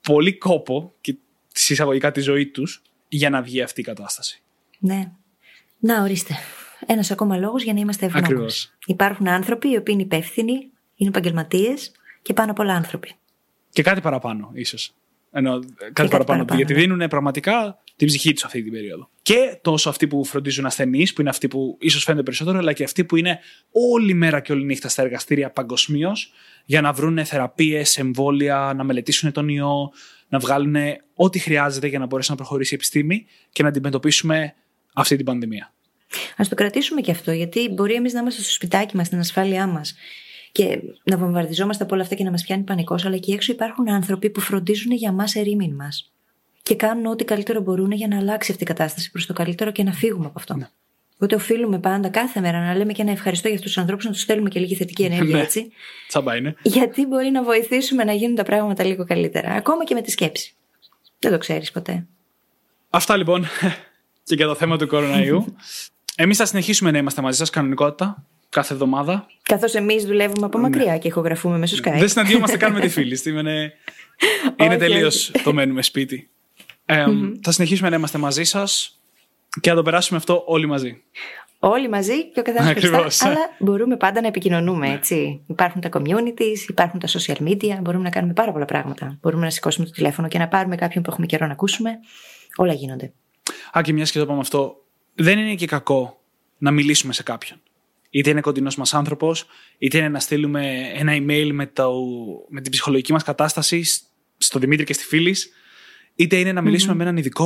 πολύ 0.00 0.38
κόπο 0.38 0.94
και 1.00 1.16
συσσαγωγικά 1.52 2.12
τη 2.12 2.20
ζωή 2.20 2.46
τους 2.46 2.82
για 3.08 3.30
να 3.30 3.42
βγει 3.42 3.62
αυτή 3.62 3.80
η 3.80 3.84
κατάσταση. 3.84 4.42
Ναι. 4.78 5.10
Να, 5.78 6.02
ορίστε. 6.02 6.34
Ένας 6.86 7.10
ακόμα 7.10 7.36
λόγος 7.36 7.62
για 7.62 7.72
να 7.72 7.80
είμαστε 7.80 8.06
ευγνώμονες. 8.06 8.32
Ακριβώς. 8.32 8.72
Υπάρχουν 8.86 9.28
άνθρωποι 9.28 9.70
οι 9.70 9.76
οποίοι 9.76 9.94
είναι 9.98 10.02
υπεύθυνοι, 10.02 10.70
είναι 10.94 11.08
επαγγελματίες 11.08 11.92
και 12.22 12.32
πάνω 12.32 12.50
απ' 12.50 12.58
όλα 12.58 12.74
άνθρωποι. 12.74 13.14
Και 13.70 13.82
κάτι 13.82 14.00
παραπάνω, 14.00 14.50
ίσως. 14.52 14.94
Ενώ 15.34 15.52
κάτι, 15.58 15.74
κάτι 15.74 15.92
παραπάνω. 15.92 16.24
παραπάνω, 16.24 16.56
γιατί 16.56 16.72
ναι. 16.72 16.80
δίνουν 16.80 17.08
πραγματικά 17.08 17.78
την 17.96 18.06
ψυχή 18.06 18.32
τους 18.32 18.44
αυτή 18.44 18.62
την 18.62 18.72
περίοδο. 18.72 19.08
Και 19.22 19.58
τόσο 19.62 19.88
αυτοί 19.88 20.06
που 20.06 20.24
φροντίζουν 20.24 20.66
ασθενείς, 20.66 21.12
που 21.12 21.20
είναι 21.20 21.30
αυτοί 21.30 21.48
που 21.48 21.76
ίσως 21.80 22.04
φαίνονται 22.04 22.22
περισσότερο, 22.22 22.58
αλλά 22.58 22.72
και 22.72 22.84
αυτοί 22.84 23.04
που 23.04 23.16
είναι 23.16 23.38
όλη 23.92 24.14
μέρα 24.14 24.40
και 24.40 24.52
όλη 24.52 24.64
νύχτα 24.64 24.88
στα 24.88 25.02
εργαστήρια 25.02 25.50
παγκοσμίως 25.50 26.32
για 26.64 26.80
να 26.80 26.92
βρουν 26.92 27.24
θεραπείες, 27.24 27.98
εμβόλια, 27.98 28.72
να 28.76 28.84
μελετήσουν 28.84 29.32
τον 29.32 29.48
ιό, 29.48 29.92
να 30.28 30.38
βγάλουν 30.38 30.76
ό,τι 31.14 31.38
χρειάζεται 31.38 31.86
για 31.86 31.98
να 31.98 32.06
μπορέσει 32.06 32.30
να 32.30 32.36
προχωρήσει 32.36 32.74
η 32.74 32.76
επιστήμη 32.76 33.26
και 33.52 33.62
να 33.62 33.68
αντιμετωπίσουμε 33.68 34.54
αυτή 34.92 35.16
την 35.16 35.24
πανδημία. 35.24 35.72
Α 36.36 36.44
το 36.48 36.54
κρατήσουμε 36.54 37.00
και 37.00 37.10
αυτό, 37.10 37.32
γιατί 37.32 37.68
μπορεί 37.68 37.94
εμείς 37.94 38.12
να 38.12 38.20
είμαστε 38.20 38.42
στο 38.42 38.52
σπιτάκι 38.52 38.96
μας, 38.96 39.06
στην 39.06 39.18
ασφάλειά 39.18 39.66
μας 39.66 39.94
και 40.52 40.78
να 41.04 41.16
βομβαρδιζόμαστε 41.16 41.84
από 41.84 41.94
όλα 41.94 42.02
αυτά 42.02 42.14
και 42.14 42.24
να 42.24 42.30
μας 42.30 42.42
πιάνει 42.42 42.62
πανικός, 42.62 43.04
αλλά 43.04 43.14
εκεί 43.14 43.32
έξω 43.32 43.52
υπάρχουν 43.52 43.88
άνθρωποι 43.90 44.30
που 44.30 44.40
φροντίζουν 44.40 44.92
για 44.92 45.12
μας 45.12 45.34
ερήμην 45.34 45.74
μας. 45.74 46.12
Και 46.62 46.76
κάνουν 46.76 47.06
ό,τι 47.06 47.24
καλύτερο 47.24 47.60
μπορούν 47.60 47.92
για 47.92 48.08
να 48.08 48.16
αλλάξει 48.16 48.50
αυτή 48.52 48.62
η 48.62 48.66
κατάσταση 48.66 49.10
προς 49.10 49.26
το 49.26 49.32
καλύτερο 49.32 49.70
και 49.70 49.82
να 49.82 49.92
φύγουμε 49.92 50.26
από 50.26 50.38
αυτό. 50.38 50.56
Οπότε 51.14 51.34
οφείλουμε 51.34 51.78
πάντα 51.78 52.08
κάθε 52.08 52.40
μέρα 52.40 52.60
να 52.60 52.74
λέμε 52.74 52.92
και 52.92 53.02
ένα 53.02 53.10
ευχαριστώ 53.10 53.48
για 53.48 53.56
αυτούς 53.56 53.72
τους 53.72 53.80
ανθρώπους, 53.80 54.04
να 54.04 54.10
τους 54.10 54.20
στέλνουμε 54.20 54.48
και 54.48 54.60
λίγη 54.60 54.74
θετική 54.74 55.02
ενέργεια 55.02 55.36
Ναι. 55.36 55.42
έτσι. 55.42 55.72
Τσάμπα 56.08 56.36
είναι. 56.36 56.54
Γιατί 56.62 57.06
μπορεί 57.06 57.30
να 57.30 57.42
βοηθήσουμε 57.42 58.04
να 58.04 58.12
γίνουν 58.12 58.34
τα 58.34 58.42
πράγματα 58.42 58.84
λίγο 58.84 59.04
καλύτερα. 59.04 59.52
Ακόμα 59.54 59.84
και 59.84 59.94
με 59.94 60.02
τη 60.02 60.10
σκέψη. 60.10 60.54
Δεν 61.18 61.30
το 61.30 61.38
ξέρεις 61.38 61.70
ποτέ. 61.70 62.06
Αυτά 62.90 63.16
λοιπόν 63.16 63.46
και 64.26 64.34
για 64.34 64.46
το 64.46 64.54
θέμα 64.54 64.78
του 64.78 64.86
κοροναϊού. 64.86 65.44
Εμείς 66.16 66.36
θα 66.36 66.44
συνεχίσουμε 66.46 66.90
να 66.90 66.98
είμαστε 66.98 67.22
μαζί 67.22 67.38
σας 67.38 67.50
κανονικότητα 67.50 68.26
κάθε 68.48 68.72
εβδομάδα. 68.72 69.26
Καθώς 69.42 69.74
εμείς 69.74 70.04
δουλεύουμε 70.04 70.46
από 70.46 70.58
μακριά 70.58 70.98
και 70.98 71.08
ηχογραφούμε 71.08 71.58
μέσω 71.58 71.76
Skype. 71.76 71.96
Δεν 71.98 72.08
συναντιόμαστε 72.08 72.56
καν 72.56 72.72
με 72.72 72.80
τη 72.80 72.88
φίλη. 72.88 73.20
Είναι, 73.26 73.72
είναι 74.56 74.68
Όχι, 74.68 74.76
τελείως 74.76 75.30
όχι. 75.34 75.44
το 75.44 75.52
μένουμε 75.52 75.82
σπίτι. 75.82 76.30
Ε, 76.86 77.04
Θα 77.42 77.52
συνεχίσουμε 77.52 77.88
να 77.88 77.96
είμαστε 77.96 78.18
μαζί 78.18 78.44
σας 78.44 79.00
και 79.60 79.70
να 79.70 79.76
το 79.76 79.82
περάσουμε 79.82 80.18
αυτό 80.18 80.42
όλοι 80.46 80.66
μαζί. 80.66 81.02
Όλοι 81.58 81.88
μαζί 81.88 82.30
και 82.30 82.40
ο 82.40 82.42
καθένας 82.42 82.68
Ακριβώς. 82.70 83.22
αλλά 83.22 83.38
μπορούμε 83.58 83.96
πάντα 83.96 84.20
να 84.20 84.26
επικοινωνούμε, 84.26 84.92
έτσι. 84.92 85.42
Υπάρχουν 85.46 85.80
τα 85.80 85.88
communities, 85.92 86.68
υπάρχουν 86.68 87.00
τα 87.00 87.08
social 87.08 87.36
media, 87.48 87.78
μπορούμε 87.82 88.02
να 88.02 88.10
κάνουμε 88.10 88.32
πάρα 88.32 88.52
πολλά 88.52 88.64
πράγματα. 88.64 89.18
Μπορούμε 89.22 89.44
να 89.44 89.50
σηκώσουμε 89.50 89.86
το 89.86 89.92
τηλέφωνο 89.92 90.28
και 90.28 90.38
να 90.38 90.48
πάρουμε 90.48 90.76
κάποιον 90.76 91.02
που 91.02 91.10
έχουμε 91.10 91.26
καιρό 91.26 91.46
να 91.46 91.52
ακούσουμε. 91.52 91.90
Όλα 92.56 92.72
γίνονται. 92.72 93.12
Α, 93.78 93.80
και 93.82 93.92
μιας 93.92 94.10
και 94.10 94.18
το 94.18 94.24
είπαμε 94.24 94.40
αυτό, 94.40 94.81
δεν 95.14 95.38
είναι 95.38 95.54
και 95.54 95.66
κακό 95.66 96.22
να 96.58 96.70
μιλήσουμε 96.70 97.12
σε 97.12 97.22
κάποιον. 97.22 97.60
Είτε 98.10 98.30
είναι 98.30 98.40
κοντινός 98.40 98.76
μας 98.76 98.94
άνθρωπος, 98.94 99.46
είτε 99.78 99.98
είναι 99.98 100.08
να 100.08 100.20
στείλουμε 100.20 100.90
ένα 100.94 101.12
email 101.12 101.50
με, 101.52 101.66
το, 101.66 101.92
με 102.48 102.60
την 102.60 102.70
ψυχολογική 102.70 103.12
μας 103.12 103.22
κατάσταση 103.22 103.84
στο 104.38 104.58
Δημήτρη 104.58 104.84
και 104.84 104.92
στη 104.92 105.04
φίλης, 105.04 105.50
είτε 106.14 106.36
είναι 106.36 106.52
να 106.52 106.60
μιλήσουμε 106.60 106.94
με 106.94 107.02
έναν 107.02 107.16
ειδικό, 107.16 107.44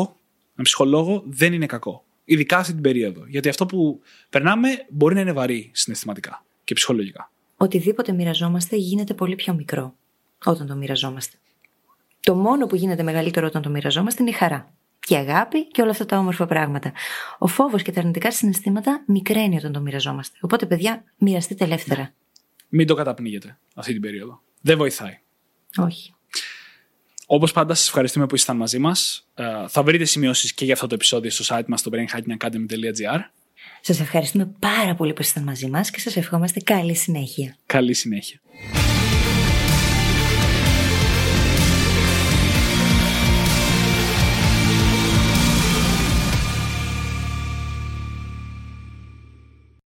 έναν 0.53 0.63
ψυχολόγο, 0.63 1.23
δεν 1.27 1.53
είναι 1.53 1.67
κακό. 1.67 2.05
Ειδικά 2.25 2.59
αυτή 2.59 2.73
την 2.73 2.83
περίοδο. 2.83 3.25
Γιατί 3.29 3.49
αυτό 3.49 3.67
που 3.67 4.01
περνάμε 4.31 4.69
μπορεί 4.91 5.15
να 5.15 5.21
είναι 5.21 5.33
βαρύ 5.33 5.71
συναισθηματικά 5.75 6.45
και 6.65 6.75
ψυχολογικά. 6.75 7.31
Οτιδήποτε 7.57 8.13
μοιραζόμαστε 8.13 8.77
γίνεται 8.77 9.15
πολύ 9.15 9.35
πιο 9.35 9.55
μικρό 9.55 9.95
όταν 10.45 10.67
το 10.67 10.75
μοιραζόμαστε. 10.75 11.37
Το 12.21 12.35
μόνο 12.35 12.67
που 12.67 12.77
γίνεται 12.77 13.03
μεγαλύτερο 13.03 13.47
όταν 13.47 13.63
το 13.63 13.71
μοιραζόμαστε 13.71 14.23
είναι 14.23 14.31
η 14.31 14.35
χαρά. 14.35 14.75
Και 15.07 15.15
η 15.15 15.17
αγάπη 15.17 15.67
και 15.67 15.83
όλα 15.83 15.91
αυτά 15.91 16.07
τα 16.07 16.19
όμορφα 16.19 16.47
πράγματα. 16.47 16.93
Ο 17.39 17.47
φόβος 17.47 17.83
και 17.83 17.93
τα 17.93 18.01
αρνητικά 18.01 18.33
συναισθήματα 18.33 19.05
μικραίνει 19.07 19.57
όταν 19.57 19.73
το 19.73 19.81
μοιραζόμαστε. 19.81 20.39
Οπότε, 20.41 20.67
παιδιά, 20.67 21.05
μοιραστείτε 21.19 21.65
ελεύθερα. 21.65 22.13
Μην 22.69 22.87
το 22.87 22.95
καταπνίγετε 22.95 23.59
αυτή 23.75 23.93
την 23.93 24.01
περίοδο. 24.01 24.41
Δεν 24.61 24.77
βοηθάει. 24.77 25.19
Όχι. 25.77 26.15
Όπως 27.27 27.53
πάντα, 27.53 27.75
σας 27.75 27.87
ευχαριστούμε 27.87 28.27
που 28.27 28.35
ήσασταν 28.35 28.57
μαζί 28.57 28.79
μας. 28.79 29.29
θα 29.69 29.83
βρείτε 29.83 30.05
σημειώσεις 30.05 30.55
και 30.55 30.65
για 30.65 30.75
αυτό 30.75 30.87
το 30.87 30.95
επεισόδιο 30.95 31.31
στο 31.31 31.57
site 31.57 31.67
μας 31.67 31.81
στο 31.81 31.91
brainhackingacademy.gr. 31.95 33.21
Σας 33.81 34.01
ευχαριστούμε 34.01 34.53
πάρα 34.59 34.95
πολύ 34.95 35.13
που 35.13 35.21
ήσασταν 35.21 35.43
μαζί 35.43 35.69
μας 35.69 35.91
και 35.91 36.01
σας 36.01 36.17
ευχόμαστε 36.17 36.61
καλή 36.61 36.95
συνέχεια. 36.95 37.57
Καλή 37.67 37.95
συνέχεια. 37.95 38.41